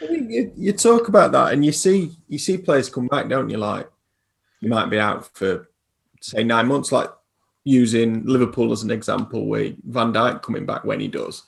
You, 0.00 0.52
you 0.56 0.72
talk 0.72 1.08
about 1.08 1.32
that, 1.32 1.52
and 1.52 1.64
you 1.64 1.72
see 1.72 2.12
you 2.28 2.38
see 2.38 2.58
players 2.58 2.88
come 2.88 3.08
back, 3.08 3.28
don't 3.28 3.50
you? 3.50 3.58
Like 3.58 3.90
you 4.60 4.68
might 4.68 4.90
be 4.90 4.98
out 4.98 5.26
for 5.36 5.68
say 6.20 6.44
nine 6.44 6.66
months, 6.66 6.92
like 6.92 7.10
using 7.64 8.24
Liverpool 8.24 8.72
as 8.72 8.82
an 8.82 8.90
example, 8.90 9.46
where 9.46 9.72
Van 9.84 10.12
Dijk 10.12 10.42
coming 10.42 10.66
back 10.66 10.84
when 10.84 11.00
he 11.00 11.08
does. 11.08 11.44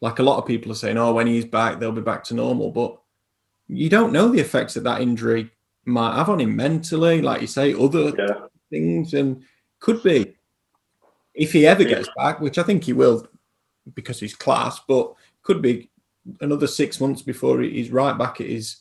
Like 0.00 0.18
a 0.18 0.22
lot 0.22 0.38
of 0.38 0.46
people 0.46 0.70
are 0.72 0.76
saying, 0.76 0.98
oh, 0.98 1.12
when 1.14 1.26
he's 1.26 1.46
back, 1.46 1.78
they'll 1.80 1.90
be 1.92 2.02
back 2.02 2.22
to 2.24 2.34
normal, 2.34 2.70
but 2.70 2.98
you 3.68 3.88
don't 3.88 4.12
know 4.12 4.28
the 4.28 4.40
effects 4.40 4.74
that 4.74 4.84
that 4.84 5.00
injury 5.00 5.50
might 5.86 6.14
have 6.16 6.28
on 6.28 6.40
him 6.40 6.54
mentally, 6.54 7.22
like 7.22 7.40
you 7.40 7.46
say, 7.46 7.72
other 7.74 8.12
Yeah. 8.16 8.46
things, 8.70 9.14
and 9.14 9.42
could 9.80 10.02
be 10.02 10.34
if 11.34 11.52
he 11.52 11.66
ever 11.66 11.84
gets 11.84 12.08
back, 12.16 12.40
which 12.40 12.58
I 12.58 12.62
think 12.62 12.84
he 12.84 12.92
will 12.92 13.26
because 13.94 14.20
he's 14.20 14.34
class, 14.34 14.80
but 14.86 15.14
could 15.42 15.62
be 15.62 15.90
another 16.40 16.66
six 16.66 17.00
months 17.00 17.22
before 17.22 17.60
he's 17.60 17.90
right 17.90 18.16
back 18.16 18.40
at 18.40 18.48
his 18.48 18.78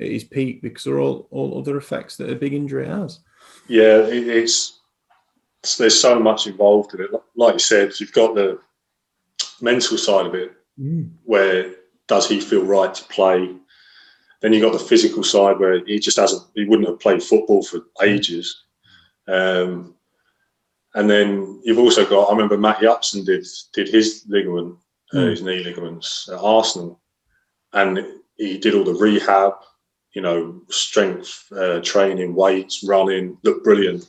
at 0.00 0.08
his 0.08 0.24
peak 0.24 0.62
because 0.62 0.84
there 0.84 0.94
are 0.94 1.00
all, 1.00 1.28
all 1.30 1.58
other 1.58 1.76
effects 1.76 2.16
that 2.16 2.30
a 2.30 2.34
big 2.34 2.54
injury 2.54 2.86
has. 2.86 3.20
Yeah, 3.68 3.98
it, 3.98 4.28
it's, 4.28 4.80
it's 5.62 5.76
there's 5.76 6.00
so 6.00 6.18
much 6.18 6.46
involved 6.46 6.94
in 6.94 7.02
it. 7.02 7.10
Like 7.36 7.54
you 7.54 7.58
said, 7.58 7.98
you've 8.00 8.12
got 8.12 8.34
the 8.34 8.58
mental 9.60 9.98
side 9.98 10.26
of 10.26 10.34
it, 10.34 10.52
where 11.24 11.74
does 12.06 12.28
he 12.28 12.40
feel 12.40 12.64
right 12.64 12.94
to 12.94 13.04
play? 13.04 13.54
Then 14.40 14.52
you've 14.54 14.62
got 14.62 14.72
the 14.72 14.78
physical 14.78 15.22
side 15.22 15.58
where 15.58 15.84
he 15.84 15.98
just 15.98 16.18
hasn't, 16.18 16.42
he 16.54 16.64
wouldn't 16.64 16.88
have 16.88 16.98
played 16.98 17.22
football 17.22 17.62
for 17.62 17.80
ages. 18.02 18.64
Um, 19.28 19.94
and 20.94 21.08
then 21.08 21.60
you've 21.62 21.78
also 21.78 22.08
got, 22.08 22.28
I 22.28 22.32
remember 22.32 22.56
Matt 22.56 22.84
Upson 22.84 23.24
did 23.24 23.46
did 23.74 23.88
his 23.88 24.24
ligament, 24.28 24.76
uh, 25.12 25.16
Mm. 25.18 25.30
his 25.30 25.42
knee 25.42 25.64
ligaments 25.64 26.28
at 26.32 26.38
Arsenal, 26.38 27.00
and 27.72 28.06
he 28.36 28.58
did 28.58 28.74
all 28.74 28.84
the 28.84 28.94
rehab, 28.94 29.54
you 30.14 30.22
know, 30.22 30.60
strength 30.68 31.50
uh, 31.52 31.80
training, 31.80 32.34
weights, 32.34 32.82
running, 32.84 33.36
looked 33.42 33.64
brilliant, 33.64 34.08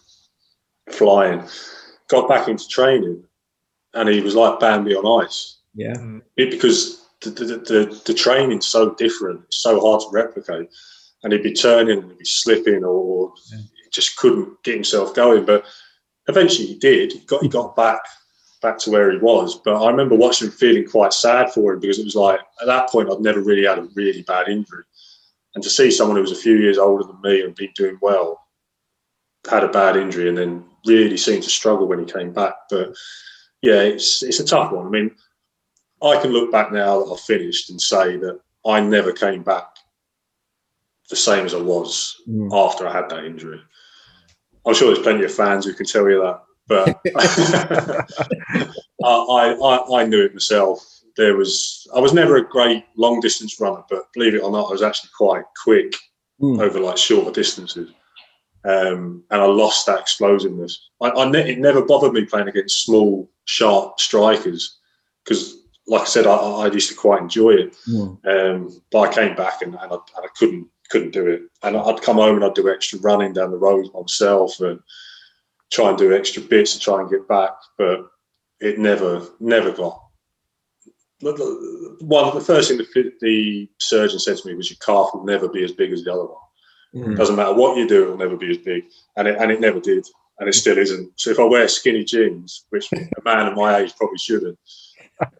flying. 0.91 1.43
Got 2.10 2.28
back 2.28 2.47
into 2.47 2.68
training, 2.68 3.24
and 3.93 4.10
he 4.10 4.22
was 4.22 4.36
like 4.36 4.60
Bambi 4.60 4.95
on 4.95 5.24
ice 5.24 5.58
Yeah. 5.76 5.95
it, 6.38 6.52
because 6.52 7.06
the, 7.22 7.30
the, 7.30 7.45
the, 7.45 8.02
the 8.06 8.14
training's 8.14 8.68
so 8.68 8.93
different, 8.95 9.41
it's 9.45 9.62
so 9.62 9.80
hard 9.80 10.02
to 10.02 10.08
replicate. 10.12 10.70
And 11.24 11.32
he'd 11.32 11.43
be 11.43 11.54
turning 11.54 11.99
and 11.99 12.10
he'd 12.10 12.18
be 12.18 12.26
slipping 12.26 12.84
or 12.84 13.32
he 13.52 13.89
just 13.91 14.18
couldn't 14.18 14.62
get 14.64 14.74
himself 14.74 15.14
going. 15.14 15.45
But 15.45 15.66
eventually 16.28 16.66
he 16.68 16.80
did. 16.80 17.12
He 17.12 17.20
got 17.20 17.43
he 17.43 17.47
got 17.47 17.76
back 17.76 18.02
back 18.62 18.78
to 18.80 18.91
where 18.91 19.12
he 19.12 19.18
was. 19.18 19.59
But 19.64 19.82
I 19.82 19.89
remember 19.89 20.16
watching 20.16 20.47
him 20.47 20.53
feeling 20.53 20.88
quite 20.88 21.14
sad 21.14 21.51
for 21.51 21.74
him 21.74 21.80
because 21.80 21.99
it 21.99 22.05
was 22.05 22.16
like 22.16 22.39
at 22.62 22.68
that 22.68 22.89
point 22.89 23.09
I'd 23.12 23.20
never 23.22 23.41
really 23.41 23.66
had 23.66 23.80
a 23.80 23.88
really 23.95 24.22
bad 24.24 24.47
injury. 24.47 24.84
And 25.55 25.64
to 25.64 25.70
see 25.70 25.91
someone 25.91 26.16
who 26.16 26.22
was 26.22 26.32
a 26.32 26.36
few 26.36 26.55
years 26.57 26.78
older 26.78 27.03
than 27.03 27.20
me 27.22 27.41
and 27.41 27.55
been 27.55 27.72
doing 27.76 27.97
well 28.01 28.47
had 29.49 29.64
a 29.64 29.68
bad 29.68 29.97
injury 29.97 30.30
and 30.30 30.38
then 30.38 30.64
really 30.86 31.18
seemed 31.18 31.43
to 31.43 31.49
struggle 31.49 31.88
when 31.88 31.99
he 31.99 32.05
came 32.05 32.32
back. 32.32 32.53
But 32.70 32.95
yeah, 33.62 33.82
it's 33.82 34.24
it's 34.24 34.39
a 34.39 34.45
tough 34.45 34.72
one. 34.72 34.88
I 34.88 34.89
mean, 34.89 35.12
I 36.01 36.22
can 36.22 36.32
look 36.32 36.51
back 36.51 36.72
now 36.72 36.99
that 37.03 37.12
I've 37.12 37.20
finished 37.20 37.70
and 37.70 37.82
say 37.82 38.18
that 38.18 38.39
I 38.66 38.80
never 38.80 39.12
came 39.12 39.43
back 39.43 39.66
the 41.09 41.16
same 41.16 41.45
as 41.45 41.53
I 41.53 41.59
was 41.62 42.22
Mm. 42.30 42.49
after 42.53 42.88
I 42.88 42.93
had 42.93 43.09
that 43.09 43.26
injury. 43.26 43.59
I'm 44.66 44.74
sure 44.76 44.93
there's 44.93 45.03
plenty 45.03 45.26
of 45.26 45.34
fans 45.34 45.66
who 45.66 45.74
can 45.74 45.86
tell 45.88 46.07
you 46.09 46.22
that, 46.22 46.41
but 46.68 46.99
I, 49.03 49.55
I, 49.64 50.01
I 50.01 50.05
knew 50.05 50.24
it 50.24 50.34
myself. 50.34 50.86
There 51.18 51.36
was 51.36 51.88
I 51.95 51.99
was 51.99 52.14
never 52.14 52.38
a 52.38 52.47
great 52.47 52.86
long 52.95 53.20
distance 53.20 53.59
runner, 53.59 53.84
but 53.89 54.03
believe 54.14 54.36
it 54.36 54.43
or 54.43 54.51
not, 54.51 54.70
I 54.70 54.72
was 54.72 54.82
actually 54.84 55.09
quite 55.18 55.43
quick 55.64 55.93
Mm. 56.41 56.59
over 56.59 56.80
like 56.80 56.97
shorter 56.97 57.30
distances. 57.30 57.91
Um, 58.64 59.24
and 59.30 59.41
I 59.41 59.45
lost 59.45 59.86
that 59.86 59.99
explosiveness. 59.99 60.89
I, 60.99 61.12
I 61.12 61.30
ne- 61.30 61.51
it 61.51 61.59
never 61.59 61.86
bothered 61.86 62.14
me 62.14 62.26
playing 62.26 62.47
against 62.47 62.84
small, 62.84 63.30
sharp 63.45 63.99
strikers 63.99 64.80
because, 65.24 65.55
like 65.86 66.01
I 66.01 66.05
said, 66.05 66.26
I, 66.26 66.36
I 66.36 66.72
used 66.72 66.89
to 66.89 66.95
quite 66.95 67.22
enjoy 67.22 67.51
it. 67.51 67.76
Mm. 67.88 68.18
Um, 68.26 68.82
but 68.91 68.99
I 69.01 69.14
came 69.14 69.36
back 69.36 69.62
and, 69.62 69.76
and, 69.76 69.91
I, 69.91 69.95
and 69.95 70.26
I 70.26 70.28
couldn't 70.36 70.68
couldn't 70.89 71.12
do 71.12 71.28
it. 71.28 71.43
And 71.62 71.78
I'd 71.78 72.01
come 72.01 72.18
home 72.18 72.36
and 72.38 72.43
I'd 72.43 72.55
do 72.55 72.70
extra 72.70 72.99
running 72.99 73.34
down 73.34 73.51
the 73.51 73.57
road 73.57 73.88
myself 73.93 74.59
and 74.62 74.80
try 75.72 75.89
and 75.89 75.97
do 75.97 76.15
extra 76.15 76.41
bits 76.41 76.74
to 76.74 76.80
try 76.80 77.01
and 77.01 77.09
get 77.09 77.28
back. 77.28 77.51
But 77.78 78.07
it 78.59 78.80
never 78.80 79.28
never 79.39 79.72
got. 79.72 80.01
One 81.22 82.34
the 82.36 82.41
first 82.41 82.69
thing 82.69 82.78
the, 82.78 83.11
the 83.22 83.69
surgeon 83.80 84.19
said 84.19 84.38
to 84.38 84.47
me 84.47 84.55
was 84.55 84.69
your 84.69 84.78
calf 84.84 85.11
will 85.13 85.24
never 85.24 85.47
be 85.47 85.63
as 85.63 85.72
big 85.72 85.91
as 85.91 86.03
the 86.03 86.13
other 86.13 86.26
one. 86.26 86.36
Mm. 86.95 87.17
Doesn't 87.17 87.36
matter 87.36 87.53
what 87.53 87.78
you 87.78 87.88
do, 87.88 88.03
it'll 88.03 88.17
never 88.17 88.36
be 88.36 88.51
as 88.51 88.57
big, 88.57 88.84
and 89.17 89.28
it 89.28 89.38
and 89.39 89.51
it 89.51 89.61
never 89.61 89.80
did, 89.80 90.05
and 90.39 90.49
it 90.49 90.53
still 90.53 90.78
isn't. 90.78 91.11
So 91.15 91.30
if 91.30 91.39
I 91.39 91.43
wear 91.43 91.67
skinny 91.67 92.03
jeans, 92.03 92.65
which 92.69 92.91
a 92.93 93.22
man 93.24 93.47
of 93.47 93.55
my 93.55 93.78
age 93.78 93.95
probably 93.95 94.17
shouldn't, 94.17 94.57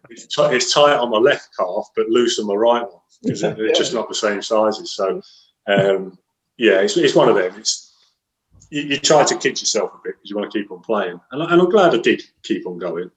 it's, 0.08 0.26
t- 0.26 0.42
it's 0.42 0.72
tight 0.72 0.96
on 0.96 1.10
my 1.10 1.18
left 1.18 1.48
calf 1.58 1.88
but 1.96 2.08
loose 2.08 2.38
on 2.38 2.46
my 2.46 2.54
right 2.54 2.82
one 2.82 3.00
because 3.22 3.40
they're 3.40 3.72
just 3.72 3.94
not 3.94 4.08
the 4.08 4.14
same 4.14 4.40
sizes. 4.40 4.92
So 4.92 5.20
um, 5.66 6.18
yeah, 6.56 6.80
it's, 6.80 6.96
it's 6.96 7.14
one 7.14 7.28
of 7.28 7.34
them. 7.34 7.52
It's 7.58 7.91
you, 8.72 8.82
you 8.82 8.96
try 8.98 9.22
to 9.24 9.36
kid 9.36 9.60
yourself 9.60 9.92
a 9.94 9.98
bit 10.02 10.14
because 10.16 10.30
you 10.30 10.36
want 10.36 10.50
to 10.50 10.58
keep 10.58 10.70
on 10.70 10.80
playing, 10.80 11.20
and, 11.30 11.42
I- 11.42 11.52
and 11.52 11.60
I'm 11.60 11.70
glad 11.70 11.94
I 11.94 11.98
did 11.98 12.22
keep 12.42 12.66
on 12.66 12.78
going. 12.78 13.10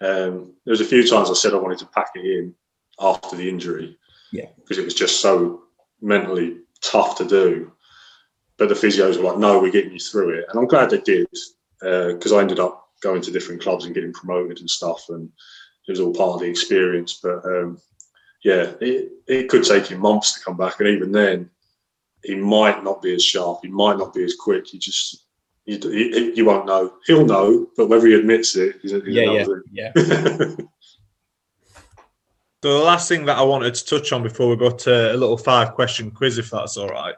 Um, 0.00 0.54
there 0.64 0.72
was 0.72 0.80
a 0.80 0.84
few 0.86 1.06
times 1.06 1.30
I 1.30 1.34
said 1.34 1.52
I 1.52 1.58
wanted 1.58 1.78
to 1.80 1.86
pack 1.86 2.08
it 2.14 2.24
in 2.24 2.54
after 2.98 3.36
the 3.36 3.48
injury, 3.48 3.98
Yeah. 4.32 4.46
because 4.56 4.78
it 4.78 4.84
was 4.84 4.94
just 4.94 5.20
so 5.20 5.62
mentally 6.00 6.58
tough 6.80 7.16
to 7.18 7.24
do. 7.26 7.72
But 8.56 8.68
the 8.70 8.74
physios 8.74 9.16
were 9.16 9.24
like, 9.30 9.38
"No, 9.38 9.58
we're 9.60 9.70
getting 9.70 9.92
you 9.92 9.98
through 10.00 10.30
it," 10.38 10.46
and 10.48 10.58
I'm 10.58 10.66
glad 10.66 10.90
they 10.90 11.00
did 11.00 11.26
because 11.80 12.32
I 12.32 12.40
ended 12.40 12.58
up 12.60 12.88
going 13.00 13.22
to 13.22 13.30
different 13.30 13.62
clubs 13.62 13.84
and 13.86 13.94
getting 13.94 14.12
promoted 14.12 14.60
and 14.60 14.68
stuff, 14.68 15.06
and 15.08 15.30
it 15.88 15.90
was 15.92 16.00
all 16.00 16.12
part 16.12 16.34
of 16.34 16.40
the 16.40 16.46
experience. 16.48 17.20
But 17.22 17.44
um, 17.46 17.78
yeah, 18.44 18.72
it, 18.80 19.12
it 19.26 19.48
could 19.48 19.64
take 19.64 19.90
you 19.90 19.96
months 19.98 20.34
to 20.34 20.44
come 20.44 20.56
back, 20.58 20.78
and 20.80 20.88
even 20.88 21.10
then, 21.12 21.50
he 22.24 22.34
might 22.34 22.84
not 22.84 23.02
be 23.02 23.14
as 23.14 23.24
sharp. 23.24 23.60
He 23.62 23.68
might 23.68 23.98
not 23.98 24.12
be 24.14 24.24
as 24.24 24.36
quick. 24.36 24.66
He 24.66 24.78
just 24.78 25.26
you, 25.64 25.78
you, 25.90 26.32
you 26.34 26.44
won't 26.44 26.66
know. 26.66 26.94
He'll 27.06 27.24
know, 27.24 27.66
but 27.76 27.88
whether 27.88 28.06
he 28.06 28.14
admits 28.14 28.56
it 28.56 28.76
is, 28.82 28.92
is 28.92 29.02
Yeah, 29.06 29.32
yeah, 29.32 29.46
yeah. 29.72 29.92
So 29.94 30.56
the 32.62 32.68
last 32.70 33.08
thing 33.08 33.24
that 33.26 33.38
I 33.38 33.42
wanted 33.42 33.74
to 33.74 33.84
touch 33.84 34.12
on 34.12 34.22
before 34.22 34.48
we 34.48 34.56
go 34.56 34.70
to 34.70 35.14
a 35.14 35.16
little 35.16 35.38
five 35.38 35.74
question 35.74 36.10
quiz, 36.10 36.38
if 36.38 36.50
that's 36.50 36.76
all 36.76 36.88
right, 36.88 37.14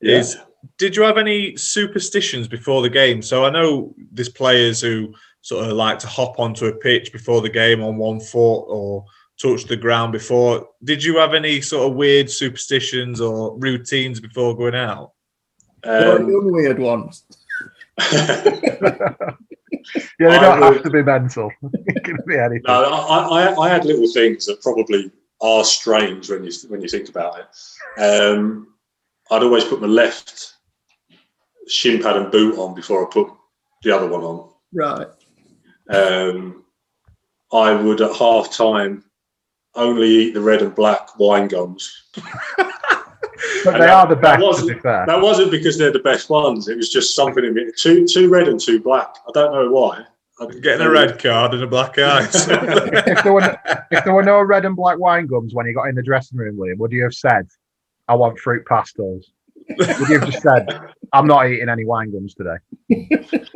Yeah. 0.00 0.18
is 0.18 0.36
did 0.78 0.94
you 0.96 1.02
have 1.02 1.16
any 1.18 1.56
superstitions 1.56 2.46
before 2.46 2.82
the 2.82 2.90
game? 2.90 3.22
So 3.22 3.44
I 3.44 3.50
know 3.50 3.94
there's 4.12 4.28
players 4.28 4.80
who 4.80 5.14
sort 5.42 5.64
of 5.66 5.72
like 5.72 5.98
to 6.00 6.06
hop 6.06 6.38
onto 6.38 6.66
a 6.66 6.76
pitch 6.76 7.12
before 7.12 7.40
the 7.40 7.48
game 7.48 7.82
on 7.82 7.96
one 7.96 8.20
foot 8.20 8.64
or 8.68 9.04
touch 9.40 9.64
the 9.64 9.76
ground 9.76 10.12
before. 10.12 10.68
Did 10.84 11.02
you 11.02 11.16
have 11.18 11.34
any 11.34 11.60
sort 11.60 11.90
of 11.90 11.96
weird 11.96 12.30
superstitions 12.30 13.20
or 13.20 13.56
routines 13.58 14.20
before 14.20 14.56
going 14.56 14.74
out? 14.74 15.12
What 15.82 16.20
Um, 16.20 16.26
the 16.30 16.40
weird 16.52 16.78
ones. 16.78 17.24
Yeah, 20.20 20.28
they 20.28 20.36
I 20.36 20.40
don't 20.40 20.60
would- 20.60 20.72
have 20.74 20.82
to 20.84 20.90
be 20.90 21.02
mental. 21.02 21.50
it 21.62 22.04
can 22.04 22.18
be 22.26 22.36
anything. 22.36 22.62
No, 22.66 22.84
I, 22.84 23.46
I, 23.48 23.56
I 23.60 23.68
had 23.70 23.84
little 23.86 24.10
things 24.12 24.44
that 24.46 24.60
probably 24.62 25.10
are 25.40 25.64
strange 25.64 26.28
when 26.30 26.44
you 26.44 26.52
when 26.68 26.80
you 26.82 26.88
think 26.88 27.08
about 27.08 27.38
it. 27.40 28.00
Um, 28.00 28.74
I'd 29.30 29.42
always 29.42 29.64
put 29.64 29.80
my 29.80 29.86
left 29.86 30.54
shin 31.66 32.02
pad 32.02 32.16
and 32.16 32.30
boot 32.30 32.58
on 32.58 32.74
before 32.74 33.06
I 33.06 33.10
put 33.10 33.28
the 33.82 33.90
other 33.96 34.06
one 34.06 34.20
on. 34.22 34.50
Right. 34.74 35.08
Um, 35.88 36.64
I 37.52 37.72
would 37.72 38.00
at 38.02 38.14
half 38.14 38.52
time 38.52 39.04
only 39.74 40.08
eat 40.08 40.34
the 40.34 40.40
red 40.40 40.62
and 40.62 40.74
black 40.74 41.18
wine 41.18 41.48
gums. 41.48 42.04
but 42.14 42.24
and 42.58 43.74
they 43.76 43.78
that- 43.78 43.90
are 43.90 44.06
the 44.08 44.16
best, 44.16 44.40
to 44.40 44.46
wasn't- 44.46 44.68
be 44.68 44.78
fair. 44.80 45.04
That 45.06 45.20
wasn't 45.20 45.50
because 45.50 45.78
they're 45.78 45.92
the 45.92 45.98
best 46.00 46.30
ones. 46.30 46.68
It 46.68 46.76
was 46.76 46.88
just 46.90 47.14
something 47.14 47.44
in 47.44 47.56
it. 47.58 47.76
Two 47.76 48.06
two 48.06 48.28
red 48.28 48.48
and 48.48 48.58
two 48.60 48.80
black. 48.80 49.14
I 49.28 49.30
don't 49.32 49.52
know 49.52 49.70
why. 49.70 50.04
I'm 50.40 50.60
Getting 50.62 50.86
a 50.86 50.90
red 50.90 51.22
card 51.22 51.52
and 51.52 51.62
a 51.62 51.66
black 51.66 51.98
eye. 51.98 52.26
if, 52.32 53.22
there 53.22 53.32
were, 53.34 53.58
if 53.90 54.04
there 54.04 54.14
were 54.14 54.22
no 54.22 54.40
red 54.40 54.64
and 54.64 54.74
black 54.74 54.98
wine 54.98 55.26
gums 55.26 55.52
when 55.54 55.66
you 55.66 55.74
got 55.74 55.88
in 55.88 55.94
the 55.94 56.02
dressing 56.02 56.38
room, 56.38 56.56
Liam, 56.56 56.78
would 56.78 56.92
you 56.92 57.02
have 57.02 57.12
said, 57.12 57.46
I 58.08 58.14
want 58.14 58.38
fruit 58.38 58.64
pastels? 58.66 59.32
Would 59.68 60.08
you 60.08 60.18
have 60.18 60.30
just 60.30 60.42
said, 60.42 60.66
I'm 61.12 61.26
not 61.26 61.46
eating 61.46 61.68
any 61.68 61.84
wine 61.84 62.10
gums 62.10 62.34
today? 62.34 62.56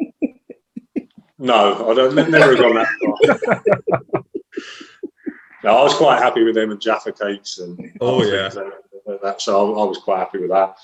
No, 1.36 1.90
I 1.90 1.94
don't. 1.94 2.14
Never 2.14 2.54
have 2.54 2.58
gone 2.58 2.74
that 2.74 4.06
far. 4.12 4.22
No, 5.64 5.78
I 5.78 5.82
was 5.82 5.94
quite 5.94 6.22
happy 6.22 6.44
with 6.44 6.54
them 6.54 6.70
and 6.70 6.80
Jaffa 6.80 7.12
cakes 7.12 7.58
and 7.58 7.78
Oh, 8.00 8.22
yeah. 8.22 8.50
like 9.06 9.22
that. 9.22 9.40
So 9.40 9.78
I, 9.78 9.84
was 9.84 9.98
quite 9.98 10.18
happy 10.18 10.38
with 10.38 10.50
that. 10.50 10.76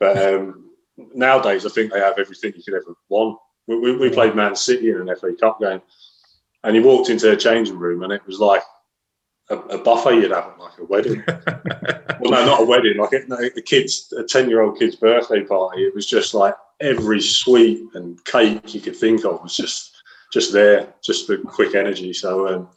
But 0.00 0.34
um, 0.34 0.70
nowadays, 1.14 1.64
I 1.64 1.68
think 1.68 1.92
they 1.92 2.00
have 2.00 2.18
everything 2.18 2.52
you 2.56 2.62
could 2.62 2.74
ever 2.74 2.94
want. 3.08 3.38
We, 3.66 3.78
we, 3.78 3.96
we 3.96 4.10
played 4.10 4.34
Man 4.34 4.56
City 4.56 4.90
in 4.90 4.96
an 5.08 5.16
FA 5.16 5.32
Cup 5.34 5.60
game, 5.60 5.80
and 6.64 6.76
you 6.76 6.82
walked 6.82 7.10
into 7.10 7.30
a 7.30 7.36
changing 7.36 7.78
room, 7.78 8.02
and 8.02 8.12
it 8.12 8.26
was 8.26 8.38
like 8.38 8.62
a, 9.50 9.56
a 9.56 9.78
buffet 9.78 10.16
you'd 10.16 10.30
have 10.30 10.46
at 10.46 10.58
like 10.58 10.78
a 10.78 10.84
wedding. 10.84 11.22
well, 12.20 12.32
no, 12.32 12.44
not 12.44 12.62
a 12.62 12.64
wedding, 12.64 12.98
like 12.98 13.12
a, 13.12 13.20
no, 13.26 13.36
a 13.36 13.62
kid's 13.62 14.12
a 14.18 14.24
ten-year-old 14.24 14.78
kid's 14.78 14.96
birthday 14.96 15.42
party. 15.44 15.84
It 15.84 15.94
was 15.94 16.06
just 16.06 16.34
like 16.34 16.54
every 16.80 17.20
sweet 17.20 17.82
and 17.94 18.22
cake 18.24 18.74
you 18.74 18.80
could 18.80 18.96
think 18.96 19.24
of 19.24 19.42
was 19.42 19.56
just 19.56 19.92
just 20.32 20.52
there, 20.52 20.92
just 21.02 21.26
for 21.26 21.38
quick 21.38 21.74
energy. 21.74 22.12
So, 22.12 22.48
um, 22.48 22.68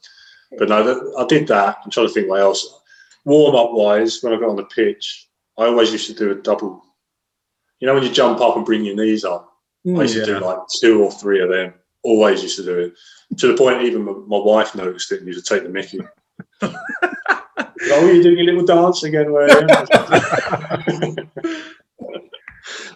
but 0.58 0.70
no, 0.70 0.84
that, 0.84 1.16
I 1.18 1.26
did 1.26 1.48
that. 1.48 1.78
I'm 1.84 1.91
trying 1.91 2.08
to 2.08 2.14
think 2.14 2.30
what 2.30 2.41
else. 2.41 2.82
Warm 3.26 3.56
up 3.56 3.72
wise, 3.74 4.20
when 4.22 4.34
I 4.34 4.39
got 4.39 4.50
on 4.50 4.56
the 4.56 4.64
pitch, 4.64 5.28
I 5.58 5.66
always 5.66 5.91
used 5.91 6.08
to 6.08 6.14
do 6.14 6.32
a 6.32 6.36
double. 6.36 6.84
You 7.80 7.88
know, 7.88 7.93
when 7.93 8.04
you 8.04 8.12
jump 8.12 8.39
up 8.39 8.56
and 8.56 8.66
bring 8.66 8.86
your 8.86 8.95
knees 8.95 9.26
up, 9.26 9.54
I 9.86 10.02
used 10.02 10.16
to 10.16 10.26
do 10.26 10.39
mm, 10.39 10.41
like 10.41 10.60
two 10.82 11.04
or 11.04 11.12
three 11.12 11.41
of 11.41 11.50
them. 11.50 11.74
Always 12.04 12.41
used 12.43 12.58
to 12.58 12.64
do 12.64 12.80
it 12.80 12.93
to 13.36 13.48
the 13.48 13.58
point 13.58 13.84
even 13.84 14.06
my, 14.06 14.14
my 14.14 14.38
wife 14.38 14.76
noticed 14.76 15.12
it 15.12 15.20
and 15.20 15.28
used 15.28 15.45
to 15.45 15.54
take 15.54 15.64
the 15.64 15.70
Mickey. 15.70 16.00
oh, 16.62 16.76
you're 18.12 18.24
doing 18.24 18.38
your 18.38 18.45
little 18.45 18.66
dance 18.66 19.04
again, 19.04 19.32
were 19.32 19.48
you? 19.48 19.68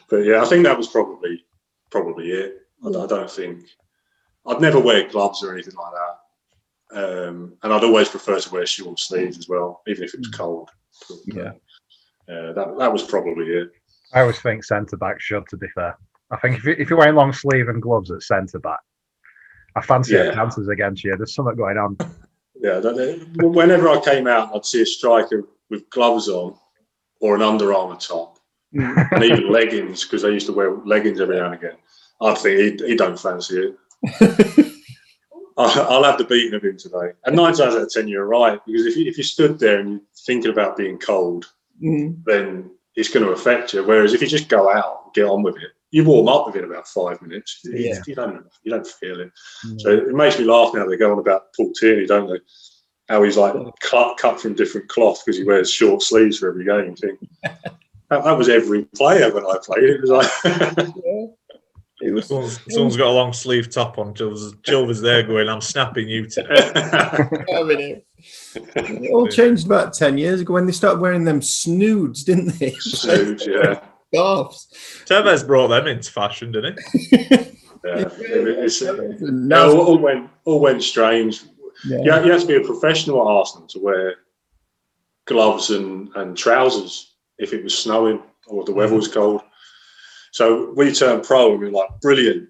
but 0.10 0.18
yeah, 0.18 0.42
I 0.42 0.46
think 0.46 0.64
that 0.64 0.78
was 0.78 0.88
probably 0.88 1.44
probably 1.90 2.32
it. 2.32 2.62
I, 2.84 2.88
I 2.88 3.08
don't 3.08 3.30
think 3.30 3.66
I'd 4.46 4.62
never 4.62 4.80
wear 4.80 5.08
gloves 5.10 5.44
or 5.44 5.54
anything 5.54 5.76
like 5.76 5.92
that. 5.92 6.21
Um, 6.94 7.54
and 7.64 7.72
I'd 7.74 7.84
always 7.84 8.10
prefer 8.10 8.40
to 8.40 8.52
wear 8.52 8.66
short 8.66 9.00
sleeves 9.00 9.38
as 9.38 9.48
well, 9.48 9.82
even 9.88 10.04
if 10.04 10.14
it 10.14 10.20
was 10.20 10.30
cold. 10.30 10.70
But, 11.08 11.38
uh, 11.38 11.52
uh, 12.32 12.54
that 12.54 12.76
that 12.80 12.92
was 12.94 13.04
probably 13.04 13.48
it. 13.48 13.70
I 14.14 14.22
always 14.22 14.40
think 14.40 14.64
centre 14.64 14.98
back 14.98 15.20
should, 15.22 15.48
to 15.50 15.58
be 15.58 15.68
fair. 15.74 15.98
I 16.32 16.38
think 16.38 16.58
if, 16.58 16.66
you, 16.66 16.76
if 16.78 16.90
you're 16.90 17.00
wearing 17.00 17.16
long 17.16 17.32
sleeve 17.34 17.70
and 17.70 17.82
gloves 17.82 18.12
at 18.12 18.24
centre 18.24 18.60
back, 18.60 18.80
I 19.76 19.82
fancy 19.82 20.14
Yeah. 20.14 20.24
it 20.30 20.34
chances 20.36 20.68
against 20.68 21.04
you. 21.04 21.16
There's 21.16 21.34
something 21.34 21.56
going 21.56 21.78
on. 21.78 21.98
Yeah, 22.60 22.80
that, 22.80 22.96
that- 22.96 23.48
whenever 23.48 23.88
I 23.90 24.00
came 24.02 24.28
out, 24.28 24.54
I'd 24.54 24.66
see 24.66 24.82
a 24.82 24.86
striker 24.86 25.44
with 25.70 25.90
gloves 25.90 26.28
on 26.28 26.56
or 27.22 27.36
an 27.36 27.42
Under 27.42 27.74
Armour 27.74 27.96
top, 27.98 28.38
and 28.74 29.24
even 29.24 29.50
leggings 29.52 30.04
because 30.04 30.26
I 30.26 30.30
used 30.30 30.48
to 30.48 30.54
wear 30.54 30.72
leggings 30.86 31.22
every 31.22 31.38
now 31.38 31.46
and 31.46 31.56
again. 31.56 31.78
I'd 32.22 32.38
think 32.38 32.82
he, 32.82 32.88
he 32.90 32.96
don't 32.96 33.20
fancy 33.20 33.74
it. 34.04 34.68
I- 35.62 35.86
I'll 35.90 36.04
have 36.04 36.18
the 36.18 36.24
beating 36.26 36.54
of 36.54 36.64
him 36.64 36.78
today. 36.78 37.12
And 37.26 37.36
nine 37.36 37.54
times 37.54 37.76
out 37.76 37.82
of 37.82 37.90
ten, 37.92 38.08
you're 38.08 38.26
right 38.26 38.60
because 38.66 38.86
if 38.86 38.96
you, 38.96 39.06
if 39.06 39.18
you 39.18 39.24
stood 39.24 39.60
there 39.60 39.80
and 39.80 39.90
you're 39.92 40.00
thinking 40.26 40.52
about 40.52 40.78
being 40.78 40.98
cold, 41.00 41.46
Mm. 41.84 42.24
then 42.26 42.70
it's 42.96 43.10
going 43.10 43.26
to 43.26 43.32
affect 43.32 43.74
you. 43.74 43.84
Whereas 43.84 44.14
if 44.14 44.22
you 44.22 44.28
just 44.28 44.50
go 44.50 44.72
out, 44.72 45.02
and 45.06 45.14
get 45.16 45.26
on 45.26 45.42
with 45.42 45.56
it, 45.56 45.72
you 45.90 46.04
warm 46.04 46.28
up 46.28 46.46
within 46.46 46.64
about 46.64 46.88
five 46.88 47.20
minutes. 47.24 47.60
You, 47.64 47.72
Yeah. 47.76 48.02
you 48.06 48.14
don't 48.16 48.46
you 48.64 48.72
don't 48.72 48.86
feel 48.86 49.20
it. 49.20 49.32
So 49.78 49.90
it 49.90 50.14
makes 50.14 50.38
me 50.38 50.46
laugh 50.46 50.74
now. 50.76 50.86
They 50.86 50.96
go 50.98 51.12
on 51.12 51.20
about 51.20 51.54
Paul 51.58 51.72
Tierney, 51.74 52.06
don't 52.06 52.30
they? 52.30 52.40
How 53.10 53.24
he's 53.24 53.36
like 53.38 53.56
cut 53.82 54.18
cut 54.18 54.40
from 54.40 54.54
different 54.54 54.88
cloth 54.90 55.24
because 55.26 55.38
he 55.38 55.44
wears 55.44 55.72
short 55.72 56.02
sleeves 56.04 56.38
for 56.38 56.50
every 56.50 56.66
game. 56.66 56.92
You 56.92 56.96
think 56.96 57.20
that, 57.44 58.24
that 58.24 58.38
was 58.38 58.48
every 58.48 58.86
player 58.96 59.34
when 59.34 59.46
I 59.46 59.58
played. 59.64 59.84
It 59.84 60.02
was 60.02 60.12
like 60.12 60.88
It 62.02 62.12
was 62.14 62.28
Someone's, 62.28 62.60
someone's 62.70 62.98
got 62.98 63.08
a 63.08 63.12
long 63.12 63.32
sleeve 63.34 63.70
top 63.70 63.98
on. 64.00 64.14
Jill 64.14 64.30
was, 64.30 64.54
Jill 64.64 64.86
was 64.86 65.02
there 65.02 65.24
going, 65.24 65.48
I'm 65.50 65.62
snapping 65.62 66.08
you 66.10 66.26
today. 66.28 66.48
It 68.56 69.12
all 69.12 69.28
changed 69.28 69.66
about 69.66 69.94
10 69.94 70.18
years 70.18 70.42
ago 70.42 70.54
when 70.54 70.66
they 70.66 70.72
started 70.72 71.00
wearing 71.00 71.24
them 71.24 71.42
snoods, 71.42 72.24
didn't 72.24 72.60
they? 72.60 72.72
Snoods, 72.80 73.48
yeah. 73.48 73.82
Scarves. 74.14 74.68
Tevez 75.06 75.46
brought 75.46 75.70
them 75.70 75.88
into 75.88 76.12
fashion, 76.12 76.52
didn't 76.52 76.80
he? 76.92 77.08
yeah. 77.12 77.46
It- 77.84 78.60
it's- 78.80 79.22
Now, 79.22 79.70
all, 79.72 79.80
all 79.82 79.98
went 79.98 80.30
all 80.46 80.60
went 80.60 80.84
strange. 80.84 81.42
yeah. 81.86 82.00
You, 82.04 82.12
have- 82.12 82.26
you 82.26 82.32
have 82.32 82.42
to 82.42 82.48
be 82.48 82.56
a 82.56 82.62
professional 82.62 83.22
at 83.22 83.28
Arsenal 83.28 83.68
to 83.70 83.80
wear 83.80 84.16
gloves 85.26 85.70
and, 85.72 86.10
and 86.16 86.38
trousers 86.38 87.16
if 87.40 87.54
it 87.54 87.64
was 87.64 87.78
snowing 87.78 88.22
or 88.48 88.64
the 88.66 88.72
weather 88.74 88.96
was 88.96 89.08
cold. 89.08 89.42
So 90.32 90.72
we 90.76 90.92
turned 90.94 91.24
pro 91.24 91.52
and 91.52 91.60
we 91.60 91.68
were 91.68 91.72
like, 91.72 91.90
brilliant, 92.02 92.50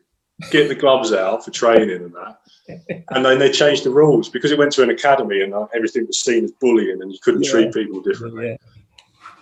get 0.51 0.67
the 0.69 0.75
gloves 0.75 1.11
out 1.13 1.43
for 1.43 1.51
training 1.51 2.03
and 2.03 2.13
that. 2.13 2.38
And 3.09 3.25
then 3.25 3.38
they 3.38 3.51
changed 3.51 3.84
the 3.84 3.89
rules 3.89 4.29
because 4.29 4.51
it 4.51 4.57
went 4.57 4.71
to 4.73 4.84
an 4.84 4.91
academy 4.91 5.41
and 5.41 5.53
uh, 5.53 5.67
everything 5.75 6.07
was 6.07 6.21
seen 6.21 6.45
as 6.45 6.51
bullying 6.53 7.01
and 7.01 7.11
you 7.11 7.19
couldn't 7.21 7.43
Yeah. 7.43 7.51
treat 7.51 7.73
people 7.73 8.01
differently. 8.01 8.57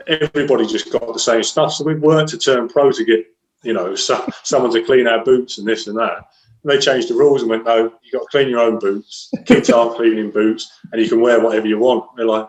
Yeah. 0.08 0.18
Everybody 0.24 0.66
just 0.66 0.92
got 0.92 1.14
the 1.14 1.20
same 1.20 1.44
stuff. 1.44 1.74
So 1.74 1.84
we 1.84 1.94
weren't 1.96 2.30
to 2.30 2.38
turn 2.40 2.68
pro 2.70 2.92
to 2.92 3.04
get, 3.06 3.28
you 3.62 3.74
know, 3.74 3.94
so, 3.94 4.26
someone 4.44 4.72
to 4.74 4.82
clean 4.82 5.06
our 5.06 5.24
boots 5.24 5.60
and 5.60 5.68
this 5.68 5.86
and 5.86 5.98
that. 6.00 6.18
And 6.64 6.72
they 6.72 6.80
changed 6.80 7.10
the 7.10 7.14
rules 7.14 7.42
and 7.42 7.52
went, 7.52 7.66
no, 7.66 7.94
you 8.02 8.12
got 8.12 8.22
to 8.22 8.28
clean 8.32 8.50
your 8.50 8.62
own 8.62 8.80
boots. 8.80 9.30
Kids 9.46 9.70
aren't 9.70 9.96
cleaning 9.96 10.32
boots, 10.32 10.72
and 10.92 11.02
you 11.02 11.08
can 11.08 11.22
wear 11.22 11.40
whatever 11.40 11.68
you 11.68 11.78
want. 11.78 12.06
They're 12.18 12.26
like, 12.26 12.48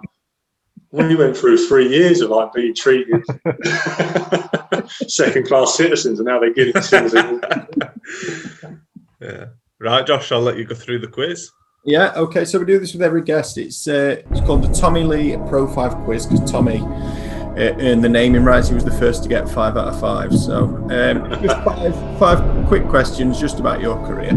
we 0.93 1.15
went 1.15 1.37
through 1.37 1.67
three 1.69 1.89
years 1.89 2.21
of 2.21 2.31
like 2.31 2.53
being 2.53 2.75
treated 2.75 3.23
second 5.09 5.47
class 5.47 5.77
citizens, 5.77 6.19
and 6.19 6.27
now 6.27 6.39
they 6.41 6.53
get 6.53 6.69
it. 6.69 6.77
as 6.77 6.89
soon 6.89 7.05
as 7.05 7.13
they- 7.13 8.69
Yeah. 9.21 9.45
Right, 9.79 10.07
Josh, 10.07 10.31
I'll 10.33 10.41
let 10.43 10.59
you 10.59 10.65
go 10.65 10.75
through 10.75 10.99
the 10.99 11.07
quiz. 11.09 11.51
Yeah, 11.87 12.13
okay, 12.15 12.45
so 12.45 12.59
we 12.59 12.67
do 12.67 12.79
this 12.79 12.93
with 12.93 13.01
every 13.03 13.23
guest. 13.23 13.57
It's 13.57 13.89
uh, 13.89 14.17
it's 14.31 14.41
called 14.43 14.63
the 14.63 14.73
Tommy 14.75 15.03
Lee 15.05 15.37
Pro 15.49 15.67
5 15.67 15.95
quiz 16.05 16.27
because 16.27 16.51
Tommy 16.51 16.81
uh, 16.81 17.75
earned 17.81 18.05
the 18.05 18.09
naming 18.09 18.45
rights. 18.45 18.69
He 18.69 18.75
was 18.75 18.85
the 18.85 18.91
first 18.93 19.23
to 19.23 19.29
get 19.31 19.49
five 19.49 19.79
out 19.79 19.89
of 19.89 19.99
five. 19.99 20.35
So, 20.37 20.65
um, 20.91 21.31
just 21.43 21.57
five, 21.65 22.19
five 22.19 22.67
quick 22.67 22.87
questions 22.89 23.41
just 23.41 23.59
about 23.59 23.81
your 23.81 23.97
career. 24.07 24.33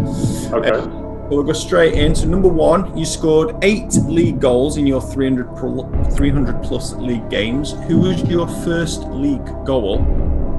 Okay. 0.53 1.02
So 1.29 1.37
we'll 1.37 1.43
go 1.43 1.53
straight 1.53 1.93
in. 1.95 2.13
So, 2.15 2.27
number 2.27 2.47
one, 2.49 2.95
you 2.97 3.05
scored 3.05 3.55
eight 3.63 3.93
league 4.05 4.39
goals 4.39 4.77
in 4.77 4.85
your 4.85 5.01
300, 5.01 5.55
pro, 5.55 5.89
300 6.11 6.61
plus 6.63 6.93
league 6.95 7.29
games. 7.29 7.71
Who 7.87 7.99
was 8.01 8.21
your 8.23 8.47
first 8.47 9.03
league 9.07 9.45
goal 9.65 9.99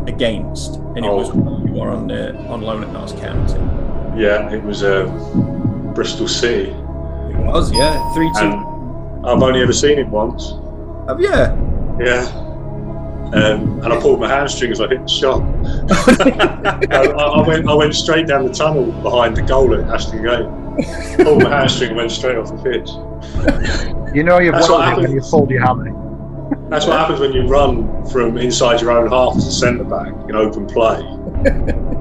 against? 0.07 0.77
And 0.97 1.05
it 1.05 1.11
was 1.13 1.31
Oh. 1.31 1.63
you 1.67 1.75
were 1.75 1.91
on, 1.91 2.11
uh, 2.11 2.47
on 2.49 2.63
loan 2.63 2.83
at 2.83 2.93
Notts 2.93 3.13
County. 3.13 3.55
Yeah, 4.21 4.51
it 4.51 4.63
was 4.65 4.83
um, 4.83 5.93
Bristol 5.95 6.27
City, 6.29 6.71
It 6.71 7.37
was, 7.47 7.71
yeah. 7.73 8.13
3 8.15 8.31
2. 8.33 8.41
and 8.41 9.27
I've 9.27 9.43
only 9.43 9.61
ever 9.63 9.73
seen 9.73 9.99
it 9.99 10.09
once. 10.09 10.55
Have 11.09 11.21
you? 11.21 11.29
Yeah. 12.05 12.44
Um, 13.35 13.83
and 13.83 13.93
I 13.93 14.01
pulled 14.01 14.21
my 14.21 14.29
hamstring 14.29 14.71
as 14.71 14.81
I 14.81 14.87
hit 14.87 15.03
the 15.03 15.09
shot. 15.09 15.43
I, 16.93 17.05
I- 17.11 17.47
went, 17.47 17.69
I 17.69 17.75
went 17.75 17.95
straight 17.95 18.29
down 18.29 18.47
the 18.47 18.53
tunnel 18.53 18.93
behind 19.03 19.37
the 19.37 19.43
goal 19.43 19.75
at 19.75 19.89
Ashton 19.93 20.23
Gate. 20.23 20.47
Pulled 21.25 21.43
my 21.43 21.51
hamstring 21.51 21.91
and 21.91 21.97
went 21.97 22.13
straight 22.13 22.37
off 22.37 22.51
the 22.51 22.63
pitch. 22.63 22.91
You 24.15 24.23
know 24.23 24.39
you've 24.39 24.55
That's 24.55 24.69
won 24.71 25.03
when 25.03 25.11
you 25.11 25.21
pulled 25.21 25.51
your 25.51 25.67
hammy. 25.67 25.91
That's 26.69 26.87
what 26.87 26.97
happens 26.99 27.19
when 27.19 27.33
you 27.33 27.47
run 27.49 28.05
from 28.11 28.39
inside 28.39 28.81
your 28.81 28.93
own 28.93 29.11
half 29.11 29.37
as 29.37 29.47
a 29.49 29.53
centre 29.53 29.85
back 29.85 30.13
in 30.29 30.37
open 30.37 30.67
play. 30.67 31.03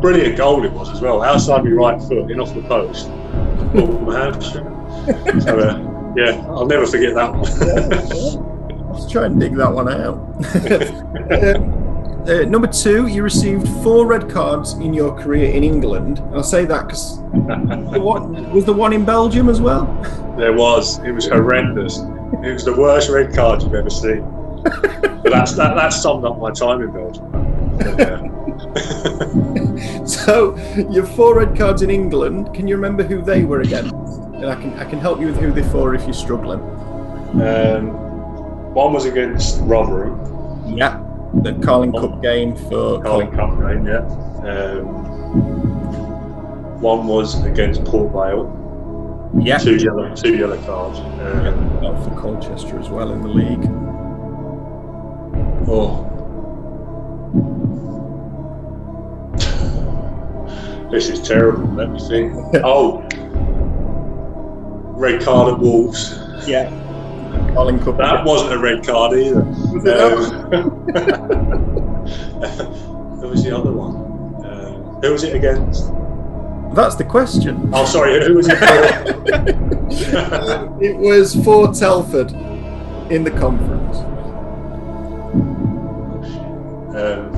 Brilliant 0.01 0.37
goal 0.37 0.63
it 0.63 0.71
was 0.71 0.89
as 0.91 1.01
well. 1.01 1.23
Outside 1.23 1.63
my 1.65 1.71
right 1.71 1.99
foot, 2.01 2.29
in 2.29 2.39
off 2.39 2.53
the 2.53 2.61
post. 2.61 3.07
Pulled 3.71 4.03
my 4.03 4.19
hamstring. 4.25 4.65
So, 5.41 5.57
uh, 5.57 6.13
yeah, 6.15 6.45
I'll 6.49 6.67
never 6.67 6.85
forget 6.85 7.15
that 7.15 7.33
one. 7.33 8.49
Let's 8.93 9.11
try 9.11 9.25
and 9.25 9.39
dig 9.39 9.55
that 9.55 9.71
one 9.71 9.89
out. 9.89 10.13
Um, 11.43 11.83
uh, 12.29 12.45
number 12.45 12.67
two, 12.67 13.07
you 13.07 13.23
received 13.23 13.67
four 13.83 14.05
red 14.05 14.29
cards 14.29 14.73
in 14.73 14.93
your 14.93 15.17
career 15.17 15.51
in 15.51 15.63
England. 15.63 16.19
And 16.19 16.35
I'll 16.35 16.43
say 16.43 16.65
that 16.65 16.87
because 16.87 17.17
was 18.53 18.65
the 18.65 18.73
one 18.73 18.93
in 18.93 19.03
Belgium 19.03 19.49
as 19.49 19.59
well. 19.59 19.85
There 20.37 20.53
was. 20.53 20.99
It 20.99 21.11
was 21.11 21.27
horrendous. 21.27 21.99
It 22.43 22.53
was 22.53 22.65
the 22.65 22.75
worst 22.75 23.09
red 23.09 23.33
card 23.33 23.63
you've 23.63 23.73
ever 23.73 23.89
seen. 23.89 24.21
But 24.63 25.23
that's 25.31 25.53
that, 25.53 25.75
that 25.75 25.89
summed 25.89 26.25
up 26.25 26.37
my 26.37 26.51
time 26.51 26.81
in 26.81 26.91
Belgium. 26.91 27.31
But, 27.77 27.99
yeah. 27.99 28.29
So 30.05 30.55
your 30.89 31.05
four 31.05 31.37
red 31.37 31.57
cards 31.57 31.81
in 31.81 31.89
England. 31.89 32.53
Can 32.53 32.67
you 32.67 32.75
remember 32.75 33.03
who 33.03 33.21
they 33.21 33.43
were 33.43 33.61
against? 33.61 33.93
And 33.93 34.45
I 34.45 34.55
can 34.55 34.73
I 34.79 34.85
can 34.89 34.99
help 34.99 35.19
you 35.19 35.27
with 35.27 35.37
who 35.37 35.51
they're 35.51 35.63
for 35.71 35.95
if 35.95 36.03
you're 36.03 36.13
struggling. 36.13 36.59
Um, 37.41 38.12
one 38.73 38.93
was 38.93 39.05
against 39.05 39.59
Rotherham, 39.61 40.75
Yeah, 40.77 40.99
the 41.33 41.53
Carling 41.63 41.91
Cup 41.93 42.21
game 42.21 42.55
for 42.55 43.01
Carling 43.01 43.31
Cup 43.31 43.51
game, 43.59 43.85
yeah. 43.87 44.05
Um, 44.49 44.85
one 46.81 47.07
was 47.07 47.43
against 47.45 47.83
Port 47.85 48.11
Vale, 48.11 49.31
Yeah, 49.41 49.57
two 49.57 49.75
yellow, 49.77 50.13
two 50.15 50.35
yellow 50.37 50.61
cards. 50.65 50.99
Um, 50.99 51.81
Well, 51.81 52.01
for 52.03 52.11
Colchester 52.19 52.79
as 52.79 52.89
well 52.89 53.11
in 53.11 53.21
the 53.21 53.27
league. 53.29 53.65
oh. 55.69 56.09
This 60.91 61.09
is 61.09 61.27
terrible. 61.27 61.67
Let 61.73 61.89
me 61.91 61.99
see. 61.99 62.29
Oh, 62.63 63.01
red 64.95 65.21
card 65.23 65.53
at 65.53 65.59
Wolves. 65.59 66.19
Yeah, 66.47 66.69
Carling 67.53 67.79
Cup. 67.79 67.97
That 67.97 68.25
wasn't 68.25 68.53
a 68.53 68.59
red 68.59 68.85
card 68.85 69.13
either. 69.17 69.41
Was 69.43 69.85
Um, 69.85 70.93
who 73.19 73.27
was 73.29 73.43
the 73.43 73.55
other 73.55 73.71
one? 73.71 73.95
Um, 74.45 74.73
who 75.01 75.11
was 75.11 75.23
it 75.23 75.35
against? 75.35 75.91
That's 76.73 76.95
the 76.95 77.03
question. 77.03 77.69
Oh, 77.73 77.85
sorry, 77.85 78.23
who 78.25 78.33
was 78.35 78.47
it 78.49 78.57
for? 78.57 78.65
it 80.81 80.97
was 80.97 81.35
for 81.43 81.71
Telford 81.71 82.31
in 83.11 83.23
the 83.23 83.31
conference. 83.31 83.97
um, 86.95 87.31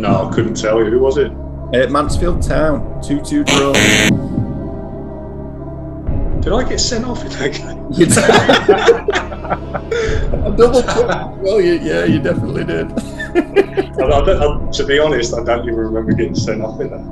no, 0.00 0.28
I 0.28 0.30
couldn't 0.34 0.54
tell 0.54 0.78
you. 0.82 0.90
Who 0.90 0.98
was 0.98 1.16
it? 1.18 1.30
At 1.72 1.90
Mansfield 1.90 2.42
Town, 2.42 3.00
2 3.02 3.20
2 3.22 3.44
draw. 3.44 3.72
Did 6.46 6.52
I 6.54 6.62
get 6.68 6.78
sent 6.78 7.04
off 7.04 7.24
in 7.24 7.30
that 7.30 7.52
game? 7.54 7.88
You 7.90 8.06
did. 8.06 8.18
I 9.42 10.50
double 10.56 10.80
checked. 10.80 11.38
Well, 11.42 11.60
you, 11.60 11.72
yeah, 11.82 12.04
you 12.04 12.20
definitely 12.20 12.62
did. 12.64 12.92
I, 14.00 14.04
I 14.04 14.20
I- 14.20 14.70
to 14.70 14.86
be 14.86 15.00
honest, 15.00 15.34
I 15.34 15.42
don't 15.42 15.64
even 15.64 15.74
remember 15.74 16.12
getting 16.12 16.36
sent 16.36 16.62
off 16.62 16.80
in 16.80 16.90
that. 16.90 17.04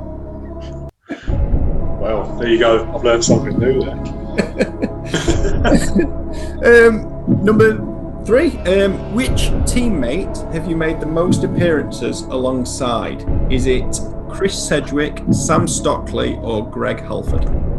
Well, 1.99 2.33
there 2.39 2.47
you 2.47 2.59
go. 2.59 2.89
I've 2.95 3.03
learned 3.03 3.25
something 3.25 3.59
new 3.59 3.81
there. 3.83 4.01
Um, 6.65 7.43
number 7.43 7.75
three. 8.25 8.57
Um, 8.59 9.13
which 9.13 9.49
teammate 9.67 10.37
have 10.53 10.65
you 10.69 10.77
made 10.77 11.01
the 11.01 11.05
most 11.07 11.43
appearances 11.43 12.21
alongside? 12.21 13.25
Is 13.51 13.65
it 13.67 13.99
Chris 14.29 14.57
Sedgwick, 14.57 15.21
Sam 15.33 15.67
Stockley, 15.67 16.37
or 16.41 16.65
Greg 16.69 17.01
Halford? 17.01 17.74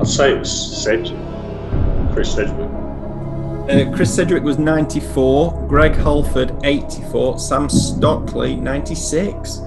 I'd 0.00 0.06
say 0.06 0.32
it 0.32 0.38
was 0.38 0.82
Sedgwick. 0.82 1.18
Chris 2.12 2.34
Sedgwick. 2.34 2.70
Uh, 3.70 3.94
Chris 3.94 4.12
Sedgwick 4.14 4.42
was 4.42 4.58
94, 4.58 5.66
Greg 5.68 5.94
Halford 5.94 6.52
84, 6.64 7.38
Sam 7.38 7.68
Stockley 7.68 8.56
96. 8.56 9.60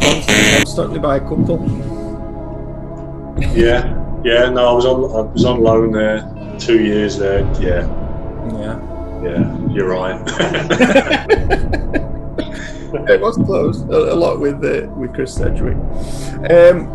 Sam 0.00 0.66
Stockley 0.66 0.98
by 1.00 1.16
a 1.16 1.20
couple. 1.20 1.58
Yeah, 3.56 3.94
yeah. 4.22 4.48
No, 4.50 4.68
I 4.68 4.72
was 4.72 4.84
on. 4.86 5.04
I 5.04 5.32
was 5.32 5.44
on 5.44 5.60
loan 5.60 5.90
there. 5.92 6.30
Two 6.58 6.82
years 6.84 7.18
there. 7.18 7.40
Yeah, 7.60 7.86
Yeah. 8.60 8.78
yeah. 9.24 9.68
You're 9.72 9.88
right. 9.88 10.20
it 13.08 13.20
was 13.20 13.36
close 13.38 13.82
a, 13.82 14.12
a 14.12 14.14
lot 14.14 14.38
with 14.38 14.62
uh, 14.64 14.86
with 14.90 15.12
Chris 15.14 15.34
Sedgwick. 15.34 15.76
Um, 16.50 16.86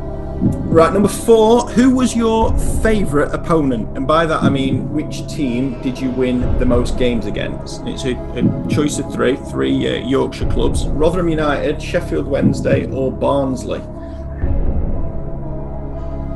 right, 0.42 0.94
number 0.94 1.10
four. 1.10 1.68
Who 1.70 1.96
was 1.96 2.16
your 2.16 2.58
favourite 2.82 3.34
opponent? 3.34 3.98
And 3.98 4.08
by 4.08 4.26
that 4.26 4.42
I 4.42 4.50
mean 4.50 4.92
which 4.94 5.28
team 5.28 5.82
did 5.82 6.00
you 6.00 6.10
win 6.12 6.58
the 6.60 6.66
most 6.66 6.98
games 6.98 7.26
against? 7.26 7.82
It's 7.86 8.06
a, 8.06 8.12
a 8.36 8.68
choice 8.70 9.00
of 9.00 9.12
three, 9.12 9.36
three 9.36 9.88
uh, 9.88 10.08
Yorkshire 10.08 10.50
clubs: 10.52 10.86
Rotherham 10.88 11.30
United, 11.30 11.82
Sheffield 11.82 12.28
Wednesday, 12.28 12.90
or 12.92 13.12
Barnsley. 13.12 13.82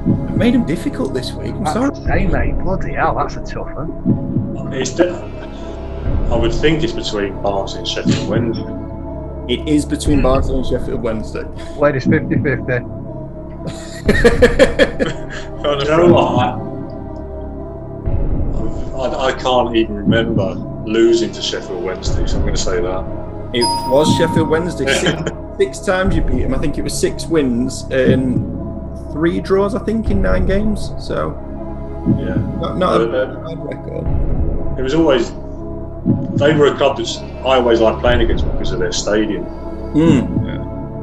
I've 0.05 0.37
made 0.37 0.53
them 0.53 0.65
difficult 0.65 1.13
this 1.13 1.31
week. 1.31 1.53
I'm 1.53 1.65
sorry. 1.67 1.89
That's 1.89 1.99
insane, 1.99 2.31
mate. 2.31 2.57
Bloody 2.59 2.93
hell, 2.93 3.15
that's 3.15 3.35
a 3.37 3.43
tough 3.43 3.73
one. 3.73 4.73
it's. 4.73 4.91
De- 4.91 5.31
I 6.29 6.35
would 6.35 6.53
think 6.53 6.83
it's 6.83 6.93
between 6.93 7.41
Barnsley 7.41 7.79
and 7.79 7.87
Sheffield 7.87 8.27
Wednesday. 8.27 8.83
It 9.47 9.67
is 9.67 9.85
between 9.85 10.21
Barnsley 10.21 10.55
and 10.55 10.65
Sheffield 10.65 11.01
Wednesday. 11.03 11.43
Ladies 11.77 12.05
50 12.05 12.35
50. 12.41 13.02
You 15.63 15.85
know 15.85 16.07
what? 16.07 16.59
I, 18.95 19.05
I, 19.07 19.25
I 19.27 19.31
can't 19.33 19.75
even 19.75 19.95
remember 19.95 20.53
losing 20.85 21.31
to 21.31 21.41
Sheffield 21.41 21.81
Wednesday, 21.83 22.25
so 22.27 22.35
I'm 22.37 22.41
going 22.43 22.53
to 22.55 22.61
say 22.61 22.81
that. 22.81 23.05
It 23.53 23.63
was 23.89 24.13
Sheffield 24.17 24.49
Wednesday. 24.49 24.85
Six, 24.93 25.31
six 25.57 25.79
times 25.79 26.15
you 26.15 26.21
beat 26.21 26.41
him. 26.41 26.53
I 26.53 26.57
think 26.57 26.77
it 26.77 26.81
was 26.81 26.97
six 26.97 27.25
wins 27.27 27.83
and 27.91 29.11
three 29.13 29.39
draws. 29.39 29.73
I 29.75 29.79
think 29.79 30.09
in 30.09 30.21
nine 30.21 30.45
games. 30.45 30.91
So 30.99 31.31
Yeah. 32.19 32.35
not, 32.59 32.77
not 32.77 33.01
a 33.01 33.05
Uh, 33.05 33.35
bad 33.47 33.63
record. 33.65 34.77
It 34.79 34.81
was 34.81 34.93
always. 34.95 35.31
They 36.37 36.53
were 36.55 36.67
a 36.67 36.75
club 36.75 36.97
that 36.97 37.17
I 37.45 37.55
always 37.57 37.79
liked 37.79 37.99
playing 38.01 38.21
against 38.21 38.45
because 38.51 38.71
of 38.71 38.79
their 38.79 38.91
stadium. 38.91 39.45
Mm. 39.93 40.42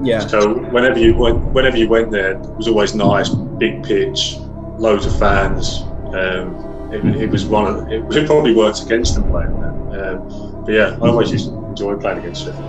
Yeah. 0.03 0.21
So 0.21 0.55
whenever 0.71 0.99
you 0.99 1.17
went, 1.17 1.39
whenever 1.53 1.77
you 1.77 1.89
went 1.89 2.11
there, 2.11 2.33
it 2.33 2.57
was 2.57 2.69
always 2.69 2.95
nice, 2.95 3.29
big 3.29 3.83
pitch, 3.83 4.37
loads 4.79 5.07
of 5.07 5.19
fans. 5.19 5.83
Um, 6.15 6.91
it, 6.93 7.05
it 7.23 7.31
was 7.31 7.45
one 7.47 7.67
of 7.67 7.89
it, 7.89 8.03
it 8.17 8.27
probably 8.27 8.55
worked 8.55 8.83
against 8.83 9.15
them 9.15 9.31
playing 9.31 9.61
there. 9.61 10.11
Um, 10.11 10.65
but 10.65 10.73
yeah, 10.73 10.99
I 11.03 11.09
always 11.09 11.31
used 11.31 11.49
to 11.51 11.65
enjoy 11.67 11.97
playing 11.97 12.19
against 12.19 12.45
Sheffield. 12.45 12.65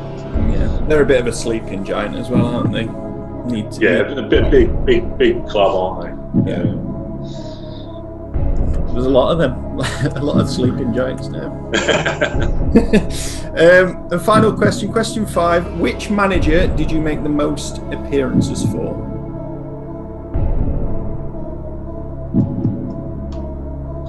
Yeah. 0.54 0.86
They're 0.88 1.04
a 1.04 1.06
bit 1.06 1.22
of 1.22 1.28
a 1.28 1.34
sleeping 1.34 1.84
giant 1.84 2.16
as 2.16 2.30
well, 2.30 2.46
aren't 2.46 2.72
they? 2.72 2.86
Need 3.52 3.72
to. 3.74 3.82
Yeah, 3.82 4.12
a 4.12 4.22
bit 4.28 4.52
big, 4.52 4.86
big, 4.86 5.18
big 5.18 5.48
club, 5.48 5.74
aren't 5.76 6.46
they? 6.46 6.52
Yeah. 6.52 6.91
There's 8.92 9.06
a 9.06 9.10
lot 9.10 9.32
of 9.32 9.38
them. 9.38 9.54
a 10.16 10.24
lot 10.24 10.42
of 10.42 10.50
sleeping 10.50 10.94
giants 10.96 11.28
now. 11.28 11.48
um, 13.52 14.08
and 14.12 14.22
final 14.22 14.52
question, 14.52 14.92
question 14.92 15.26
five. 15.26 15.80
Which 15.80 16.10
manager 16.10 16.68
did 16.76 16.92
you 16.92 17.00
make 17.00 17.24
the 17.24 17.30
most 17.30 17.78
appearances 17.92 18.64
for? 18.66 19.10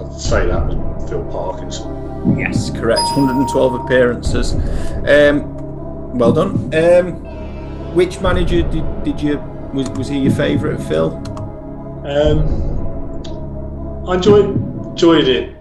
I'd 0.01 0.20
say 0.20 0.47
that 0.47 0.66
was 0.66 1.09
Phil 1.09 1.24
Parkinson. 1.30 2.39
Yes, 2.39 2.70
correct. 2.70 3.03
112 3.16 3.74
appearances. 3.74 4.55
Um, 5.07 6.18
well 6.18 6.33
done. 6.33 6.74
Um, 6.74 7.95
which 7.95 8.20
manager 8.20 8.62
did, 8.62 9.05
did 9.05 9.20
you 9.20 9.39
was, 9.72 9.89
was 9.91 10.09
he 10.09 10.18
your 10.18 10.33
favourite, 10.33 10.80
Phil? 10.87 11.14
Um, 12.05 12.68
I 14.09 14.16
enjoyed 14.16 14.72
enjoyed 14.93 15.26
it 15.26 15.57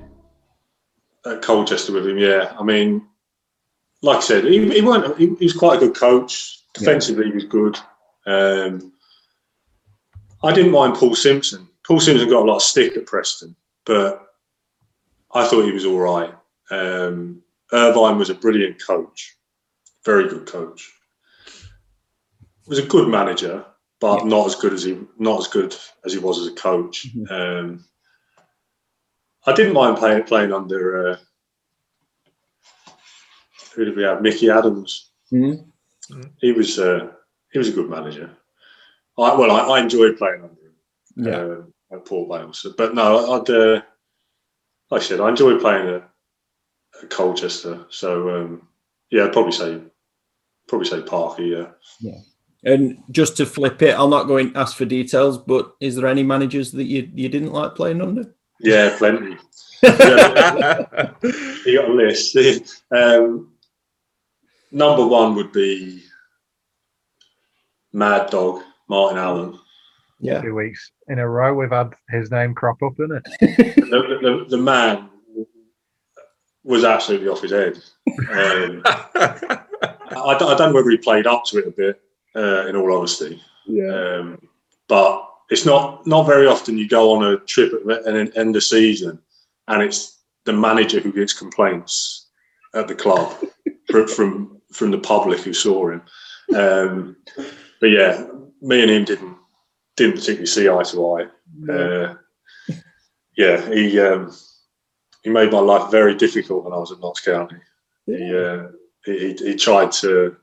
at 1.25 1.41
Colchester 1.41 1.93
with 1.93 2.07
him. 2.07 2.17
Yeah, 2.17 2.53
I 2.59 2.63
mean, 2.63 3.07
like 4.01 4.17
I 4.17 4.21
said, 4.21 4.43
he, 4.43 4.59
he. 4.59 4.81
He, 5.17 5.25
he 5.35 5.45
was 5.45 5.53
quite 5.53 5.77
a 5.77 5.87
good 5.87 5.95
coach. 5.95 6.59
Defensively, 6.73 7.25
he 7.25 7.31
was 7.31 7.45
good. 7.45 7.77
Um, 8.25 8.93
I 10.43 10.53
didn't 10.53 10.71
mind 10.71 10.95
Paul 10.95 11.15
Simpson. 11.15 11.67
Paul 11.85 11.99
Simpson 11.99 12.29
got 12.29 12.43
a 12.43 12.49
lot 12.49 12.57
of 12.57 12.61
stick 12.61 12.95
at 12.97 13.05
Preston, 13.05 13.55
but 13.85 14.27
I 15.33 15.47
thought 15.47 15.65
he 15.65 15.71
was 15.71 15.85
all 15.85 15.99
right. 15.99 16.33
Um, 16.69 17.41
Irvine 17.71 18.17
was 18.17 18.29
a 18.29 18.35
brilliant 18.35 18.81
coach, 18.85 19.35
very 20.05 20.27
good 20.27 20.45
coach. 20.45 20.91
Was 22.67 22.79
a 22.79 22.85
good 22.85 23.09
manager, 23.09 23.65
but 23.99 24.25
not 24.25 24.45
as 24.45 24.55
good 24.55 24.73
as 24.73 24.83
he 24.83 24.97
not 25.17 25.39
as 25.39 25.47
good 25.47 25.75
as 26.05 26.13
he 26.13 26.19
was 26.19 26.39
as 26.39 26.47
a 26.47 26.55
coach. 26.55 27.07
Um, 27.29 27.83
I 29.45 29.53
didn't 29.53 29.73
mind 29.73 29.97
playing 29.97 30.23
playing 30.23 30.53
under 30.53 31.09
uh, 31.09 31.17
who 33.75 33.85
did 33.85 33.95
we 33.95 34.03
have? 34.03 34.21
Micky 34.21 34.49
Adams. 34.49 35.11
Mhm. 35.31 35.65
He 36.39 36.51
was 36.51 36.77
uh, 36.77 37.11
he 37.51 37.59
was 37.59 37.69
a 37.69 37.73
good 37.73 37.89
manager. 37.89 38.29
I, 39.17 39.35
well, 39.35 39.51
I, 39.51 39.77
I 39.77 39.79
enjoyed 39.79 40.17
playing 40.17 40.43
under 40.43 40.61
him 40.61 41.67
uh, 41.91 41.95
at 41.95 42.05
Port 42.05 42.29
Vale. 42.29 42.53
So, 42.53 42.73
but 42.77 42.93
no, 42.95 43.33
I'd 43.33 43.49
uh, 43.49 43.81
like 44.89 45.01
I 45.01 45.05
said, 45.05 45.21
I 45.21 45.29
enjoyed 45.29 45.61
playing 45.61 45.87
at, 45.87 46.09
at 47.01 47.09
Colchester. 47.09 47.85
So 47.89 48.29
um, 48.35 48.67
yeah, 49.09 49.25
I'd 49.25 49.33
probably 49.33 49.53
say 49.53 49.81
probably 50.67 50.87
say 50.87 51.01
Parker. 51.01 51.43
Yeah. 51.99 52.19
And 52.63 53.03
just 53.09 53.37
to 53.37 53.45
flip 53.45 53.81
it, 53.81 53.95
I'll 53.95 54.07
not 54.07 54.27
go 54.27 54.37
and 54.37 54.55
ask 54.55 54.77
for 54.77 54.85
details, 54.85 55.37
but 55.37 55.73
is 55.79 55.95
there 55.95 56.05
any 56.05 56.21
managers 56.21 56.71
that 56.73 56.83
you, 56.83 57.09
you 57.15 57.27
didn't 57.27 57.53
like 57.53 57.73
playing 57.73 58.01
under? 58.01 58.35
Yeah, 58.63 58.95
plenty. 58.97 59.37
Yeah. 59.83 60.85
you 61.65 61.77
got 61.77 61.89
a 61.89 61.93
list. 61.93 62.35
um, 62.91 63.51
number 64.71 65.05
one 65.05 65.35
would 65.35 65.51
be 65.51 66.03
Mad 67.93 68.29
Dog 68.29 68.61
Martin 68.87 69.17
Allen. 69.17 69.59
Yeah. 70.19 70.41
Two 70.41 70.53
weeks 70.53 70.91
in 71.07 71.17
a 71.17 71.27
row, 71.27 71.53
we've 71.53 71.71
had 71.71 71.93
his 72.09 72.29
name 72.29 72.53
crop 72.53 72.81
up, 72.83 72.93
isn't 72.99 73.25
it? 73.39 73.75
The, 73.91 74.19
the, 74.21 74.45
the 74.49 74.57
man 74.57 75.09
was 76.63 76.83
absolutely 76.85 77.27
off 77.27 77.41
his 77.41 77.51
head. 77.51 77.75
Um, 78.31 78.81
I, 78.85 80.35
don't- 80.37 80.51
I 80.51 80.55
don't 80.55 80.59
know 80.59 80.73
whether 80.73 80.91
he 80.91 80.97
played 80.97 81.25
up 81.27 81.43
to 81.45 81.57
it 81.57 81.67
a 81.67 81.71
bit, 81.71 81.99
uh, 82.35 82.67
in 82.67 82.75
all 82.75 82.95
honesty. 82.95 83.41
Yeah. 83.65 83.87
Um, 84.19 84.47
but 84.87 85.27
it's 85.51 85.65
not 85.65 86.07
not 86.07 86.25
very 86.25 86.47
often 86.47 86.77
you 86.77 86.87
go 86.87 87.13
on 87.13 87.23
a 87.23 87.37
trip 87.41 87.73
at 87.73 88.03
the 88.05 88.31
end- 88.35 88.55
of 88.55 88.63
season 88.63 89.19
and 89.67 89.83
it's 89.83 90.19
the 90.45 90.53
manager 90.53 90.99
who 90.99 91.11
gets 91.11 91.33
complaints 91.33 92.29
at 92.73 92.87
the 92.87 92.95
club 92.95 93.35
from, 94.15 94.59
from 94.71 94.91
the 94.91 94.97
public 94.97 95.39
who 95.41 95.53
saw 95.53 95.91
him. 95.91 96.01
Um, 96.55 97.17
but 97.79 97.87
yeah, 97.87 98.25
me 98.61 98.81
and 98.81 98.91
him 98.91 99.05
didn't 99.05 99.37
didn't 99.97 100.15
particularly 100.15 100.47
see 100.47 100.69
eye 100.69 100.83
to 100.83 101.15
eye. 101.15 101.27
Uh, 101.71 102.15
yeah, 103.37 103.73
he 103.73 103.99
um, 103.99 104.33
he 105.23 105.29
made 105.29 105.51
my 105.51 105.59
life 105.59 105.91
very 105.91 106.15
difficult 106.15 106.63
when 106.63 106.73
I 106.73 106.77
was 106.77 106.91
at 106.91 106.99
Notts 106.99 107.21
County. 107.21 107.57
He, 108.05 108.35
uh, 108.35 108.67
he 109.05 109.33
he 109.33 109.55
tried 109.55 109.91
to 109.93 110.37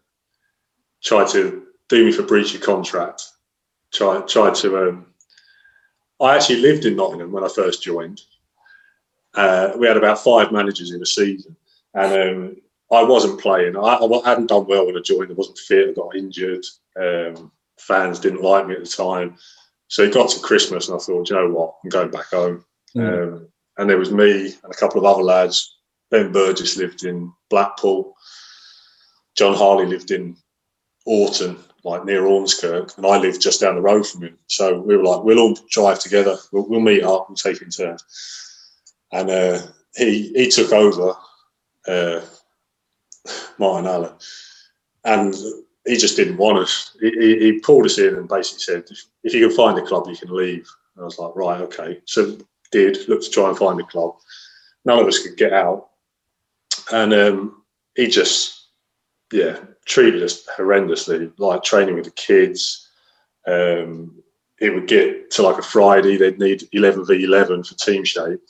tried 1.03 1.29
to 1.29 1.67
do 1.89 2.05
me 2.05 2.13
for 2.13 2.23
breach 2.23 2.55
of 2.55 2.61
contract. 2.61 3.23
Tried 3.93 4.29
tried 4.29 4.55
to. 4.57 4.89
Um, 4.89 5.07
I 6.21 6.37
actually 6.37 6.61
lived 6.61 6.85
in 6.85 6.97
Nottingham 6.97 7.33
when 7.33 7.45
I 7.45 7.49
first 7.49 7.83
joined. 7.83 8.21
Uh, 9.35 9.73
we 9.77 9.87
had 9.87 9.97
about 9.97 10.23
five 10.23 10.51
managers 10.53 10.91
in 10.91 11.03
a 11.03 11.07
season, 11.07 11.57
and 11.95 12.13
um, 12.13 12.57
I 12.91 13.03
wasn't 13.03 13.41
playing. 13.41 13.77
I, 13.77 13.81
I 13.81 14.29
hadn't 14.29 14.49
done 14.49 14.67
well 14.67 14.87
when 14.87 14.97
I 14.97 15.01
joined. 15.01 15.31
I 15.31 15.35
wasn't 15.35 15.59
fit. 15.59 15.91
I 15.91 15.93
got 15.93 16.17
injured. 16.17 16.65
Um, 17.01 17.53
fans 17.79 18.19
didn't 18.19 18.43
like 18.43 18.67
me 18.67 18.75
at 18.75 18.81
the 18.81 18.89
time. 18.89 19.37
So 19.89 20.03
it 20.03 20.15
got 20.15 20.31
to 20.31 20.41
Christmas, 20.41 20.89
and 20.89 20.97
I 20.97 21.03
thought, 21.03 21.31
you 21.31 21.37
know 21.37 21.51
what, 21.51 21.77
I'm 21.83 21.91
going 21.91 22.11
back 22.11 22.27
home. 22.27 22.65
Mm. 22.97 23.23
Um, 23.23 23.49
and 23.79 23.89
there 23.89 23.99
was 23.99 24.11
me 24.11 24.55
and 24.63 24.73
a 24.73 24.77
couple 24.77 24.99
of 24.99 25.05
other 25.05 25.23
lads. 25.23 25.77
Ben 26.11 26.33
Burgess 26.33 26.77
lived 26.77 27.05
in 27.05 27.33
Blackpool. 27.49 28.15
John 29.37 29.55
Harley 29.55 29.87
lived 29.87 30.11
in 30.11 30.37
Aughton, 31.09 31.59
like 31.85 32.05
near 32.05 32.23
Ormskirk, 32.23 32.97
and 32.97 33.07
I 33.07 33.19
live 33.19 33.41
just 33.41 33.61
down 33.61 33.77
the 33.77 33.81
road 33.81 34.07
from 34.07 34.23
him. 34.23 34.39
So 34.47 34.81
we 34.81 34.97
were 34.97 35.05
like, 35.05 35.25
we'll 35.25 35.39
all 35.39 35.57
drive 35.71 36.01
together. 36.01 36.37
We'll, 36.53 36.69
we'll 36.69 36.81
meet 36.81 37.03
up. 37.03 37.29
We'll 37.29 37.37
take 37.37 37.63
in 37.63 37.71
turns. 37.71 38.05
And 39.13 39.31
uh, 39.31 39.63
he 39.97 40.33
he 40.35 40.49
took 40.49 40.73
over 40.73 41.15
uh, 41.87 42.21
Martin 43.59 43.87
Allen, 43.87 44.13
and 45.05 45.35
he 45.87 45.97
just 45.97 46.17
didn't 46.17 46.37
want 46.37 46.59
us. 46.59 46.97
He, 47.01 47.11
he, 47.11 47.39
he 47.39 47.61
pulled 47.61 47.87
us 47.87 47.99
in 47.99 48.15
and 48.15 48.29
basically 48.29 48.61
said, 48.61 48.85
if, 49.25 49.33
you 49.33 49.49
can 49.49 49.57
find 49.57 49.79
a 49.79 49.87
club, 49.87 50.07
you 50.07 50.17
can 50.17 50.35
leave. 50.35 50.69
And 50.95 51.03
I 51.03 51.05
was 51.05 51.19
like, 51.19 51.35
right, 51.35 51.61
okay. 51.63 52.01
So 52.05 52.37
did 52.71 53.09
look 53.09 53.23
to 53.23 53.31
try 53.31 53.49
and 53.49 53.57
find 53.57 53.81
a 53.81 53.85
club. 53.85 54.17
None 54.85 54.99
of 54.99 55.07
us 55.07 55.21
could 55.21 55.37
get 55.37 55.53
out, 55.53 55.89
and 56.93 57.13
um, 57.15 57.63
he 57.95 58.07
just, 58.07 58.58
yeah, 59.33 59.59
treated 59.85 60.23
us 60.23 60.47
horrendously. 60.57 61.33
Like 61.39 61.63
training 61.63 61.97
with 61.97 62.05
the 62.05 62.11
kids. 62.13 62.89
Um, 63.47 64.23
it 64.61 64.75
would 64.75 64.89
get 64.89 65.31
to 65.33 65.43
like 65.43 65.59
a 65.59 65.63
Friday, 65.63 66.17
they'd 66.17 66.39
need 66.39 66.69
11 66.73 67.07
v 67.07 67.25
11 67.25 67.65
for 67.65 67.75
team 67.75 68.05
shape, 68.05 68.41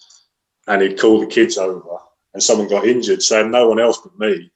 and 0.66 0.82
he'd 0.82 0.98
call 0.98 1.20
the 1.20 1.26
kids 1.26 1.58
over, 1.58 1.98
and 2.32 2.42
someone 2.42 2.68
got 2.68 2.86
injured, 2.86 3.22
so 3.22 3.46
no 3.46 3.68
one 3.68 3.78
else 3.78 3.98
but 3.98 4.18
me. 4.18 4.50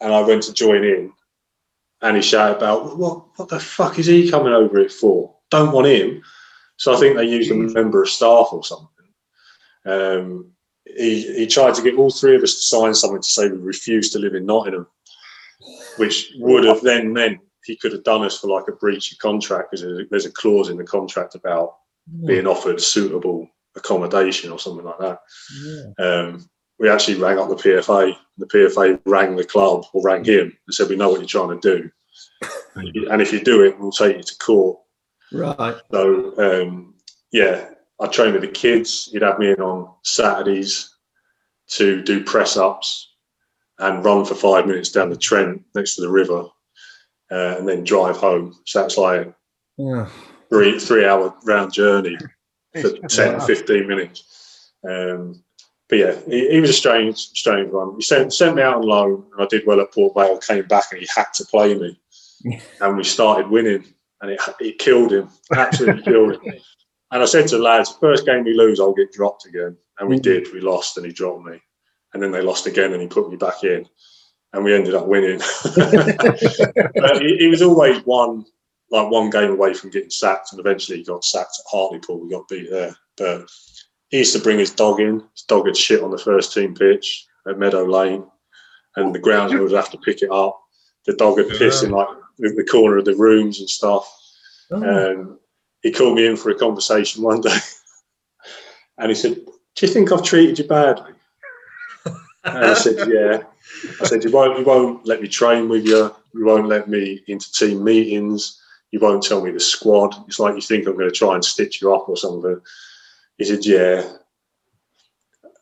And 0.00 0.12
I 0.12 0.20
went 0.22 0.42
to 0.44 0.52
join 0.52 0.84
in, 0.84 1.12
and 2.00 2.16
he 2.16 2.22
shouted 2.22 2.56
about, 2.56 2.96
"What? 2.98 3.26
What 3.36 3.48
the 3.48 3.60
fuck 3.60 3.98
is 3.98 4.06
he 4.06 4.30
coming 4.30 4.52
over 4.52 4.78
it 4.78 4.92
for? 4.92 5.36
Don't 5.50 5.72
want 5.72 5.86
him." 5.86 6.22
So 6.76 6.94
I 6.94 6.98
think 6.98 7.16
they 7.16 7.28
used 7.28 7.50
a 7.50 7.54
member 7.54 8.02
of 8.02 8.08
staff 8.08 8.48
or 8.52 8.64
something. 8.64 8.88
Um, 9.86 10.52
he 10.84 11.22
he 11.36 11.46
tried 11.46 11.74
to 11.74 11.82
get 11.82 11.96
all 11.96 12.10
three 12.10 12.34
of 12.34 12.42
us 12.42 12.54
to 12.54 12.60
sign 12.60 12.94
something 12.94 13.22
to 13.22 13.30
say 13.30 13.48
we 13.48 13.58
refuse 13.58 14.10
to 14.10 14.18
live 14.18 14.34
in 14.34 14.46
Nottingham, 14.46 14.88
which 15.96 16.32
would 16.38 16.64
have 16.64 16.82
then 16.82 17.12
meant 17.12 17.40
he 17.64 17.76
could 17.76 17.92
have 17.92 18.04
done 18.04 18.24
us 18.24 18.38
for 18.38 18.48
like 18.48 18.68
a 18.68 18.72
breach 18.72 19.12
of 19.12 19.18
contract 19.18 19.70
because 19.70 20.06
there's 20.10 20.26
a, 20.26 20.32
clause 20.32 20.68
in 20.68 20.76
the 20.76 20.84
contract 20.84 21.34
about 21.34 21.76
being 22.26 22.46
offered 22.46 22.80
suitable 22.80 23.48
accommodation 23.76 24.50
or 24.50 24.58
something 24.58 24.84
like 24.84 24.98
that. 24.98 25.18
Um, 25.98 26.48
we 26.78 26.90
actually 26.90 27.20
rang 27.20 27.38
up 27.38 27.48
the 27.48 27.54
PFA. 27.54 28.16
The 28.38 28.46
PFA 28.46 29.00
rang 29.06 29.36
the 29.36 29.44
club 29.44 29.84
or 29.92 30.02
rang 30.02 30.24
him 30.24 30.56
and 30.66 30.74
said, 30.74 30.88
"We 30.88 30.96
know 30.96 31.10
what 31.10 31.20
you're 31.20 31.28
trying 31.28 31.60
to 31.60 31.78
do, 31.78 31.90
and 33.10 33.22
if 33.22 33.32
you 33.32 33.40
do 33.40 33.64
it, 33.64 33.78
we'll 33.78 33.92
take 33.92 34.16
you 34.16 34.22
to 34.22 34.38
court." 34.38 34.80
Right. 35.32 35.76
So 35.92 36.34
um, 36.38 36.94
yeah, 37.30 37.68
I 38.00 38.08
trained 38.08 38.32
with 38.32 38.42
the 38.42 38.48
kids. 38.48 39.08
He'd 39.12 39.22
have 39.22 39.38
me 39.38 39.52
in 39.52 39.60
on 39.60 39.94
Saturdays 40.02 40.92
to 41.68 42.02
do 42.02 42.24
press 42.24 42.56
ups 42.56 43.11
and 43.82 44.04
run 44.04 44.24
for 44.24 44.34
five 44.34 44.66
minutes 44.66 44.90
down 44.90 45.10
the 45.10 45.16
Trent 45.16 45.62
next 45.74 45.96
to 45.96 46.02
the 46.02 46.10
river, 46.10 46.44
uh, 47.30 47.56
and 47.58 47.68
then 47.68 47.84
drive 47.84 48.16
home. 48.16 48.54
So 48.64 48.80
that's 48.80 48.96
like 48.96 49.32
Yeah. 49.76 50.08
three 50.48 50.78
three 50.78 51.04
hour 51.04 51.34
round 51.44 51.72
journey 51.72 52.16
for 52.80 52.88
It's 53.02 53.16
10, 53.16 53.38
mad. 53.38 53.46
15 53.46 53.86
minutes. 53.86 54.72
Um, 54.88 55.42
but 55.88 55.98
yeah, 55.98 56.16
he, 56.26 56.48
he 56.50 56.60
was 56.60 56.70
a 56.70 56.74
strange, 56.74 57.18
strange 57.18 57.70
one. 57.70 57.96
He 57.96 58.02
sent, 58.02 58.32
sent 58.32 58.56
me 58.56 58.62
out 58.62 58.76
on 58.76 58.82
loan, 58.82 59.26
and 59.32 59.42
I 59.42 59.46
did 59.46 59.66
well 59.66 59.80
at 59.80 59.92
Port 59.92 60.14
Vale. 60.14 60.38
Came 60.38 60.66
back, 60.66 60.84
and 60.92 61.00
he 61.00 61.08
had 61.14 61.26
to 61.34 61.44
play 61.46 61.74
me, 61.74 62.00
and 62.80 62.96
we 62.96 63.04
started 63.04 63.48
winning, 63.50 63.84
and 64.20 64.30
it, 64.30 64.40
it 64.60 64.78
killed 64.78 65.12
him, 65.12 65.28
absolutely 65.54 66.02
killed 66.12 66.34
him. 66.36 66.54
And 67.10 67.22
I 67.22 67.26
said 67.26 67.46
to 67.48 67.56
the 67.58 67.62
lads, 67.62 67.94
first 68.00 68.24
game 68.24 68.44
we 68.44 68.54
lose, 68.54 68.80
I'll 68.80 68.94
get 68.94 69.12
dropped 69.12 69.44
again, 69.46 69.76
and 69.98 70.08
we 70.08 70.16
Mhm. 70.18 70.22
did. 70.22 70.52
We 70.52 70.60
lost, 70.60 70.96
and 70.96 71.04
he 71.04 71.12
dropped 71.12 71.44
me, 71.44 71.60
and 72.12 72.22
then 72.22 72.30
they 72.30 72.42
lost 72.42 72.66
again, 72.66 72.92
and 72.92 73.02
he 73.02 73.08
put 73.08 73.30
me 73.30 73.36
back 73.36 73.64
in, 73.64 73.88
and 74.52 74.64
we 74.64 74.74
ended 74.74 74.94
up 74.94 75.06
winning. 75.06 75.38
but 75.76 77.22
he, 77.22 77.36
he 77.38 77.46
was 77.48 77.62
always 77.62 78.04
one 78.04 78.44
like 78.92 79.10
one 79.10 79.30
game 79.30 79.50
away 79.50 79.74
from 79.74 79.90
getting 79.90 80.10
sacked, 80.10 80.52
and 80.52 80.60
eventually 80.60 80.98
he 80.98 81.04
got 81.04 81.24
sacked 81.24 81.58
at 81.58 81.70
Hartlepool. 81.70 82.20
We 82.20 82.30
got 82.30 82.46
beat 82.48 82.70
there, 82.70 82.94
but 83.16 83.46
he 84.10 84.18
used 84.18 84.36
to 84.36 84.42
bring 84.42 84.58
his 84.58 84.70
dog 84.70 85.00
in. 85.00 85.24
His 85.32 85.44
dog 85.48 85.66
had 85.66 85.76
shit 85.76 86.02
on 86.02 86.10
the 86.10 86.18
first 86.18 86.52
team 86.52 86.74
pitch 86.74 87.26
at 87.48 87.58
Meadow 87.58 87.84
Lane, 87.84 88.24
and 88.96 89.14
the 89.14 89.18
groundsman 89.18 89.62
would 89.62 89.72
have 89.72 89.90
to 89.90 89.98
pick 89.98 90.22
it 90.22 90.30
up. 90.30 90.60
The 91.06 91.14
dog 91.14 91.38
had 91.38 91.48
pissed 91.48 91.82
in 91.82 91.90
like 91.90 92.08
the 92.38 92.68
corner 92.70 92.98
of 92.98 93.06
the 93.06 93.16
rooms 93.16 93.58
and 93.58 93.68
stuff. 93.68 94.06
Oh. 94.70 94.82
Um, 95.12 95.38
he 95.82 95.90
called 95.90 96.14
me 96.14 96.26
in 96.26 96.36
for 96.36 96.50
a 96.50 96.58
conversation 96.58 97.22
one 97.22 97.40
day, 97.40 97.56
and 98.98 99.08
he 99.08 99.14
said, 99.14 99.36
"Do 99.36 99.86
you 99.86 99.92
think 99.92 100.12
I've 100.12 100.22
treated 100.22 100.58
you 100.58 100.66
badly?" 100.66 101.12
And 102.44 102.64
I 102.64 102.74
said, 102.74 103.08
"Yeah." 103.08 103.42
I 104.00 104.04
said, 104.06 104.24
"You 104.24 104.30
won't, 104.32 104.58
you 104.58 104.64
won't 104.64 105.06
let 105.06 105.22
me 105.22 105.28
train 105.28 105.68
with 105.68 105.86
you. 105.86 106.14
You 106.34 106.44
won't 106.44 106.68
let 106.68 106.88
me 106.88 107.22
into 107.28 107.52
team 107.52 107.84
meetings. 107.84 108.60
You 108.90 109.00
won't 109.00 109.22
tell 109.22 109.42
me 109.42 109.50
the 109.52 109.60
squad. 109.60 110.14
It's 110.26 110.38
like 110.38 110.54
you 110.54 110.60
think 110.60 110.86
I'm 110.86 110.94
going 110.96 111.08
to 111.08 111.14
try 111.14 111.34
and 111.34 111.44
stitch 111.44 111.80
you 111.80 111.94
up 111.94 112.08
or 112.08 112.16
something." 112.16 112.60
He 113.38 113.44
said, 113.44 113.64
"Yeah." 113.64 114.10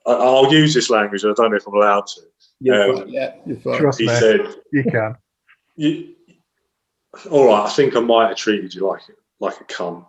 I, 0.06 0.12
I'll 0.12 0.50
use 0.52 0.72
this 0.72 0.88
language. 0.88 1.24
I 1.24 1.32
don't 1.34 1.50
know 1.50 1.56
if 1.56 1.66
I'm 1.66 1.74
allowed 1.74 2.06
to. 2.06 2.20
You're 2.60 3.02
Um. 3.02 3.08
Yeah, 3.08 3.34
you're 3.46 3.56
fine. 3.58 3.78
Trust 3.78 4.00
He 4.00 4.06
me, 4.06 4.14
said, 4.14 4.40
you 4.72 4.84
can. 4.84 5.16
you, 5.76 6.14
all 7.30 7.46
right, 7.46 7.66
I 7.66 7.70
think 7.70 7.96
I 7.96 8.00
might 8.00 8.28
have 8.28 8.36
treated 8.36 8.74
you 8.74 8.86
like 8.86 9.02
like 9.40 9.60
a 9.60 9.64
cunt. 9.64 10.06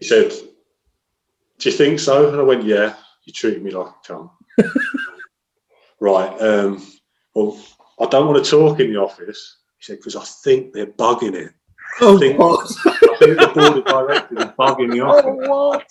He 0.00 0.06
said, 0.06 0.30
Do 1.58 1.70
you 1.70 1.76
think 1.76 1.98
so? 2.00 2.28
And 2.28 2.38
I 2.38 2.42
went, 2.42 2.64
Yeah, 2.64 2.94
you 3.24 3.32
treated 3.32 3.62
me 3.62 3.70
like 3.72 3.88
a 3.88 4.12
cunt. 4.12 4.30
right. 6.00 6.40
Um, 6.40 6.86
well, 7.34 7.58
I 8.00 8.06
don't 8.06 8.26
want 8.28 8.44
to 8.44 8.50
talk 8.50 8.80
in 8.80 8.92
the 8.92 9.00
office. 9.00 9.58
He 9.78 9.84
said, 9.84 9.98
because 9.98 10.16
I 10.16 10.24
think 10.24 10.72
they're 10.72 10.86
bugging 10.86 11.34
it. 11.34 11.52
Oh, 12.00 12.16
I 12.16 12.20
think- 12.20 12.38
what? 12.38 12.70
I 12.86 13.16
think 13.18 13.38
the 13.40 13.46
board 13.54 13.78
of 13.78 13.84
directors 13.86 14.38
are 14.38 14.54
bugging 14.58 14.92
the 14.92 15.00
office. 15.02 15.24
Oh, 15.26 15.48
what? 15.48 15.86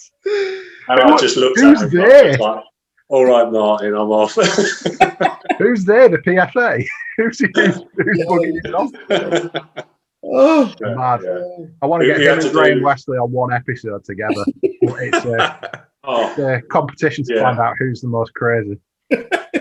And 0.89 0.99
I 0.99 1.17
just 1.17 1.37
looked 1.37 1.59
Who's 1.59 1.81
at 1.81 1.91
him 1.91 1.99
there? 2.01 2.37
like, 2.37 2.63
all 3.09 3.25
right, 3.25 3.51
Martin, 3.51 3.93
I'm 3.95 4.09
off. 4.11 4.35
Who's 5.59 5.85
there? 5.85 6.09
The 6.09 6.17
PFA? 6.19 6.85
Who's? 7.17 7.39
Who's, 7.39 7.75
who's 7.95 8.17
Yeah. 8.17 8.25
bugging 8.25 8.59
his 8.63 8.73
off? 8.73 9.85
Oh, 10.27 10.73
Mad. 10.81 11.21
Yeah. 11.23 11.65
I 11.81 11.85
want 11.85 12.01
to 12.01 12.07
get 12.07 12.17
we 12.17 12.25
him 12.25 12.33
and 12.33 12.41
to 12.41 12.49
Graham 12.51 12.81
Westley 12.81 13.17
on 13.17 13.31
one 13.31 13.53
episode 13.53 14.03
together. 14.03 14.43
But 14.81 14.95
it's 15.03 15.25
a, 15.25 15.85
Oh, 16.03 16.29
it's 16.29 16.39
a 16.39 16.61
competition 16.67 17.23
to 17.25 17.35
Yeah. 17.35 17.41
find 17.43 17.59
out 17.59 17.75
who's 17.79 18.01
the 18.01 18.07
most 18.07 18.33
crazy. 18.33 18.79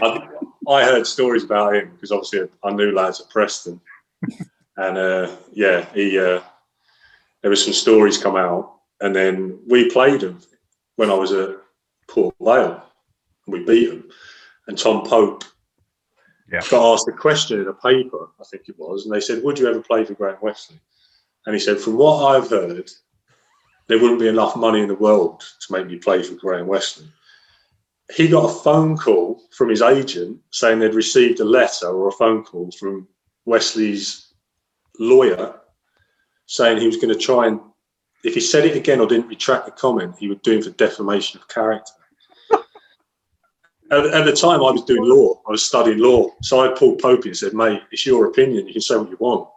I, 0.02 0.28
I 0.68 0.84
heard 0.84 1.06
stories 1.06 1.44
about 1.44 1.74
him 1.74 1.90
because 1.94 2.12
obviously 2.12 2.48
I 2.62 2.72
knew 2.72 2.92
lads 2.92 3.20
at 3.20 3.30
Preston, 3.30 3.80
and 4.76 4.98
uh, 4.98 5.36
yeah, 5.52 5.86
he 5.94 6.18
uh, 6.18 6.40
there 7.42 7.50
was 7.50 7.62
some 7.64 7.74
stories 7.74 8.18
come 8.18 8.36
out, 8.36 8.76
and 9.00 9.14
then 9.14 9.58
we 9.66 9.90
played 9.90 10.22
him 10.22 10.40
when 10.96 11.10
I 11.10 11.14
was 11.14 11.32
at 11.32 11.56
Port 12.08 12.34
Vale, 12.40 12.82
and 13.46 13.52
we 13.52 13.64
beat 13.64 13.90
him, 13.90 14.10
and 14.68 14.78
Tom 14.78 15.04
Pope 15.06 15.44
Yeah. 16.50 16.60
got 16.70 16.92
asked 16.92 17.08
a 17.08 17.12
question 17.12 17.60
in 17.60 17.68
a 17.68 17.74
paper, 17.74 18.28
I 18.40 18.44
think 18.44 18.68
it 18.68 18.78
was, 18.78 19.04
and 19.04 19.14
they 19.14 19.20
said, 19.20 19.42
"Would 19.42 19.58
you 19.58 19.68
ever 19.68 19.80
play 19.80 20.04
for 20.04 20.14
Graham 20.14 20.38
Westley?" 20.40 20.80
And 21.46 21.54
he 21.54 21.60
said, 21.60 21.78
"From 21.78 21.96
what 21.96 22.24
I've 22.30 22.48
heard, 22.48 22.90
there 23.86 23.98
wouldn't 23.98 24.20
be 24.20 24.28
enough 24.28 24.56
money 24.56 24.80
in 24.80 24.88
the 24.88 24.94
world 24.94 25.40
to 25.60 25.72
make 25.72 25.86
me 25.86 25.96
play 25.98 26.22
for 26.22 26.34
Graham 26.34 26.66
Westley." 26.66 27.06
He 28.14 28.28
got 28.28 28.50
a 28.50 28.54
phone 28.62 28.96
call 28.96 29.42
from 29.50 29.70
his 29.70 29.82
agent 29.82 30.40
saying 30.50 30.78
they'd 30.78 30.94
received 30.94 31.40
a 31.40 31.44
letter 31.44 31.88
or 31.88 32.08
a 32.08 32.12
phone 32.12 32.44
call 32.44 32.70
from 32.72 33.08
Westley's 33.46 34.34
lawyer 34.98 35.54
saying 36.46 36.78
he 36.78 36.86
was 36.86 36.96
going 36.96 37.12
to 37.12 37.18
try 37.18 37.46
and, 37.46 37.60
if 38.22 38.34
he 38.34 38.40
said 38.40 38.64
it 38.64 38.76
again 38.76 39.00
or 39.00 39.06
didn't 39.06 39.28
retract 39.28 39.66
the 39.66 39.72
comment, 39.72 40.14
he 40.18 40.28
would 40.28 40.42
do 40.42 40.52
him 40.52 40.62
for 40.62 40.70
defamation 40.70 41.40
of 41.40 41.48
character. 41.48 41.92
at, 43.90 44.06
at 44.06 44.24
the 44.26 44.32
time, 44.32 44.60
I 44.60 44.70
was 44.70 44.84
doing 44.84 45.04
law. 45.04 45.40
I 45.46 45.50
was 45.50 45.64
studying 45.64 45.98
law. 45.98 46.28
So 46.42 46.60
I 46.60 46.76
pulled 46.78 47.00
Popey 47.00 47.26
and 47.26 47.36
said, 47.36 47.54
mate, 47.54 47.82
it's 47.90 48.04
your 48.04 48.26
opinion. 48.26 48.66
You 48.66 48.74
can 48.74 48.82
say 48.82 48.96
what 48.96 49.10
you 49.10 49.16
want. 49.18 49.48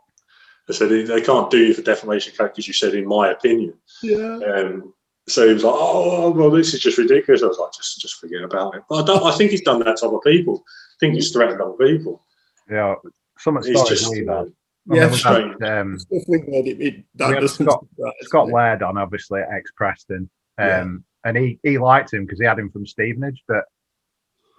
I 0.69 0.73
said 0.73 0.89
they 0.89 1.21
can't 1.21 1.49
do 1.49 1.59
you 1.59 1.73
for 1.73 1.81
defamation 1.81 2.33
because 2.37 2.67
you 2.67 2.73
said 2.73 2.93
in 2.93 3.07
my 3.07 3.29
opinion. 3.29 3.73
Yeah. 4.03 4.39
Um, 4.39 4.93
so 5.28 5.47
he 5.47 5.53
was 5.53 5.63
like, 5.63 5.73
"Oh, 5.75 6.32
well, 6.32 6.49
this 6.51 6.73
is 6.73 6.80
just 6.80 6.97
ridiculous." 6.97 7.43
I 7.43 7.47
was 7.47 7.57
like, 7.57 7.71
"Just, 7.73 7.99
just 7.99 8.15
forget 8.19 8.43
about 8.43 8.75
it." 8.75 8.84
But 8.89 9.03
I 9.03 9.05
don't. 9.05 9.23
I 9.23 9.36
think 9.36 9.51
he's 9.51 9.61
done 9.61 9.80
that 9.80 9.97
to 9.97 10.07
other 10.07 10.19
people. 10.19 10.63
I 10.67 10.95
think 10.99 11.15
he's 11.15 11.32
threatened 11.32 11.61
other 11.61 11.73
people. 11.73 12.23
Yeah, 12.69 12.95
some 13.38 13.55
He's 13.57 13.78
stories 13.80 13.99
just 14.01 14.11
we 14.11 14.28
uh, 14.28 14.38
had. 14.45 14.53
Yeah, 14.89 15.11
we 15.11 15.17
had, 15.17 15.80
um, 15.80 15.99
Stuff 15.99 16.23
it, 16.30 16.82
it, 16.82 17.03
that 17.15 17.28
We 17.30 17.36
had 17.36 17.49
Scott- 17.49 17.86
surprise 17.95 18.13
Scott. 18.21 18.47
Laird 18.49 18.84
on, 18.84 18.97
obviously 18.97 19.41
ex 19.41 19.69
Preston, 19.75 20.30
um, 20.57 20.65
Yeah. 20.67 20.86
and 21.25 21.38
he 21.38 21.59
he 21.61 21.78
liked 21.78 22.13
him 22.13 22.25
because 22.25 22.39
he 22.39 22.45
had 22.45 22.57
him 22.57 22.69
from 22.71 22.86
Stevenage. 22.88 23.43
But 23.49 23.65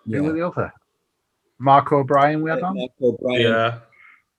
who 0.05 0.23
was 0.23 0.29
Yeah. 0.29 0.33
the 0.33 0.47
other? 0.47 0.73
Mark 1.59 1.91
O'Brien 1.93 2.43
we 2.43 2.51
had 2.51 2.63
on, 2.63 2.77
Mark 2.77 2.91
O'Brien. 3.03 3.41
Yeah. 3.43 3.79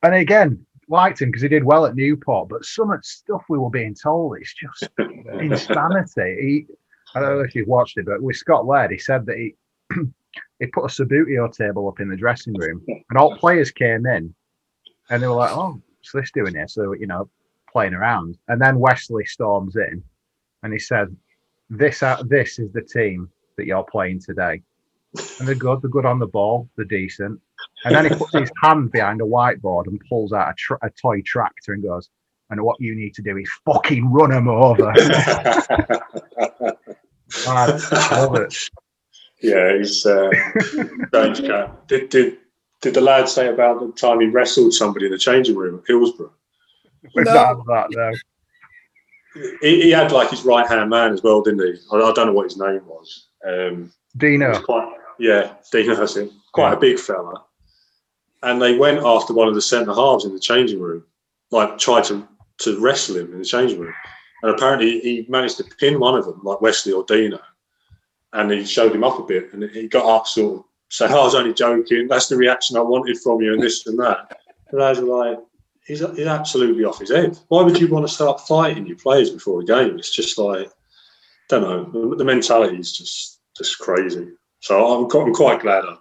and 0.04 0.14
again 0.16 0.66
liked 0.90 1.22
him 1.22 1.30
because 1.30 1.44
he 1.44 1.48
did 1.48 1.64
well 1.64 1.86
at 1.86 1.96
Newport. 1.96 2.50
But 2.50 2.66
some 2.66 2.92
of 2.92 3.00
the 3.00 3.08
stuff 3.08 3.44
we 3.50 3.58
were 3.58 3.70
being 3.70 3.96
told, 3.96 4.38
it's 4.38 4.54
just 4.54 4.90
insanity. 5.40 6.38
He, 6.42 6.66
I 7.16 7.20
don't 7.20 7.38
know 7.38 7.44
if 7.44 7.56
you've 7.56 7.68
watched 7.68 7.98
it, 7.98 8.06
but 8.06 8.22
with 8.22 8.36
Scott 8.36 8.66
Laird, 8.66 8.92
he 8.92 8.98
said 8.98 9.26
that 9.28 9.38
he 9.38 9.56
he 10.60 10.68
put 10.68 10.86
a 10.86 10.88
Subbuteo 10.88 11.52
table 11.56 11.88
up 11.88 12.00
in 12.00 12.10
the 12.10 12.18
dressing 12.18 12.54
room, 12.54 12.84
and 12.88 13.18
all 13.18 13.38
players 13.38 13.72
came 13.72 14.06
in, 14.06 14.34
and 15.10 15.24
they 15.24 15.28
were 15.28 15.36
like, 15.36 15.56
"Oh, 15.56 15.82
what's 15.98 16.12
this 16.14 16.32
doing 16.32 16.54
here?" 16.56 16.68
So 16.68 16.94
you 16.94 17.08
know, 17.08 17.30
playing 17.72 17.94
around, 17.94 18.38
and 18.48 18.62
then 18.62 18.80
Westley 18.80 19.26
storms 19.26 19.76
in, 19.76 20.04
and 20.64 20.74
he 20.74 20.80
said, 20.80 21.16
"This 21.70 22.04
uh, 22.04 22.22
this 22.28 22.60
is 22.60 22.72
the 22.72 22.82
team 22.82 23.30
that 23.58 23.66
you're 23.66 23.86
playing 23.90 24.22
today." 24.22 24.62
And 25.40 25.48
they're 25.48 25.56
good. 25.56 25.82
They're 25.82 25.90
good 25.90 26.06
on 26.06 26.20
the 26.20 26.28
ball. 26.28 26.70
They're 26.76 26.86
decent. 26.86 27.40
And 27.84 27.96
then 27.96 28.06
he 28.06 28.16
puts 28.16 28.34
his 28.34 28.52
hand 28.64 28.92
behind 28.92 29.22
a 29.22 29.26
whiteboard 29.26 29.88
and 29.88 30.00
pulls 30.10 30.34
out 30.34 30.50
a, 30.50 30.54
tr- 30.58 30.76
a 30.84 30.90
toy 31.02 31.22
tractor 31.26 31.74
and 31.74 31.82
goes, 31.84 32.10
"And 32.50 32.62
what 32.62 32.80
you 32.80 32.94
need 32.96 33.14
to 33.16 33.22
do 33.22 33.36
is 33.38 33.50
fucking 33.66 34.12
run 34.12 34.30
them 34.32 34.48
over." 34.48 34.94
I 37.48 38.12
love 38.12 38.36
it. 38.36 38.56
yeah, 39.42 39.78
he's 39.78 40.06
uh, 40.06 40.30
strange 41.08 41.42
cat. 41.42 41.88
Did 41.88 42.10
did 42.10 42.38
did 42.82 42.94
the 42.94 43.02
lad 43.02 43.28
say 43.30 43.48
about 43.50 43.80
the 43.80 43.92
time 43.94 44.20
he 44.20 44.28
wrestled 44.28 44.74
somebody 44.74 45.06
in 45.08 45.12
the 45.12 45.18
changing 45.18 45.56
room 45.56 45.80
at 45.80 45.86
Hillsborough? 45.88 46.34
We've 47.16 47.26
No. 47.26 47.64
that 47.68 47.88
though. 47.94 48.12
He, 49.62 49.82
he 49.84 49.92
had 49.92 50.12
like 50.12 50.30
his 50.32 50.44
right 50.44 50.68
hand 50.68 50.90
man 50.90 51.14
as 51.14 51.22
well, 51.24 51.42
didn't 51.42 51.62
he? 51.66 51.76
I, 51.92 51.98
I 51.98 52.12
don't 52.14 52.28
know 52.28 52.34
what 52.34 52.46
his 52.46 52.58
name 52.58 52.82
was. 52.88 53.28
Um, 53.48 53.54
he 53.78 53.82
was 53.84 53.92
Dino. 54.18 54.62
quite 54.62 54.92
yeah, 55.20 55.54
Dean 55.72 55.90
Hussey, 55.90 56.32
quite 56.54 56.74
a 56.74 56.80
big 56.80 57.00
fella. 57.00 57.44
And 58.42 58.62
they 58.62 58.78
went 58.78 59.04
after 59.04 59.34
one 59.34 59.48
of 59.48 59.56
the 59.56 59.62
centre 59.62 59.94
halves 59.94 60.26
in 60.26 60.34
the 60.34 60.40
changing 60.40 60.80
room, 60.80 61.04
like 61.52 61.78
tried 61.78 62.06
to 62.06 62.28
to 62.60 62.80
wrestle 62.80 63.18
him 63.18 63.32
in 63.34 63.40
the 63.40 63.46
changing 63.46 63.80
room. 63.80 63.94
And 64.44 64.54
apparently 64.54 65.00
he 65.00 65.26
managed 65.30 65.58
to 65.58 65.64
pin 65.64 66.00
one 66.00 66.16
of 66.16 66.26
them, 66.26 66.42
like 66.44 66.62
Westley 66.62 66.94
or 66.94 67.04
Dino. 67.04 67.40
And 68.34 68.52
he 68.52 68.66
showed 68.66 68.94
him 68.94 69.04
up 69.04 69.20
a 69.20 69.24
bit 69.24 69.54
and 69.54 69.64
he 69.72 69.88
got 69.88 70.06
up 70.06 70.28
sort 70.28 70.60
of 70.60 70.66
saying, 70.90 71.12
oh, 71.14 71.22
I 71.22 71.24
was 71.26 71.36
only 71.36 71.54
joking. 71.54 72.08
That's 72.08 72.28
the 72.28 72.38
reaction 72.38 72.78
I 72.78 72.82
wanted 72.82 73.18
from 73.20 73.42
you 73.42 73.54
and 73.54 73.62
this 73.62 73.86
and 73.88 74.00
that. 74.00 74.40
And 74.72 74.84
I 74.84 74.90
was 74.90 75.00
like, 75.00 75.40
he's, 75.86 76.00
he's 76.00 76.28
absolutely 76.28 76.84
off 76.84 77.00
his 77.00 77.12
head. 77.12 77.38
Why 77.48 77.64
would 77.64 77.80
you 77.80 77.88
want 77.88 78.08
to 78.08 78.14
start 78.14 78.42
fighting 78.42 78.86
your 78.86 78.98
players 78.98 79.30
before 79.30 79.62
a 79.62 79.66
game? 79.66 79.98
It's 79.98 80.12
just 80.12 80.38
like, 80.38 80.70
don't 81.50 81.64
know. 81.64 82.10
The, 82.10 82.18
the 82.18 82.26
mentality 82.26 82.78
is 82.78 82.96
just 82.96 83.40
just 83.58 83.80
crazy. 83.80 84.30
So 84.62 85.02
I'm, 85.04 85.10
quite- 85.10 85.28
I'm 85.28 85.34
quite 85.34 85.62
glad 85.62 85.86
I, 85.86 85.96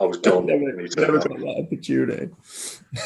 I 0.00 0.04
was 0.04 0.18
gone. 0.18 0.46
Never, 0.46 0.64
when 0.64 0.76
never 0.96 1.18
got 1.18 1.28
that 1.28 1.64
opportunity. 1.66 2.30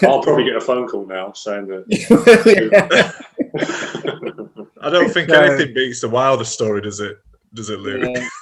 I'll 0.03 0.23
probably 0.23 0.45
get 0.45 0.57
a 0.57 0.61
phone 0.61 0.87
call 0.89 1.07
now 1.07 1.33
saying 1.33 1.67
that. 1.69 1.85
I 4.81 4.91
don't 4.91 5.11
think 5.11 5.29
No. 5.29 5.41
anything 5.41 5.75
beats 5.75 6.01
the 6.01 6.09
Wilder 6.09 6.45
story, 6.45 6.81
does 6.83 7.01
it? 7.01 7.17
Does 7.55 7.71
it, 7.71 7.81
Lou? 7.81 7.99
Yeah. 8.13 8.29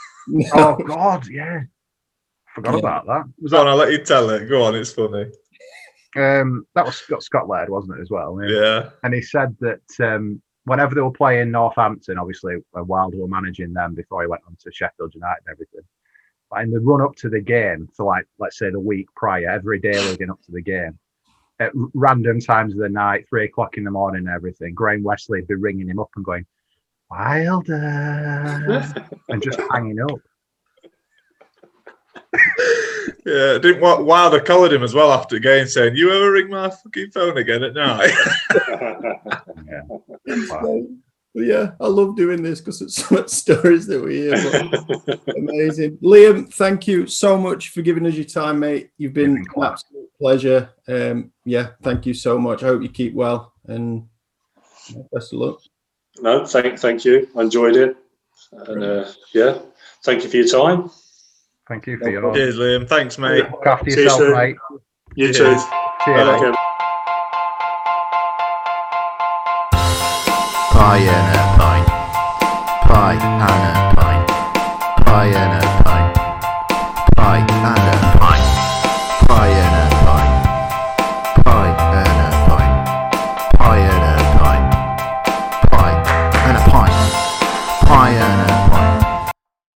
Oh 0.54 0.74
God, 0.76 1.28
yeah. 1.28 1.60
Forgot 2.54 2.72
Yeah. 2.72 2.78
about 2.78 3.04
that. 3.06 3.24
Was 3.42 3.52
Go 3.52 3.60
on, 3.60 3.66
I'll 3.68 3.76
let 3.76 3.92
you 3.92 3.98
tell 4.02 4.30
it. 4.30 4.48
Go 4.48 4.62
on, 4.62 4.74
it's 4.74 4.90
funny. 4.90 5.26
um 6.16 6.66
that 6.74 6.86
was 6.86 6.96
Scott, 6.96 7.22
Scott 7.22 7.46
Laird, 7.46 7.68
wasn't 7.68 7.98
it, 7.98 8.00
as 8.00 8.08
well? 8.10 8.38
Yeah. 8.42 8.88
And 9.02 9.12
he 9.12 9.20
said 9.20 9.54
that 9.60 9.82
um 10.00 10.40
whenever 10.64 10.94
they 10.94 11.02
were 11.02 11.10
playing 11.10 11.50
Northampton, 11.50 12.16
obviously 12.18 12.56
when 12.70 12.86
Wilder 12.86 13.18
were 13.18 13.28
managing 13.28 13.74
them 13.74 13.94
before 13.94 14.22
he 14.22 14.26
went 14.28 14.40
on 14.48 14.56
to 14.60 14.72
Sheffield 14.72 15.12
United 15.14 15.42
and 15.46 15.52
everything. 15.52 15.82
But 16.54 16.62
in 16.62 16.70
the 16.70 16.78
run 16.78 17.02
up 17.02 17.16
to 17.16 17.28
the 17.28 17.40
game, 17.40 17.88
for 17.96 18.06
like 18.06 18.26
let's 18.38 18.58
say 18.58 18.70
the 18.70 18.78
week 18.78 19.08
prior, 19.16 19.50
every 19.50 19.80
day 19.80 19.98
leading 20.08 20.30
up 20.30 20.40
to 20.42 20.52
the 20.52 20.62
game, 20.62 20.96
at 21.58 21.72
random 21.94 22.38
times 22.38 22.74
of 22.74 22.78
the 22.78 22.88
night, 22.88 23.26
three 23.28 23.46
o'clock 23.46 23.76
in 23.76 23.82
the 23.82 23.90
morning, 23.90 24.26
and 24.26 24.34
everything, 24.34 24.72
Graham 24.72 25.02
Westley 25.02 25.40
would 25.40 25.48
be 25.48 25.54
ringing 25.54 25.88
him 25.88 25.98
up 25.98 26.10
and 26.14 26.24
going, 26.24 26.46
Wilder, 27.10 28.84
and 29.28 29.42
just 29.42 29.60
hanging 29.72 30.00
up. 30.00 30.20
Yeah, 33.26 33.58
didn't 33.58 33.80
Wilder 33.80 34.40
collared 34.40 34.72
him 34.72 34.82
as 34.82 34.92
well 34.92 35.10
after 35.10 35.36
the 35.36 35.40
game, 35.40 35.66
saying, 35.66 35.96
"You 35.96 36.12
ever 36.12 36.30
ring 36.30 36.50
my 36.50 36.68
fucking 36.68 37.10
phone 37.10 37.38
again 37.38 37.62
at 37.62 37.72
night?" 37.74 38.12
Yeah. 40.26 40.36
So, 40.46 40.88
but 41.34 41.44
yeah, 41.44 41.72
I 41.80 41.88
love 41.88 42.16
doing 42.16 42.42
this 42.42 42.60
because 42.60 42.80
it's 42.80 42.94
so 43.08 43.16
much 43.16 43.28
stories 43.28 43.86
that 43.88 44.02
we 44.02 44.16
hear. 44.16 44.34
amazing, 45.36 45.98
Liam. 45.98 46.52
Thank 46.54 46.86
you 46.86 47.06
so 47.06 47.36
much 47.36 47.70
for 47.70 47.82
giving 47.82 48.06
us 48.06 48.14
your 48.14 48.24
time, 48.24 48.60
mate. 48.60 48.90
You've 48.98 49.14
been 49.14 49.38
an 49.38 49.62
absolute 49.62 50.08
pleasure. 50.18 50.70
Um, 50.86 51.32
yeah, 51.44 51.70
thank 51.82 52.06
you 52.06 52.14
so 52.14 52.38
much. 52.38 52.62
I 52.62 52.66
hope 52.66 52.82
you 52.82 52.88
keep 52.88 53.14
well 53.14 53.52
and 53.66 54.06
best 55.12 55.32
of 55.32 55.40
luck. 55.40 55.60
no, 56.20 56.46
thank, 56.46 56.78
thank 56.78 57.04
you. 57.04 57.28
I 57.36 57.42
enjoyed 57.42 57.76
it. 57.76 57.96
And 58.52 58.84
uh, 58.84 59.10
yeah, 59.32 59.58
thank 60.04 60.22
you 60.22 60.30
for 60.30 60.36
your 60.36 60.46
time. 60.46 60.90
Thank 61.68 61.86
you 61.86 61.98
for 61.98 62.10
your 62.10 62.20
problem. 62.20 62.40
Cheers, 62.40 62.56
Liam. 62.56 62.88
Thanks, 62.88 63.18
mate. 63.18 63.50
look 63.50 63.66
after 63.66 63.90
See 63.90 64.02
you 64.02 64.10
soon. 64.10 64.32
mate. 64.32 64.56
You 65.16 65.32
Cheers. 65.32 65.64
too. 65.64 65.70
Cheers. 66.04 66.28
Okay. 66.42 66.73
Pie 70.74 70.98
and 70.98 71.36
a 71.36 71.44
pint. 71.56 71.86
Pie 72.82 73.14
and 73.14 73.42
a 73.42 73.94
pint. 73.94 74.28
Pie 75.06 75.26
and 75.28 75.53